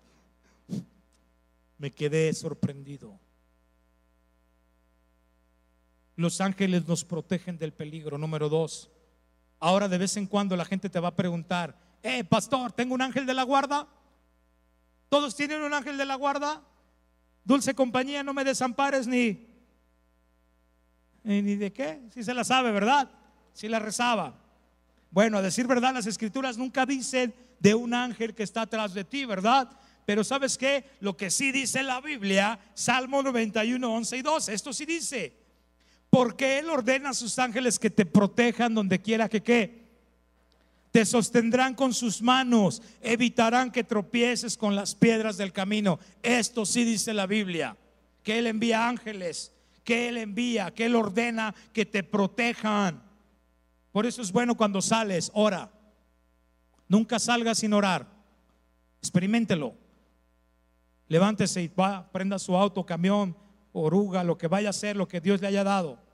Me 1.78 1.92
quedé 1.92 2.34
sorprendido. 2.34 3.20
Los 6.18 6.42
ángeles 6.42 6.88
nos 6.88 7.06
protegen 7.06 7.58
del 7.58 7.72
peligro. 7.72 8.18
Número 8.18 8.50
dos. 8.50 8.90
Ahora 9.60 9.88
de 9.88 10.00
vez 10.00 10.18
en 10.18 10.26
cuando 10.26 10.58
la 10.58 10.66
gente 10.66 10.90
te 10.90 11.00
va 11.00 11.10
a 11.10 11.16
preguntar, 11.16 11.80
eh, 12.04 12.24
pastor, 12.24 12.72
¿tengo 12.72 12.96
un 12.96 13.02
ángel 13.02 13.26
de 13.26 13.34
la 13.34 13.44
guarda? 13.44 13.88
¿Todos 15.10 15.36
tienen 15.36 15.62
un 15.62 15.74
ángel 15.74 15.96
de 15.96 16.06
la 16.06 16.16
guarda? 16.16 16.64
Dulce 17.44 17.74
compañía, 17.74 18.24
no 18.24 18.34
me 18.34 18.44
desampares 18.44 19.08
ni... 19.08 19.48
¿Ni 21.24 21.56
de 21.56 21.72
qué? 21.72 22.02
Si 22.14 22.24
se 22.24 22.34
la 22.34 22.44
sabe, 22.44 22.72
¿verdad? 22.72 23.10
Si 23.54 23.68
la 23.68 23.80
rezaba. 23.80 24.40
Bueno, 25.12 25.38
a 25.38 25.42
decir 25.42 25.68
verdad, 25.68 25.94
las 25.94 26.08
escrituras 26.08 26.58
nunca 26.58 26.86
dicen 26.86 27.34
de 27.60 27.76
un 27.76 27.94
ángel 27.94 28.34
que 28.34 28.44
está 28.44 28.62
atrás 28.62 28.94
de 28.94 29.04
ti, 29.04 29.26
¿verdad? 29.26 29.70
Pero 30.06 30.24
¿sabes 30.24 30.58
qué? 30.58 30.86
Lo 31.00 31.16
que 31.16 31.30
sí 31.30 31.52
dice 31.52 31.84
la 31.84 32.02
Biblia, 32.02 32.60
Salmo 32.74 33.22
91, 33.22 33.94
11 33.94 34.18
y 34.18 34.22
12, 34.22 34.54
esto 34.54 34.74
sí 34.74 34.86
dice, 34.86 35.47
porque 36.18 36.58
Él 36.58 36.72
ordena 36.72 37.12
a 37.12 37.14
sus 37.14 37.38
ángeles 37.38 37.78
que 37.78 37.92
te 37.92 38.04
protejan 38.04 38.74
donde 38.74 39.00
quiera 39.00 39.30
que 39.30 39.44
qué. 39.44 39.86
Te 40.90 41.06
sostendrán 41.06 41.76
con 41.76 41.94
sus 41.94 42.24
manos, 42.24 42.82
evitarán 43.02 43.70
que 43.70 43.84
tropieces 43.84 44.58
con 44.58 44.76
las 44.76 44.96
piedras 44.96 45.38
del 45.38 45.54
camino. 45.54 46.00
Esto 46.24 46.66
sí 46.66 46.84
dice 46.86 47.14
la 47.14 47.28
Biblia, 47.28 47.78
que 48.24 48.40
Él 48.40 48.48
envía 48.48 48.90
ángeles, 48.90 49.54
que 49.84 50.10
Él 50.10 50.18
envía, 50.18 50.74
que 50.74 50.88
Él 50.88 50.96
ordena 50.96 51.54
que 51.72 51.86
te 51.86 52.02
protejan. 52.02 53.04
Por 53.92 54.08
eso 54.08 54.24
es 54.24 54.32
bueno 54.32 54.58
cuando 54.58 54.82
sales, 54.82 55.30
ora. 55.36 55.72
Nunca 56.88 57.20
salga 57.20 57.54
sin 57.54 57.74
orar. 57.74 58.08
Experimentelo. 59.02 59.76
Levántese 61.10 61.62
y 61.62 61.68
va, 61.68 62.10
prenda 62.12 62.40
su 62.40 62.58
auto, 62.58 62.88
camión, 62.88 63.38
oruga, 63.72 64.24
lo 64.24 64.36
que 64.36 64.48
vaya 64.48 64.70
a 64.70 64.72
hacer, 64.72 64.96
lo 64.96 65.08
que 65.08 65.22
Dios 65.22 65.42
le 65.42 65.48
haya 65.50 65.64
dado. 65.64 66.07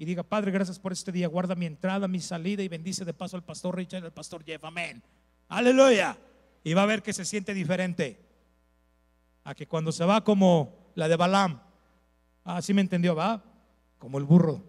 Y 0.00 0.06
diga, 0.06 0.22
Padre, 0.22 0.50
gracias 0.50 0.78
por 0.78 0.92
este 0.92 1.12
día. 1.12 1.28
Guarda 1.28 1.54
mi 1.54 1.66
entrada, 1.66 2.08
mi 2.08 2.20
salida 2.20 2.62
y 2.62 2.68
bendice 2.68 3.04
de 3.04 3.12
paso 3.12 3.36
al 3.36 3.44
pastor 3.44 3.76
Richard 3.76 4.02
y 4.02 4.06
al 4.06 4.14
pastor 4.14 4.42
Jeff. 4.42 4.64
Amén. 4.64 5.02
Aleluya. 5.46 6.16
Y 6.64 6.72
va 6.72 6.84
a 6.84 6.86
ver 6.86 7.02
que 7.02 7.12
se 7.12 7.26
siente 7.26 7.52
diferente. 7.52 8.18
A 9.44 9.54
que 9.54 9.66
cuando 9.66 9.92
se 9.92 10.02
va 10.06 10.24
como 10.24 10.74
la 10.94 11.06
de 11.06 11.16
Balaam. 11.16 11.60
Así 12.44 12.72
me 12.72 12.80
entendió, 12.80 13.14
va. 13.14 13.44
Como 13.98 14.16
el 14.16 14.24
burro 14.24 14.64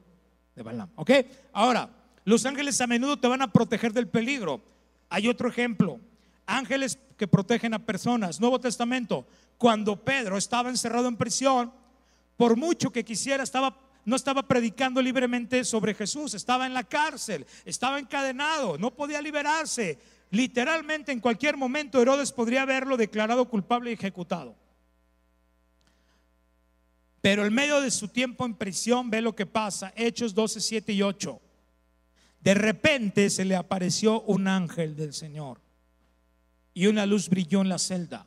de 0.54 0.64
Balaam. 0.64 0.90
¿Ok? 0.96 1.12
Ahora, 1.54 1.90
los 2.26 2.46
ángeles 2.46 2.82
a 2.82 2.88
menudo 2.88 3.16
te 3.16 3.30
van 3.30 3.42
a 3.42 3.54
proteger 3.54 3.94
del 3.94 4.10
peligro. 4.10 4.62
Hay 5.08 5.30
otro 5.30 5.48
ejemplo. 5.48 6.02
Ángeles 6.46 7.00
que 7.16 7.30
protegen 7.30 7.74
a 7.74 7.80
personas. 7.80 8.42
Nuevo 8.42 8.60
Testamento. 8.60 9.26
Cuando 9.58 9.96
Pedro 9.96 10.36
estaba 10.38 10.70
encerrado 10.70 11.08
en 11.08 11.16
prisión, 11.16 11.72
por 12.36 12.58
mucho 12.58 12.92
que 12.92 13.06
quisiera, 13.06 13.44
estaba, 13.44 13.78
no 14.06 14.16
estaba 14.16 14.48
predicando 14.48 15.02
libremente 15.02 15.64
sobre 15.64 15.94
Jesús. 15.94 16.34
Estaba 16.34 16.66
en 16.66 16.74
la 16.74 16.84
cárcel, 16.84 17.46
estaba 17.66 18.00
encadenado, 18.00 18.78
no 18.78 18.92
podía 18.92 19.22
liberarse. 19.22 20.00
Literalmente 20.32 21.12
en 21.12 21.20
cualquier 21.20 21.58
momento 21.58 22.02
Herodes 22.02 22.32
podría 22.32 22.64
haberlo 22.64 22.98
declarado 22.98 23.50
culpable 23.50 23.92
y 23.92 23.94
ejecutado. 23.94 24.56
Pero 27.22 27.46
en 27.46 27.54
medio 27.54 27.82
de 27.82 27.92
su 27.92 28.08
tiempo 28.08 28.46
en 28.46 28.56
prisión, 28.56 29.10
ve 29.10 29.22
lo 29.22 29.36
que 29.36 29.46
pasa. 29.46 29.94
Hechos 29.96 30.34
12, 30.34 30.60
7 30.60 30.94
y 30.94 31.02
8. 31.04 31.40
De 32.40 32.54
repente 32.56 33.30
se 33.30 33.46
le 33.46 33.56
apareció 33.56 34.22
un 34.22 34.48
ángel 34.48 34.96
del 34.96 35.14
Señor 35.14 35.62
y 36.74 36.88
una 36.88 37.06
luz 37.06 37.30
brilló 37.30 37.62
en 37.62 37.70
la 37.70 37.78
celda. 37.78 38.26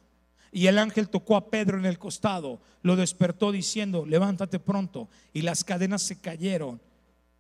Y 0.54 0.68
el 0.68 0.78
ángel 0.78 1.08
tocó 1.08 1.34
a 1.34 1.50
Pedro 1.50 1.80
en 1.80 1.84
el 1.84 1.98
costado, 1.98 2.60
lo 2.82 2.94
despertó 2.94 3.50
diciendo, 3.50 4.06
levántate 4.06 4.60
pronto. 4.60 5.08
Y 5.32 5.42
las 5.42 5.64
cadenas 5.64 6.02
se 6.02 6.20
cayeron 6.20 6.80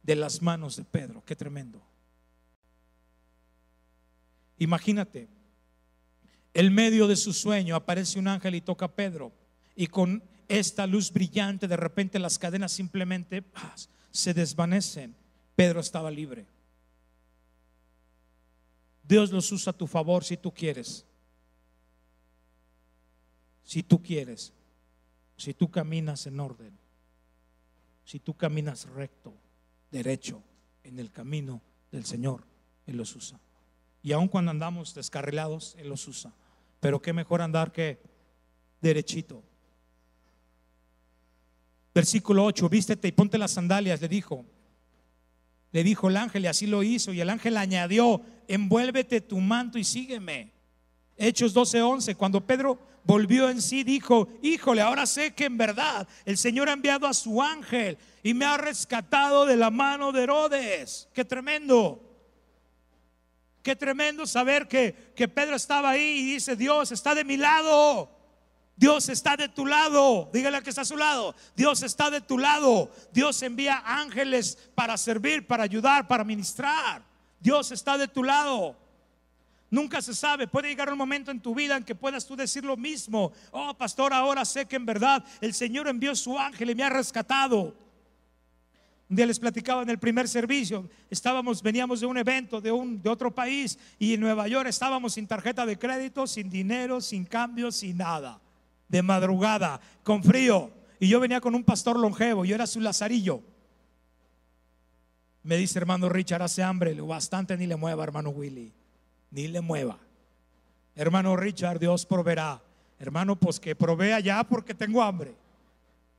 de 0.02 0.16
las 0.16 0.42
manos 0.42 0.74
de 0.74 0.84
Pedro. 0.84 1.22
Qué 1.24 1.36
tremendo. 1.36 1.80
Imagínate, 4.58 5.28
en 6.54 6.74
medio 6.74 7.06
de 7.06 7.14
su 7.14 7.32
sueño 7.32 7.76
aparece 7.76 8.18
un 8.18 8.26
ángel 8.26 8.56
y 8.56 8.60
toca 8.60 8.86
a 8.86 8.96
Pedro. 8.96 9.32
Y 9.76 9.86
con 9.86 10.20
esta 10.48 10.84
luz 10.84 11.12
brillante, 11.12 11.68
de 11.68 11.76
repente 11.76 12.18
las 12.18 12.36
cadenas 12.36 12.72
simplemente 12.72 13.44
se 14.10 14.34
desvanecen. 14.34 15.14
Pedro 15.54 15.78
estaba 15.78 16.10
libre. 16.10 16.48
Dios 19.04 19.30
los 19.30 19.52
usa 19.52 19.70
a 19.70 19.76
tu 19.76 19.86
favor 19.86 20.24
si 20.24 20.36
tú 20.36 20.52
quieres. 20.52 21.06
Si 23.64 23.82
tú 23.82 24.02
quieres. 24.02 24.52
Si 25.36 25.54
tú 25.54 25.70
caminas 25.70 26.26
en 26.26 26.38
orden. 26.38 26.78
Si 28.04 28.20
tú 28.20 28.34
caminas 28.34 28.86
recto, 28.90 29.34
derecho, 29.90 30.42
en 30.84 30.98
el 30.98 31.10
camino 31.10 31.62
del 31.90 32.04
Señor, 32.04 32.44
Él 32.86 32.96
los 32.96 33.16
usa. 33.16 33.40
Y 34.02 34.12
aun 34.12 34.28
cuando 34.28 34.50
andamos 34.50 34.94
descarrilados, 34.94 35.74
Él 35.78 35.88
los 35.88 36.06
usa. 36.06 36.32
Pero 36.80 37.00
qué 37.00 37.12
mejor 37.12 37.40
andar 37.40 37.72
que 37.72 37.98
derechito. 38.80 39.42
Versículo 41.94 42.44
8, 42.44 42.68
vístete 42.68 43.08
y 43.08 43.12
ponte 43.12 43.38
las 43.38 43.52
sandalias, 43.52 44.00
le 44.00 44.08
dijo. 44.08 44.44
Le 45.72 45.82
dijo 45.82 46.08
el 46.08 46.16
ángel 46.16 46.44
y 46.44 46.48
así 46.48 46.66
lo 46.66 46.82
hizo. 46.82 47.12
Y 47.12 47.20
el 47.20 47.30
ángel 47.30 47.56
añadió, 47.56 48.20
envuélvete 48.46 49.20
tu 49.22 49.40
manto 49.40 49.78
y 49.78 49.84
sígueme. 49.84 50.52
Hechos 51.16 51.54
12:11, 51.54 52.16
cuando 52.16 52.44
Pedro 52.44 52.78
volvió 53.04 53.48
en 53.48 53.62
sí, 53.62 53.84
dijo, 53.84 54.28
híjole, 54.42 54.80
ahora 54.82 55.06
sé 55.06 55.34
que 55.34 55.44
en 55.44 55.56
verdad 55.56 56.08
el 56.24 56.36
Señor 56.36 56.68
ha 56.68 56.72
enviado 56.72 57.06
a 57.06 57.14
su 57.14 57.42
ángel 57.42 57.98
y 58.22 58.34
me 58.34 58.44
ha 58.44 58.56
rescatado 58.56 59.46
de 59.46 59.56
la 59.56 59.70
mano 59.70 60.12
de 60.12 60.22
Herodes. 60.22 61.08
Qué 61.12 61.24
tremendo. 61.24 62.00
Qué 63.62 63.76
tremendo 63.76 64.26
saber 64.26 64.68
que, 64.68 65.12
que 65.14 65.28
Pedro 65.28 65.56
estaba 65.56 65.90
ahí 65.90 66.18
y 66.18 66.32
dice, 66.34 66.56
Dios 66.56 66.92
está 66.92 67.14
de 67.14 67.24
mi 67.24 67.36
lado. 67.36 68.10
Dios 68.76 69.08
está 69.08 69.36
de 69.36 69.48
tu 69.48 69.66
lado. 69.66 70.28
Dígale 70.32 70.62
que 70.62 70.70
está 70.70 70.82
a 70.82 70.86
su 70.86 70.96
lado. 70.96 71.34
Dios 71.54 71.82
está 71.82 72.10
de 72.10 72.20
tu 72.20 72.38
lado. 72.38 72.90
Dios 73.12 73.40
envía 73.42 73.82
ángeles 73.84 74.58
para 74.74 74.96
servir, 74.96 75.46
para 75.46 75.62
ayudar, 75.62 76.08
para 76.08 76.24
ministrar. 76.24 77.02
Dios 77.40 77.70
está 77.70 77.96
de 77.96 78.08
tu 78.08 78.24
lado. 78.24 78.76
Nunca 79.74 80.00
se 80.00 80.14
sabe. 80.14 80.46
Puede 80.46 80.68
llegar 80.68 80.88
un 80.92 80.96
momento 80.96 81.32
en 81.32 81.40
tu 81.40 81.52
vida 81.52 81.76
en 81.76 81.82
que 81.82 81.96
puedas 81.96 82.24
tú 82.24 82.36
decir 82.36 82.64
lo 82.64 82.76
mismo. 82.76 83.32
Oh, 83.50 83.74
pastor, 83.76 84.12
ahora 84.12 84.44
sé 84.44 84.66
que 84.66 84.76
en 84.76 84.86
verdad 84.86 85.24
el 85.40 85.52
Señor 85.52 85.88
envió 85.88 86.14
su 86.14 86.38
ángel 86.38 86.70
y 86.70 86.76
me 86.76 86.84
ha 86.84 86.90
rescatado. 86.90 87.76
Un 89.10 89.16
día 89.16 89.26
les 89.26 89.40
platicaba 89.40 89.82
en 89.82 89.90
el 89.90 89.98
primer 89.98 90.28
servicio, 90.28 90.88
estábamos, 91.10 91.60
veníamos 91.60 91.98
de 91.98 92.06
un 92.06 92.16
evento 92.16 92.60
de, 92.60 92.70
un, 92.70 93.02
de 93.02 93.10
otro 93.10 93.34
país 93.34 93.76
y 93.98 94.14
en 94.14 94.20
Nueva 94.20 94.46
York 94.46 94.68
estábamos 94.68 95.14
sin 95.14 95.26
tarjeta 95.26 95.66
de 95.66 95.76
crédito, 95.76 96.28
sin 96.28 96.48
dinero, 96.48 97.00
sin 97.00 97.24
cambio, 97.24 97.72
sin 97.72 97.96
nada 97.96 98.40
de 98.88 99.02
madrugada, 99.02 99.80
con 100.04 100.22
frío. 100.22 100.70
Y 101.00 101.08
yo 101.08 101.18
venía 101.18 101.40
con 101.40 101.52
un 101.52 101.64
pastor 101.64 101.98
longevo, 101.98 102.44
yo 102.44 102.54
era 102.54 102.68
su 102.68 102.78
lazarillo. 102.78 103.42
Me 105.42 105.56
dice 105.56 105.80
hermano 105.80 106.08
Richard, 106.08 106.42
hace 106.42 106.62
hambre, 106.62 106.94
bastante 107.00 107.56
ni 107.56 107.66
le 107.66 107.74
mueva, 107.74 108.04
hermano 108.04 108.30
Willy, 108.30 108.72
ni 109.34 109.48
le 109.48 109.60
mueva. 109.60 109.98
Hermano 110.94 111.36
Richard, 111.36 111.80
Dios 111.80 112.06
proveerá. 112.06 112.62
Hermano, 113.00 113.34
pues 113.34 113.58
que 113.58 113.74
provea 113.74 114.20
ya 114.20 114.44
porque 114.44 114.74
tengo 114.74 115.02
hambre. 115.02 115.34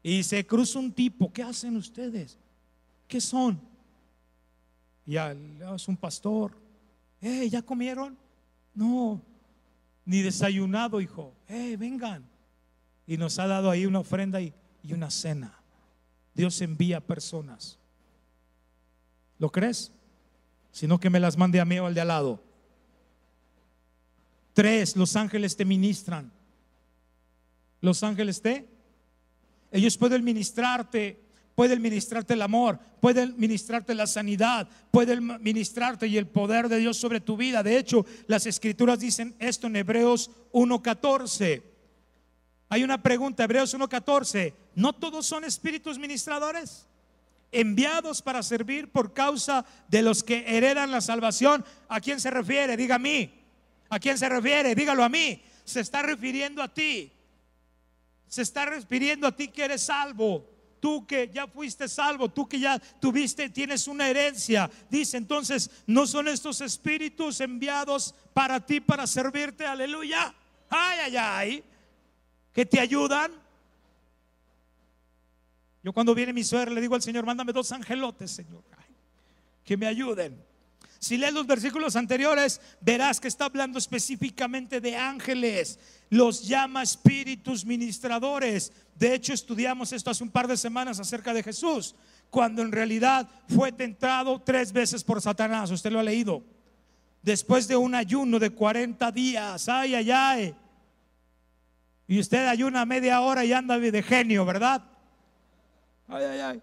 Y 0.03 0.21
se 0.21 0.45
cruza 0.45 0.77
un 0.79 0.91
tipo, 0.91 1.31
¿qué 1.31 1.41
hacen 1.41 1.77
ustedes? 1.77 2.37
¿Qué 3.07 3.21
son? 3.21 3.59
Ya 5.05 5.31
es 5.31 5.87
un 5.87 5.95
pastor. 5.95 6.51
Eh, 7.21 7.49
¿ya 7.49 7.61
comieron? 7.61 8.17
No, 8.73 9.21
ni 10.03 10.21
desayunado, 10.21 10.99
hijo. 10.99 11.33
Eh, 11.47 11.77
vengan 11.77 12.25
y 13.07 13.15
nos 13.15 13.39
ha 13.39 13.47
dado 13.47 13.69
ahí 13.69 13.85
una 13.85 13.99
ofrenda 13.99 14.41
y, 14.41 14.53
una 14.91 15.09
cena. 15.09 15.57
Dios 16.33 16.61
envía 16.61 16.99
personas. 16.99 17.79
¿Lo 19.39 19.49
crees? 19.51 19.91
Sino 20.71 20.99
que 20.99 21.09
me 21.09 21.19
las 21.19 21.37
mande 21.37 21.61
a 21.61 21.65
mí 21.65 21.79
o 21.79 21.85
al 21.85 21.93
de 21.93 22.01
al 22.01 22.09
lado. 22.09 22.43
Tres, 24.55 24.95
los 24.95 25.15
ángeles 25.15 25.55
te 25.55 25.65
ministran. 25.65 26.31
Los 27.81 28.01
ángeles 28.01 28.41
te, 28.41 28.67
ellos 29.71 29.95
pueden 29.99 30.23
ministrarte, 30.23 31.21
pueden 31.53 31.79
ministrarte 31.79 32.33
el 32.33 32.41
amor, 32.41 32.79
pueden 32.99 33.35
ministrarte 33.37 33.93
la 33.93 34.07
sanidad, 34.07 34.67
pueden 34.89 35.39
ministrarte 35.43 36.07
y 36.07 36.17
el 36.17 36.25
poder 36.25 36.69
de 36.69 36.79
Dios 36.79 36.97
sobre 36.97 37.21
tu 37.21 37.37
vida. 37.37 37.61
De 37.61 37.77
hecho, 37.77 38.03
las 38.25 38.47
escrituras 38.47 38.99
dicen 38.99 39.35
esto 39.37 39.67
en 39.67 39.75
Hebreos 39.75 40.31
1.14 40.51 41.75
hay 42.69 42.83
una 42.83 43.01
pregunta, 43.01 43.43
Hebreos 43.43 43.73
1.14. 43.73 44.53
¿No 44.75 44.93
todos 44.93 45.25
son 45.25 45.43
espíritus 45.43 45.97
ministradores? 45.97 46.87
enviados 47.51 48.21
para 48.21 48.43
servir 48.43 48.91
por 48.91 49.13
causa 49.13 49.63
de 49.87 50.01
los 50.01 50.25
que 50.25 50.43
heredan 50.45 50.91
la 50.91 50.99
salvación. 50.99 51.63
¿A 51.87 52.01
quién 52.01 52.19
se 52.19 52.29
refiere? 52.29 52.75
Diga 52.75 52.95
a 52.95 52.99
mí. 52.99 53.44
¿A 53.95 53.99
quién 53.99 54.17
se 54.17 54.27
refiere? 54.27 54.75
Dígalo 54.75 55.05
a 55.05 55.07
mí. 55.07 55.41
Se 55.63 55.79
está 55.79 56.01
refiriendo 56.01 56.61
a 56.61 56.67
ti. 56.67 57.13
Se 58.27 58.41
está 58.41 58.65
refiriendo 58.65 59.25
a 59.25 59.33
ti 59.33 59.47
que 59.47 59.63
eres 59.63 59.83
salvo 59.83 60.45
tú 60.81 61.07
que 61.07 61.31
ya 61.33 61.47
fuiste 61.47 61.87
salvo, 61.87 62.29
tú 62.29 62.47
que 62.47 62.59
ya 62.59 62.77
tuviste, 62.77 63.49
tienes 63.49 63.87
una 63.87 64.07
herencia. 64.07 64.69
Dice 64.87 65.17
entonces, 65.17 65.71
no 65.87 66.05
son 66.05 66.27
estos 66.27 66.61
espíritus 66.61 67.39
enviados 67.41 68.13
para 68.35 68.63
ti, 68.63 68.81
para 68.81 69.07
servirte, 69.07 69.65
aleluya. 69.65 70.35
Ay, 70.69 70.99
ay, 71.05 71.17
ay, 71.17 71.63
que 72.53 72.67
te 72.67 72.79
ayudan. 72.79 73.31
Yo 75.81 75.91
cuando 75.91 76.13
viene 76.13 76.33
mi 76.33 76.43
suegra 76.43 76.69
le 76.69 76.81
digo 76.81 76.93
al 76.93 77.01
Señor, 77.01 77.25
mándame 77.25 77.51
dos 77.51 77.71
angelotes, 77.71 78.29
Señor, 78.29 78.61
que 79.63 79.77
me 79.77 79.87
ayuden. 79.87 80.39
Si 81.05 81.17
lees 81.17 81.35
los 81.35 81.45
versículos 81.45 81.95
anteriores, 81.95 82.59
verás 82.81 83.19
que 83.19 83.27
está 83.27 83.45
hablando 83.45 83.77
específicamente 83.77 84.81
de 84.81 84.95
ángeles. 84.95 85.77
Los 86.09 86.47
llama 86.47 86.81
espíritus 86.81 87.63
ministradores. 87.63 88.73
De 88.95 89.13
hecho, 89.13 89.31
estudiamos 89.31 89.93
esto 89.93 90.09
hace 90.09 90.23
un 90.23 90.31
par 90.31 90.47
de 90.47 90.57
semanas 90.57 90.99
acerca 90.99 91.31
de 91.31 91.43
Jesús, 91.43 91.93
cuando 92.31 92.63
en 92.63 92.71
realidad 92.71 93.29
fue 93.47 93.71
tentado 93.71 94.41
tres 94.41 94.73
veces 94.73 95.03
por 95.03 95.21
Satanás. 95.21 95.69
Usted 95.69 95.91
lo 95.91 95.99
ha 95.99 96.03
leído. 96.03 96.43
Después 97.21 97.67
de 97.67 97.75
un 97.75 97.93
ayuno 97.93 98.39
de 98.39 98.49
40 98.49 99.11
días. 99.11 99.69
Ay, 99.69 99.93
ay, 99.93 100.09
ay. 100.09 100.55
Y 102.07 102.19
usted 102.19 102.47
ayuna 102.47 102.83
media 102.83 103.21
hora 103.21 103.45
y 103.45 103.53
anda 103.53 103.77
de 103.77 104.01
genio, 104.01 104.43
¿verdad? 104.43 104.83
Ay, 106.07 106.23
ay, 106.23 106.39
ay. 106.39 106.61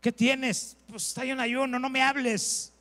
¿Qué 0.00 0.12
tienes? 0.12 0.76
Pues 0.86 1.08
está 1.08 1.24
en 1.24 1.40
ayuno, 1.40 1.80
no 1.80 1.90
me 1.90 2.00
hables. 2.00 2.72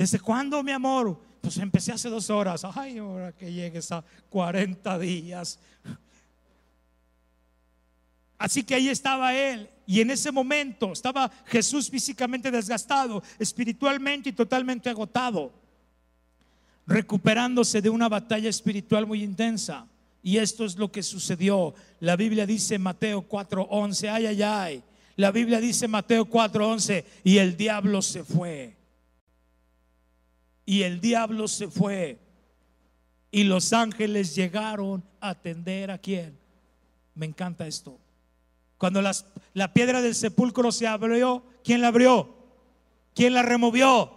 ¿Desde 0.00 0.18
cuándo, 0.18 0.62
mi 0.62 0.72
amor? 0.72 1.20
Pues 1.42 1.58
empecé 1.58 1.92
hace 1.92 2.08
dos 2.08 2.30
horas. 2.30 2.64
Ay, 2.74 2.96
ahora 2.96 3.32
que 3.32 3.52
llegues 3.52 3.92
a 3.92 4.02
40 4.30 4.98
días. 4.98 5.60
Así 8.38 8.62
que 8.62 8.76
ahí 8.76 8.88
estaba 8.88 9.34
él. 9.34 9.68
Y 9.86 10.00
en 10.00 10.10
ese 10.10 10.32
momento 10.32 10.92
estaba 10.92 11.30
Jesús 11.44 11.90
físicamente 11.90 12.50
desgastado, 12.50 13.22
espiritualmente 13.38 14.30
y 14.30 14.32
totalmente 14.32 14.88
agotado, 14.88 15.52
recuperándose 16.86 17.82
de 17.82 17.90
una 17.90 18.08
batalla 18.08 18.48
espiritual 18.48 19.06
muy 19.06 19.22
intensa. 19.22 19.86
Y 20.22 20.38
esto 20.38 20.64
es 20.64 20.76
lo 20.76 20.90
que 20.90 21.02
sucedió. 21.02 21.74
La 21.98 22.16
Biblia 22.16 22.46
dice 22.46 22.78
Mateo 22.78 23.28
4:11, 23.28 24.08
ay, 24.08 24.24
ay, 24.24 24.42
ay. 24.42 24.82
La 25.16 25.30
Biblia 25.30 25.60
dice 25.60 25.88
Mateo 25.88 26.24
4:11, 26.24 27.04
y 27.22 27.36
el 27.36 27.54
diablo 27.58 28.00
se 28.00 28.24
fue 28.24 28.79
y 30.70 30.84
el 30.84 31.00
diablo 31.00 31.48
se 31.48 31.66
fue. 31.66 32.20
Y 33.32 33.42
los 33.42 33.72
ángeles 33.72 34.36
llegaron 34.36 35.02
a 35.20 35.30
atender 35.30 35.90
a 35.90 35.98
quién. 35.98 36.38
Me 37.16 37.26
encanta 37.26 37.66
esto. 37.66 37.98
Cuando 38.78 39.02
las, 39.02 39.26
la 39.52 39.72
piedra 39.72 40.00
del 40.00 40.14
sepulcro 40.14 40.70
se 40.70 40.86
abrió, 40.86 41.42
¿quién 41.64 41.80
la 41.80 41.88
abrió? 41.88 42.36
¿Quién 43.16 43.34
la 43.34 43.42
removió? 43.42 44.12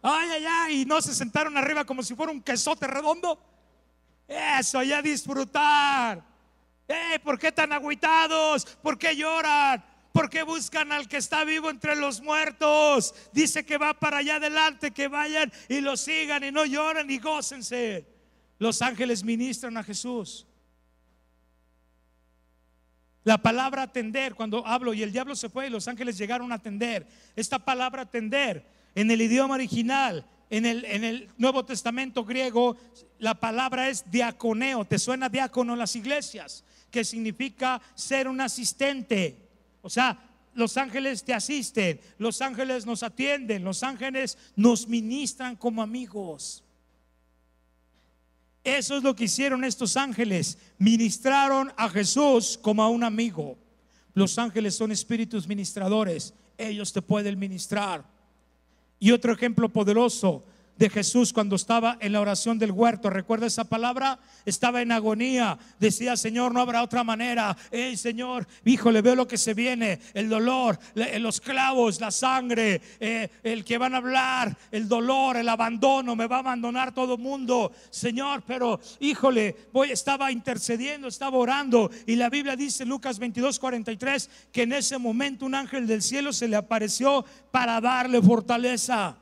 Ay, 0.00 0.28
ay, 0.30 0.44
ay, 0.48 0.80
y 0.82 0.84
no 0.84 1.02
se 1.02 1.12
sentaron 1.12 1.56
arriba 1.56 1.84
como 1.84 2.04
si 2.04 2.14
fuera 2.14 2.30
un 2.30 2.40
quesote 2.40 2.86
redondo. 2.86 3.40
Eso, 4.28 4.84
ya 4.84 5.02
disfrutar. 5.02 6.22
Eh, 6.86 7.18
¿Por 7.24 7.36
qué 7.36 7.50
tan 7.50 7.72
agüitados? 7.72 8.64
¿Por 8.80 8.96
qué 8.96 9.16
lloran? 9.16 9.84
Porque 10.16 10.44
buscan 10.44 10.92
al 10.92 11.08
que 11.08 11.18
está 11.18 11.44
vivo 11.44 11.68
entre 11.68 11.94
los 11.94 12.22
muertos. 12.22 13.14
Dice 13.34 13.66
que 13.66 13.76
va 13.76 13.92
para 13.92 14.16
allá 14.16 14.36
adelante, 14.36 14.90
que 14.90 15.08
vayan 15.08 15.52
y 15.68 15.82
lo 15.82 15.94
sigan 15.94 16.42
y 16.42 16.50
no 16.50 16.64
lloren 16.64 17.10
y 17.10 17.18
gócense. 17.18 18.06
Los 18.58 18.80
ángeles 18.80 19.22
ministran 19.22 19.76
a 19.76 19.84
Jesús. 19.84 20.46
La 23.24 23.36
palabra 23.36 23.82
atender, 23.82 24.34
cuando 24.34 24.66
hablo 24.66 24.94
y 24.94 25.02
el 25.02 25.12
diablo 25.12 25.36
se 25.36 25.50
fue 25.50 25.66
y 25.66 25.70
los 25.70 25.86
ángeles 25.86 26.16
llegaron 26.16 26.50
a 26.50 26.54
atender. 26.54 27.06
Esta 27.36 27.58
palabra 27.58 28.02
atender 28.02 28.66
en 28.94 29.10
el 29.10 29.20
idioma 29.20 29.56
original, 29.56 30.24
en 30.48 30.64
el, 30.64 30.86
en 30.86 31.04
el 31.04 31.28
Nuevo 31.36 31.66
Testamento 31.66 32.24
griego, 32.24 32.78
la 33.18 33.34
palabra 33.34 33.90
es 33.90 34.10
diaconeo. 34.10 34.86
¿Te 34.86 34.98
suena 34.98 35.28
diácono 35.28 35.74
en 35.74 35.78
las 35.78 35.94
iglesias? 35.94 36.64
Que 36.90 37.04
significa 37.04 37.82
ser 37.94 38.28
un 38.28 38.40
asistente, 38.40 39.45
o 39.86 39.90
sea, 39.90 40.18
los 40.54 40.76
ángeles 40.76 41.22
te 41.22 41.32
asisten, 41.32 42.00
los 42.18 42.42
ángeles 42.42 42.84
nos 42.84 43.04
atienden, 43.04 43.62
los 43.62 43.84
ángeles 43.84 44.36
nos 44.56 44.88
ministran 44.88 45.54
como 45.54 45.80
amigos. 45.80 46.64
Eso 48.64 48.96
es 48.96 49.04
lo 49.04 49.14
que 49.14 49.26
hicieron 49.26 49.62
estos 49.62 49.96
ángeles. 49.96 50.58
Ministraron 50.76 51.72
a 51.76 51.88
Jesús 51.88 52.58
como 52.60 52.82
a 52.82 52.88
un 52.88 53.04
amigo. 53.04 53.56
Los 54.12 54.40
ángeles 54.40 54.74
son 54.74 54.90
espíritus 54.90 55.46
ministradores. 55.46 56.34
Ellos 56.58 56.92
te 56.92 57.00
pueden 57.00 57.38
ministrar. 57.38 58.04
Y 58.98 59.12
otro 59.12 59.32
ejemplo 59.32 59.68
poderoso 59.68 60.44
de 60.78 60.90
Jesús 60.90 61.32
cuando 61.32 61.56
estaba 61.56 61.96
en 62.00 62.12
la 62.12 62.20
oración 62.20 62.58
del 62.58 62.72
huerto. 62.72 63.10
¿Recuerda 63.10 63.46
esa 63.46 63.64
palabra? 63.64 64.18
Estaba 64.44 64.82
en 64.82 64.92
agonía. 64.92 65.58
Decía, 65.78 66.16
Señor, 66.16 66.52
no 66.52 66.60
habrá 66.60 66.82
otra 66.82 67.04
manera. 67.04 67.56
Hey, 67.70 67.96
Señor, 67.96 68.46
hijo, 68.64 68.90
le 68.90 69.02
veo 69.02 69.14
lo 69.14 69.26
que 69.26 69.38
se 69.38 69.54
viene. 69.54 69.98
El 70.14 70.28
dolor, 70.28 70.78
eh, 70.94 71.18
los 71.18 71.40
clavos, 71.40 72.00
la 72.00 72.10
sangre, 72.10 72.80
eh, 73.00 73.28
el 73.42 73.64
que 73.64 73.78
van 73.78 73.94
a 73.94 73.98
hablar, 73.98 74.56
el 74.70 74.88
dolor, 74.88 75.36
el 75.36 75.48
abandono. 75.48 76.14
Me 76.14 76.26
va 76.26 76.36
a 76.36 76.40
abandonar 76.40 76.92
todo 76.92 77.16
mundo. 77.16 77.72
Señor, 77.90 78.42
pero, 78.46 78.80
híjole, 79.00 79.56
voy, 79.72 79.90
estaba 79.90 80.30
intercediendo, 80.30 81.08
estaba 81.08 81.38
orando. 81.38 81.90
Y 82.06 82.16
la 82.16 82.28
Biblia 82.28 82.56
dice, 82.56 82.84
Lucas 82.84 83.18
22, 83.18 83.58
43, 83.58 84.30
que 84.52 84.62
en 84.62 84.72
ese 84.72 84.98
momento 84.98 85.46
un 85.46 85.54
ángel 85.54 85.86
del 85.86 86.02
cielo 86.02 86.32
se 86.32 86.48
le 86.48 86.56
apareció 86.56 87.24
para 87.50 87.80
darle 87.80 88.20
fortaleza 88.20 89.16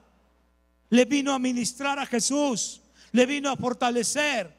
le 0.95 1.07
vino 1.07 1.33
a 1.33 1.41
ministrar 1.41 1.99
a 1.99 2.07
Jesús, 2.07 2.81
le 3.11 3.27
vino 3.27 3.51
a 3.51 3.57
fortalecer. 3.57 4.57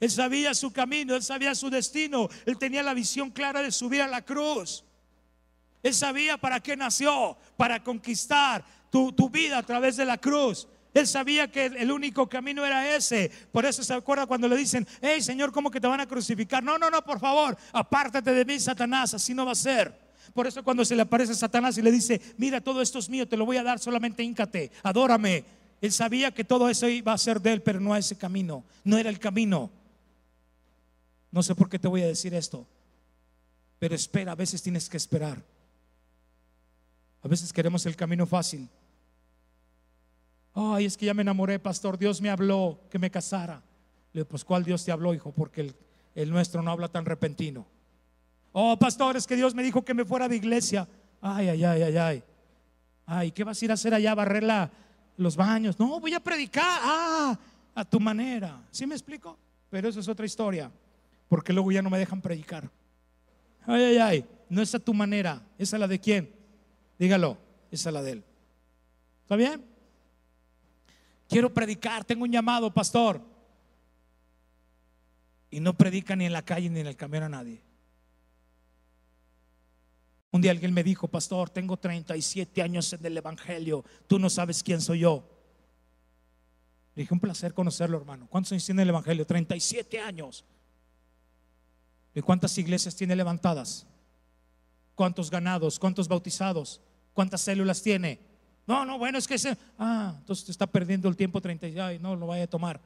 Él 0.00 0.10
sabía 0.10 0.54
su 0.54 0.72
camino, 0.72 1.14
él 1.14 1.22
sabía 1.22 1.54
su 1.54 1.70
destino, 1.70 2.28
él 2.46 2.58
tenía 2.58 2.82
la 2.82 2.94
visión 2.94 3.30
clara 3.30 3.62
de 3.62 3.70
subir 3.70 4.02
a 4.02 4.08
la 4.08 4.22
cruz. 4.22 4.82
Él 5.84 5.94
sabía 5.94 6.36
para 6.36 6.58
qué 6.58 6.76
nació, 6.76 7.36
para 7.56 7.80
conquistar 7.80 8.64
tu, 8.90 9.30
vida 9.30 9.58
a 9.58 9.62
través 9.62 9.96
de 9.96 10.04
la 10.04 10.18
cruz. 10.18 10.66
Él 10.92 11.06
sabía 11.06 11.48
que 11.48 11.66
el 11.66 11.92
único 11.92 12.28
camino 12.28 12.66
era 12.66 12.96
ese. 12.96 13.30
Por 13.52 13.64
eso 13.64 13.84
se 13.84 13.94
acuerda 13.94 14.26
cuando 14.26 14.48
le 14.48 14.56
dicen, 14.56 14.84
hey 15.00 15.22
Señor, 15.22 15.52
¿cómo 15.52 15.70
que 15.70 15.80
te 15.80 15.86
van 15.86 16.00
a 16.00 16.08
crucificar? 16.08 16.60
No, 16.60 16.76
no, 16.76 16.90
no, 16.90 17.04
por 17.04 17.20
favor, 17.20 17.56
apártate 17.72 18.32
de 18.32 18.44
mí, 18.44 18.58
Satanás, 18.58 19.14
así 19.14 19.32
no 19.32 19.46
va 19.46 19.52
a 19.52 19.54
ser. 19.54 19.96
Por 20.34 20.46
eso 20.46 20.62
cuando 20.62 20.84
se 20.84 20.96
le 20.96 21.02
aparece 21.02 21.34
Satanás 21.34 21.76
y 21.78 21.82
le 21.82 21.90
dice, 21.90 22.20
mira, 22.36 22.60
todo 22.60 22.82
esto 22.82 22.98
es 22.98 23.08
mío, 23.08 23.28
te 23.28 23.36
lo 23.36 23.46
voy 23.46 23.56
a 23.56 23.62
dar, 23.62 23.78
solamente 23.78 24.22
íncate, 24.22 24.70
adórame. 24.82 25.44
Él 25.80 25.92
sabía 25.92 26.30
que 26.30 26.44
todo 26.44 26.68
eso 26.68 26.88
iba 26.88 27.12
a 27.12 27.18
ser 27.18 27.40
de 27.40 27.52
él, 27.52 27.62
pero 27.62 27.80
no 27.80 27.94
a 27.94 27.98
ese 27.98 28.16
camino, 28.16 28.64
no 28.84 28.98
era 28.98 29.08
el 29.08 29.18
camino. 29.18 29.70
No 31.30 31.42
sé 31.42 31.54
por 31.54 31.68
qué 31.68 31.78
te 31.78 31.88
voy 31.88 32.02
a 32.02 32.06
decir 32.06 32.34
esto, 32.34 32.66
pero 33.78 33.94
espera, 33.94 34.32
a 34.32 34.36
veces 34.36 34.62
tienes 34.62 34.88
que 34.88 34.96
esperar. 34.96 35.42
A 37.22 37.28
veces 37.28 37.52
queremos 37.52 37.84
el 37.86 37.96
camino 37.96 38.26
fácil. 38.26 38.68
Ay, 40.54 40.86
es 40.86 40.96
que 40.96 41.06
ya 41.06 41.14
me 41.14 41.22
enamoré, 41.22 41.58
pastor, 41.58 41.98
Dios 41.98 42.20
me 42.20 42.30
habló 42.30 42.80
que 42.90 42.98
me 42.98 43.10
casara. 43.10 43.62
Le 44.12 44.20
digo, 44.20 44.28
pues 44.28 44.44
¿cuál 44.44 44.64
Dios 44.64 44.84
te 44.84 44.92
habló, 44.92 45.14
hijo? 45.14 45.30
Porque 45.32 45.60
el, 45.60 45.74
el 46.14 46.30
nuestro 46.30 46.62
no 46.62 46.70
habla 46.70 46.88
tan 46.88 47.04
repentino. 47.04 47.66
Oh, 48.52 48.76
pastor, 48.78 49.16
es 49.16 49.26
que 49.26 49.36
Dios 49.36 49.54
me 49.54 49.62
dijo 49.62 49.84
que 49.84 49.94
me 49.94 50.04
fuera 50.04 50.28
de 50.28 50.36
iglesia. 50.36 50.88
Ay, 51.20 51.48
ay, 51.48 51.64
ay, 51.64 51.82
ay, 51.82 51.96
ay. 51.96 52.22
Ay, 53.06 53.32
¿qué 53.32 53.44
vas 53.44 53.60
a 53.60 53.64
ir 53.64 53.70
a 53.70 53.74
hacer 53.74 53.94
allá? 53.94 54.14
Barrer 54.14 54.44
los 55.16 55.36
baños. 55.36 55.78
No, 55.78 56.00
voy 56.00 56.14
a 56.14 56.20
predicar. 56.20 56.80
Ah, 56.82 57.38
a 57.74 57.84
tu 57.84 58.00
manera. 58.00 58.62
¿Sí 58.70 58.86
me 58.86 58.94
explico? 58.94 59.38
Pero 59.68 59.88
eso 59.88 60.00
es 60.00 60.08
otra 60.08 60.26
historia. 60.26 60.70
Porque 61.28 61.52
luego 61.52 61.70
ya 61.70 61.82
no 61.82 61.90
me 61.90 61.98
dejan 61.98 62.20
predicar. 62.20 62.68
Ay, 63.66 63.82
ay, 63.82 63.98
ay. 63.98 64.24
No 64.48 64.62
es 64.62 64.74
a 64.74 64.80
tu 64.80 64.94
manera. 64.94 65.42
¿Es 65.58 65.72
a 65.74 65.78
la 65.78 65.86
de 65.86 66.00
quién? 66.00 66.34
Dígalo. 66.98 67.38
Es 67.70 67.86
a 67.86 67.92
la 67.92 68.02
de 68.02 68.12
él. 68.12 68.24
¿Está 69.22 69.36
bien? 69.36 69.64
Quiero 71.28 71.54
predicar. 71.54 72.04
Tengo 72.04 72.24
un 72.24 72.32
llamado, 72.32 72.72
pastor. 72.72 73.20
Y 75.50 75.60
no 75.60 75.74
predica 75.74 76.16
ni 76.16 76.26
en 76.26 76.32
la 76.32 76.42
calle 76.42 76.68
ni 76.68 76.80
en 76.80 76.86
el 76.88 76.96
camión 76.96 77.22
a 77.22 77.28
nadie. 77.28 77.62
Un 80.32 80.40
día 80.40 80.52
alguien 80.52 80.72
me 80.72 80.84
dijo, 80.84 81.08
pastor, 81.08 81.50
tengo 81.50 81.76
37 81.76 82.62
años 82.62 82.92
en 82.92 83.04
el 83.04 83.16
Evangelio, 83.16 83.84
tú 84.06 84.18
no 84.18 84.30
sabes 84.30 84.62
quién 84.62 84.80
soy 84.80 85.00
yo. 85.00 85.28
Le 86.94 87.02
dije, 87.02 87.14
un 87.14 87.20
placer 87.20 87.54
conocerlo, 87.54 87.98
hermano. 87.98 88.26
¿Cuántos 88.28 88.52
años 88.52 88.64
tiene 88.64 88.82
el 88.82 88.88
Evangelio? 88.90 89.26
37 89.26 90.00
años. 90.00 90.44
¿Y 92.14 92.20
cuántas 92.20 92.56
iglesias 92.58 92.94
tiene 92.94 93.14
levantadas? 93.16 93.86
¿Cuántos 94.94 95.30
ganados? 95.30 95.78
¿Cuántos 95.78 96.08
bautizados? 96.08 96.80
¿Cuántas 97.12 97.40
células 97.40 97.82
tiene? 97.82 98.20
No, 98.66 98.84
no, 98.84 98.98
bueno, 98.98 99.18
es 99.18 99.26
que 99.26 99.34
ese. 99.34 99.56
Ah, 99.78 100.14
entonces 100.18 100.44
te 100.44 100.52
está 100.52 100.66
perdiendo 100.66 101.08
el 101.08 101.16
tiempo 101.16 101.40
30 101.40 101.68
y 101.68 101.78
ay, 101.78 101.98
no 101.98 102.14
lo 102.16 102.26
vaya 102.26 102.44
a 102.44 102.46
tomar. 102.46 102.80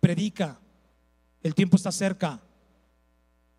Predica. 0.00 0.58
El 1.42 1.54
tiempo 1.54 1.76
está 1.76 1.92
cerca. 1.92 2.40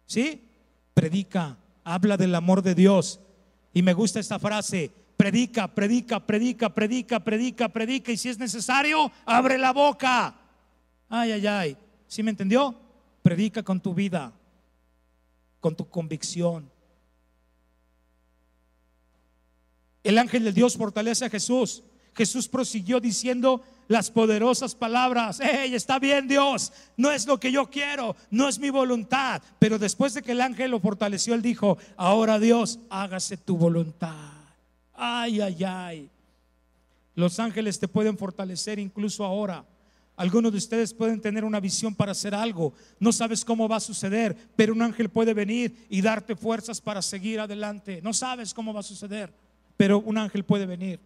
¿Sí? 0.05 0.49
Predica. 0.93 1.57
Habla 1.83 2.17
del 2.17 2.35
amor 2.35 2.61
de 2.61 2.75
Dios. 2.75 3.19
Y 3.73 3.81
me 3.81 3.93
gusta 3.93 4.19
esta 4.19 4.39
frase. 4.39 4.91
Predica, 5.17 5.67
predica, 5.67 6.25
predica, 6.25 6.73
predica, 6.73 7.19
predica, 7.19 7.69
predica. 7.69 8.11
Y 8.11 8.17
si 8.17 8.29
es 8.29 8.39
necesario, 8.39 9.11
abre 9.25 9.57
la 9.57 9.73
boca. 9.73 10.35
Ay, 11.09 11.31
ay, 11.33 11.47
ay. 11.47 11.77
¿Sí 12.07 12.23
me 12.23 12.31
entendió? 12.31 12.75
Predica 13.21 13.63
con 13.63 13.79
tu 13.81 13.93
vida, 13.93 14.33
con 15.59 15.75
tu 15.75 15.89
convicción. 15.89 16.71
El 20.03 20.17
ángel 20.17 20.43
de 20.43 20.53
Dios 20.53 20.77
fortalece 20.77 21.25
a 21.25 21.29
Jesús. 21.29 21.83
Jesús 22.15 22.47
prosiguió 22.47 22.99
diciendo 22.99 23.63
las 23.87 24.11
poderosas 24.11 24.75
palabras, 24.75 25.39
hey, 25.41 25.73
está 25.73 25.97
bien 25.97 26.27
Dios, 26.27 26.71
no 26.95 27.11
es 27.11 27.25
lo 27.25 27.39
que 27.39 27.51
yo 27.51 27.69
quiero, 27.69 28.15
no 28.29 28.47
es 28.47 28.59
mi 28.59 28.69
voluntad. 28.69 29.41
Pero 29.57 29.79
después 29.79 30.13
de 30.13 30.21
que 30.21 30.33
el 30.33 30.41
ángel 30.41 30.71
lo 30.71 30.79
fortaleció, 30.79 31.33
él 31.33 31.41
dijo, 31.41 31.77
ahora 31.97 32.37
Dios, 32.37 32.79
hágase 32.89 33.35
tu 33.35 33.57
voluntad. 33.57 34.31
Ay, 34.93 35.41
ay, 35.41 35.63
ay. 35.63 36.09
Los 37.15 37.39
ángeles 37.39 37.79
te 37.79 37.87
pueden 37.87 38.17
fortalecer 38.17 38.79
incluso 38.79 39.25
ahora. 39.25 39.65
Algunos 40.15 40.51
de 40.51 40.57
ustedes 40.57 40.93
pueden 40.93 41.21
tener 41.21 41.45
una 41.45 41.61
visión 41.61 41.95
para 41.95 42.11
hacer 42.11 42.35
algo. 42.35 42.73
No 42.99 43.11
sabes 43.11 43.43
cómo 43.43 43.69
va 43.69 43.77
a 43.77 43.79
suceder, 43.79 44.35
pero 44.55 44.73
un 44.73 44.81
ángel 44.81 45.09
puede 45.09 45.33
venir 45.33 45.87
y 45.89 46.01
darte 46.01 46.35
fuerzas 46.35 46.79
para 46.81 47.01
seguir 47.01 47.39
adelante. 47.39 48.01
No 48.03 48.13
sabes 48.13 48.53
cómo 48.53 48.73
va 48.73 48.81
a 48.81 48.83
suceder, 48.83 49.33
pero 49.77 49.99
un 49.99 50.17
ángel 50.17 50.43
puede 50.43 50.65
venir. 50.65 50.99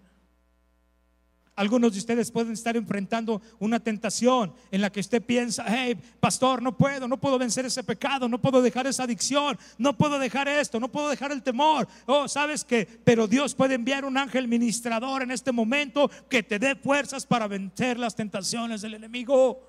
Algunos 1.55 1.93
de 1.93 1.99
ustedes 1.99 2.31
pueden 2.31 2.53
estar 2.53 2.75
enfrentando 2.75 3.39
una 3.59 3.79
tentación 3.79 4.53
en 4.71 4.81
la 4.81 4.91
que 4.91 4.99
usted 4.99 5.21
piensa, 5.21 5.63
hey, 5.67 5.95
pastor, 6.19 6.63
no 6.63 6.75
puedo, 6.75 7.07
no 7.07 7.19
puedo 7.19 7.37
vencer 7.37 7.63
ese 7.65 7.83
pecado, 7.83 8.27
no 8.27 8.41
puedo 8.41 8.59
dejar 8.59 8.87
esa 8.87 9.03
adicción, 9.03 9.59
no 9.77 9.95
puedo 9.95 10.17
dejar 10.17 10.47
esto, 10.47 10.79
no 10.79 10.91
puedo 10.91 11.09
dejar 11.09 11.31
el 11.31 11.43
temor. 11.43 11.87
Oh, 12.07 12.27
sabes 12.27 12.63
que, 12.65 12.87
pero 13.03 13.27
Dios 13.27 13.53
puede 13.53 13.75
enviar 13.75 14.03
un 14.03 14.17
ángel 14.17 14.47
ministrador 14.47 15.21
en 15.21 15.29
este 15.29 15.51
momento 15.51 16.09
que 16.27 16.41
te 16.41 16.57
dé 16.57 16.75
fuerzas 16.75 17.23
para 17.23 17.47
vencer 17.47 17.99
las 17.99 18.15
tentaciones 18.15 18.81
del 18.81 18.95
enemigo. 18.95 19.61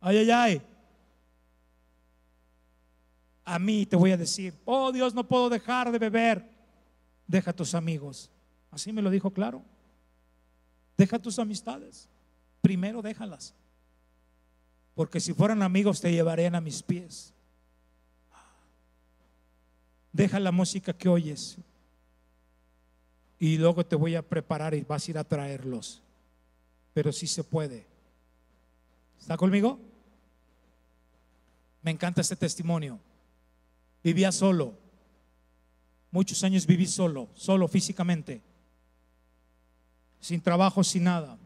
Ay, 0.00 0.16
ay, 0.18 0.30
ay. 0.30 0.62
A 3.44 3.58
mí 3.58 3.84
te 3.84 3.96
voy 3.96 4.12
a 4.12 4.16
decir, 4.16 4.54
oh 4.64 4.90
Dios, 4.90 5.14
no 5.14 5.28
puedo 5.28 5.50
dejar 5.50 5.92
de 5.92 5.98
beber. 5.98 6.48
Deja 7.26 7.50
a 7.50 7.56
tus 7.56 7.74
amigos. 7.74 8.30
Así 8.70 8.90
me 8.90 9.02
lo 9.02 9.10
dijo 9.10 9.30
claro. 9.30 9.62
Deja 10.98 11.20
tus 11.20 11.38
amistades. 11.38 12.08
Primero 12.60 13.00
déjalas. 13.00 13.54
Porque 14.96 15.20
si 15.20 15.32
fueran 15.32 15.62
amigos 15.62 16.00
te 16.00 16.10
llevarían 16.10 16.56
a 16.56 16.60
mis 16.60 16.82
pies. 16.82 17.32
Deja 20.12 20.40
la 20.40 20.50
música 20.50 20.92
que 20.92 21.08
oyes. 21.08 21.56
Y 23.38 23.56
luego 23.58 23.86
te 23.86 23.94
voy 23.94 24.16
a 24.16 24.22
preparar 24.22 24.74
y 24.74 24.82
vas 24.82 25.06
a 25.06 25.10
ir 25.12 25.18
a 25.18 25.24
traerlos. 25.24 26.02
Pero 26.92 27.12
sí 27.12 27.28
se 27.28 27.44
puede. 27.44 27.86
¿Está 29.20 29.36
conmigo? 29.36 29.78
Me 31.80 31.92
encanta 31.92 32.22
este 32.22 32.34
testimonio. 32.34 32.98
Vivía 34.02 34.32
solo. 34.32 34.74
Muchos 36.10 36.42
años 36.42 36.66
viví 36.66 36.86
solo, 36.86 37.28
solo 37.34 37.68
físicamente 37.68 38.47
sin 40.20 40.40
trabajo, 40.40 40.82
sin 40.84 41.04
nada. 41.04 41.38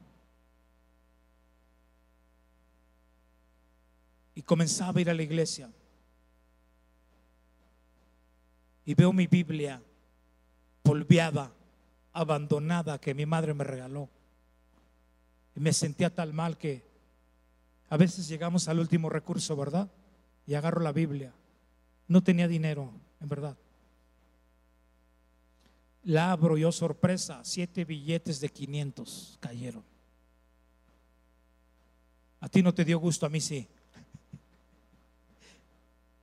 Y 4.35 4.43
comenzaba 4.43 4.99
a 4.99 5.01
ir 5.01 5.11
a 5.11 5.15
la 5.15 5.23
iglesia. 5.23 5.71
Y 8.85 8.95
veo 8.95 9.13
mi 9.13 9.27
Biblia 9.27 9.81
polviada, 10.83 11.53
abandonada, 12.13 12.99
que 12.99 13.15
mi 13.15 13.27
madre 13.27 13.55
me 13.55 13.65
regaló. 13.65 14.09
Y 15.55 15.61
me 15.61 15.73
sentía 15.73 16.15
tal 16.15 16.33
mal 16.33 16.57
que 16.57 16.83
a 17.89 17.97
veces 17.97 18.27
llegamos 18.27 18.69
al 18.69 18.79
último 18.79 19.11
recurso, 19.11 19.55
¿verdad? 19.55 19.91
Y 20.47 20.55
agarro 20.55 20.81
la 20.81 20.93
Biblia. 20.93 21.33
No 22.09 22.23
tenía 22.23 22.49
dinero, 22.49 22.91
en 23.21 23.29
verdad. 23.29 23.57
La 26.05 26.33
abro 26.33 26.57
yo 26.57 26.73
sorpresa, 26.73 27.41
siete 27.45 27.85
billetes 27.85 28.41
de 28.41 28.49
500 28.49 29.39
cayeron. 29.41 29.85
A 32.41 32.49
ti 32.49 32.63
no 32.63 32.75
te 32.75 32.85
dio 32.85 32.99
gusto, 32.99 33.25
a 33.25 33.29
mí 33.29 33.41
sí. 33.41 33.69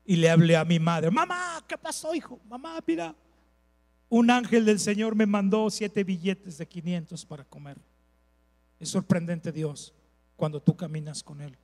Y 0.05 0.17
le 0.17 0.30
hablé 0.30 0.57
a 0.57 0.65
mi 0.65 0.80
madre, 0.80 1.09
mamá, 1.11 1.63
¿qué 1.67 1.77
pasó, 1.77 2.13
hijo? 2.13 2.39
Mamá, 2.49 2.80
mira, 2.86 3.15
un 4.09 4.30
ángel 4.32 4.65
del 4.65 4.80
Señor 4.80 5.15
me 5.15 5.25
mandó 5.25 5.69
siete 5.69 6.03
billetes 6.03 6.57
de 6.57 6.67
500 6.67 7.25
para 7.25 7.45
comer. 7.45 7.77
Es 8.80 8.89
sorprendente 8.89 9.51
Dios 9.51 9.93
cuando 10.36 10.61
tú 10.61 10.75
caminas 10.75 11.21
con 11.21 11.41
Él. 11.41 11.57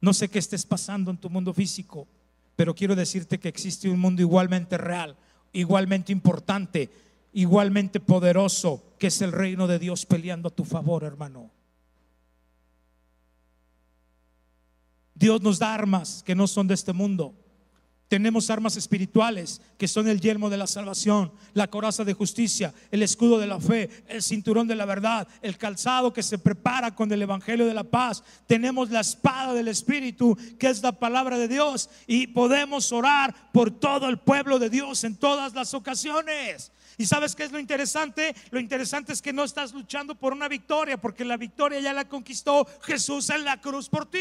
No 0.00 0.12
sé 0.12 0.28
qué 0.28 0.38
estés 0.38 0.66
pasando 0.66 1.10
en 1.10 1.16
tu 1.16 1.30
mundo 1.30 1.54
físico, 1.54 2.06
pero 2.56 2.74
quiero 2.74 2.94
decirte 2.94 3.38
que 3.38 3.48
existe 3.48 3.88
un 3.88 4.00
mundo 4.00 4.22
igualmente 4.22 4.78
real, 4.78 5.16
igualmente 5.52 6.12
importante, 6.12 6.90
igualmente 7.32 8.00
poderoso, 8.00 8.94
que 8.98 9.08
es 9.08 9.20
el 9.22 9.32
reino 9.32 9.66
de 9.66 9.78
Dios 9.78 10.06
peleando 10.06 10.48
a 10.48 10.54
tu 10.54 10.64
favor, 10.64 11.04
hermano. 11.04 11.50
Dios 15.14 15.40
nos 15.40 15.58
da 15.58 15.74
armas 15.74 16.22
que 16.24 16.34
no 16.34 16.46
son 16.46 16.66
de 16.66 16.74
este 16.74 16.92
mundo. 16.92 17.34
Tenemos 18.14 18.48
armas 18.48 18.76
espirituales 18.76 19.60
que 19.76 19.88
son 19.88 20.06
el 20.06 20.20
yelmo 20.20 20.48
de 20.48 20.56
la 20.56 20.68
salvación, 20.68 21.32
la 21.52 21.66
coraza 21.66 22.04
de 22.04 22.14
justicia, 22.14 22.72
el 22.92 23.02
escudo 23.02 23.40
de 23.40 23.48
la 23.48 23.58
fe, 23.58 23.90
el 24.06 24.22
cinturón 24.22 24.68
de 24.68 24.76
la 24.76 24.84
verdad, 24.84 25.26
el 25.42 25.58
calzado 25.58 26.12
que 26.12 26.22
se 26.22 26.38
prepara 26.38 26.94
con 26.94 27.10
el 27.10 27.22
evangelio 27.22 27.66
de 27.66 27.74
la 27.74 27.82
paz. 27.82 28.22
Tenemos 28.46 28.90
la 28.90 29.00
espada 29.00 29.52
del 29.52 29.66
Espíritu, 29.66 30.38
que 30.60 30.68
es 30.68 30.80
la 30.80 30.92
palabra 30.92 31.38
de 31.38 31.48
Dios, 31.48 31.90
y 32.06 32.28
podemos 32.28 32.92
orar 32.92 33.50
por 33.52 33.72
todo 33.72 34.08
el 34.08 34.20
pueblo 34.20 34.60
de 34.60 34.70
Dios 34.70 35.02
en 35.02 35.16
todas 35.16 35.52
las 35.52 35.74
ocasiones. 35.74 36.70
¿Y 36.96 37.06
sabes 37.06 37.34
qué 37.34 37.42
es 37.42 37.50
lo 37.50 37.58
interesante? 37.58 38.32
Lo 38.52 38.60
interesante 38.60 39.12
es 39.12 39.20
que 39.20 39.32
no 39.32 39.42
estás 39.42 39.72
luchando 39.72 40.14
por 40.14 40.32
una 40.32 40.46
victoria, 40.46 41.00
porque 41.00 41.24
la 41.24 41.36
victoria 41.36 41.80
ya 41.80 41.92
la 41.92 42.08
conquistó 42.08 42.64
Jesús 42.82 43.28
en 43.30 43.44
la 43.44 43.60
cruz 43.60 43.88
por 43.88 44.08
ti. 44.08 44.20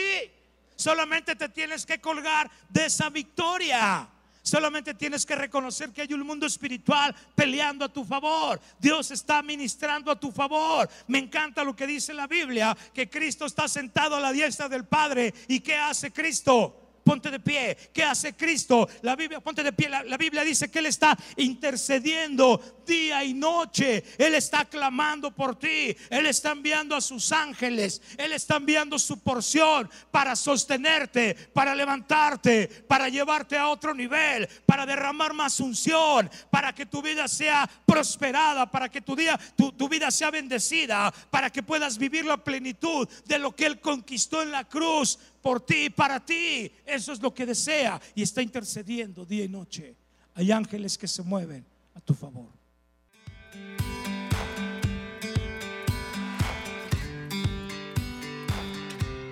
Solamente 0.75 1.35
te 1.35 1.49
tienes 1.49 1.85
que 1.85 1.99
colgar 1.99 2.49
de 2.69 2.85
esa 2.85 3.09
victoria. 3.09 4.09
Solamente 4.43 4.93
tienes 4.93 5.25
que 5.25 5.35
reconocer 5.35 5.91
que 5.91 6.01
hay 6.01 6.13
un 6.13 6.27
mundo 6.27 6.45
espiritual 6.45 7.15
peleando 7.33 7.85
a 7.85 7.89
tu 7.89 8.03
favor. 8.03 8.59
Dios 8.77 9.09
está 9.11 9.41
ministrando 9.41 10.11
a 10.11 10.19
tu 10.19 10.33
favor. 10.33 10.89
Me 11.07 11.19
encanta 11.19 11.63
lo 11.63 11.73
que 11.73 11.87
dice 11.87 12.13
la 12.13 12.27
Biblia, 12.27 12.75
que 12.93 13.09
Cristo 13.09 13.45
está 13.45 13.69
sentado 13.69 14.17
a 14.17 14.19
la 14.19 14.33
diestra 14.33 14.67
del 14.67 14.83
Padre. 14.83 15.33
¿Y 15.47 15.61
qué 15.61 15.77
hace 15.77 16.11
Cristo? 16.11 16.82
Ponte 17.03 17.29
de 17.29 17.39
pie. 17.39 17.77
¿Qué 17.93 18.03
hace 18.03 18.33
Cristo? 18.33 18.87
La 19.01 19.15
Biblia, 19.15 19.39
ponte 19.39 19.63
de 19.63 19.73
pie. 19.73 19.89
La, 19.89 20.17
Biblia 20.17 20.43
dice 20.43 20.71
que 20.71 20.79
Él 20.79 20.87
está 20.87 21.17
intercediendo 21.37 22.81
día 22.85 23.23
y 23.23 23.33
noche. 23.33 24.03
Él 24.17 24.35
está 24.35 24.65
clamando 24.65 25.31
por 25.31 25.57
ti. 25.57 25.95
Él 26.09 26.25
está 26.25 26.51
enviando 26.51 26.95
a 26.95 27.01
sus 27.01 27.31
ángeles. 27.31 28.01
Él 28.17 28.33
está 28.33 28.57
enviando 28.57 28.97
su 28.97 29.19
porción 29.19 29.89
para 30.11 30.35
sostenerte, 30.35 31.35
para 31.53 31.75
levantarte, 31.75 32.67
para 32.87 33.09
llevarte 33.09 33.57
a 33.57 33.69
otro 33.69 33.93
nivel, 33.93 34.47
para 34.65 34.85
derramar 34.85 35.33
más 35.33 35.59
unción, 35.59 36.29
para 36.49 36.73
que 36.73 36.85
tu 36.85 37.01
vida 37.01 37.27
sea 37.27 37.69
prosperada, 37.85 38.69
para 38.69 38.89
que 38.89 39.01
tu, 39.01 39.15
día, 39.15 39.39
tu, 39.55 39.71
tu 39.71 39.89
vida 39.89 40.09
sea 40.11 40.31
bendecida, 40.31 41.13
para 41.29 41.49
que 41.49 41.63
puedas 41.63 41.97
vivir 41.97 42.25
la 42.25 42.37
plenitud 42.37 43.07
de 43.25 43.39
lo 43.39 43.55
que 43.55 43.65
Él 43.65 43.79
conquistó 43.79 44.41
en 44.41 44.51
la 44.51 44.63
cruz 44.63 45.19
por 45.43 45.63
ti 45.63 45.91
para 45.91 46.25
ti. 46.25 46.71
Eso 46.85 47.13
es 47.13 47.21
lo 47.21 47.31
que 47.31 47.45
desea 47.45 48.01
y 48.15 48.23
está 48.23 48.41
intercediendo 48.41 49.23
día 49.25 49.43
y 49.43 49.49
noche. 49.49 49.95
Hay 50.33 50.51
ángeles 50.51 50.97
que 50.97 51.07
se 51.07 51.21
mueven 51.21 51.63
a 51.93 51.99
tu 51.99 52.15
favor. 52.15 52.49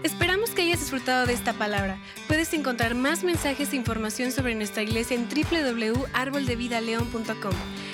Esperamos 0.03 0.51
que 0.51 0.61
hayas 0.63 0.79
disfrutado 0.79 1.25
de 1.25 1.33
esta 1.33 1.53
palabra. 1.53 1.99
Puedes 2.27 2.53
encontrar 2.53 2.93
más 2.95 3.23
mensajes 3.23 3.71
e 3.71 3.75
información 3.75 4.31
sobre 4.31 4.55
nuestra 4.55 4.81
iglesia 4.83 5.15
en 5.15 5.29
www.arboldevidaleon.com. 5.29 7.53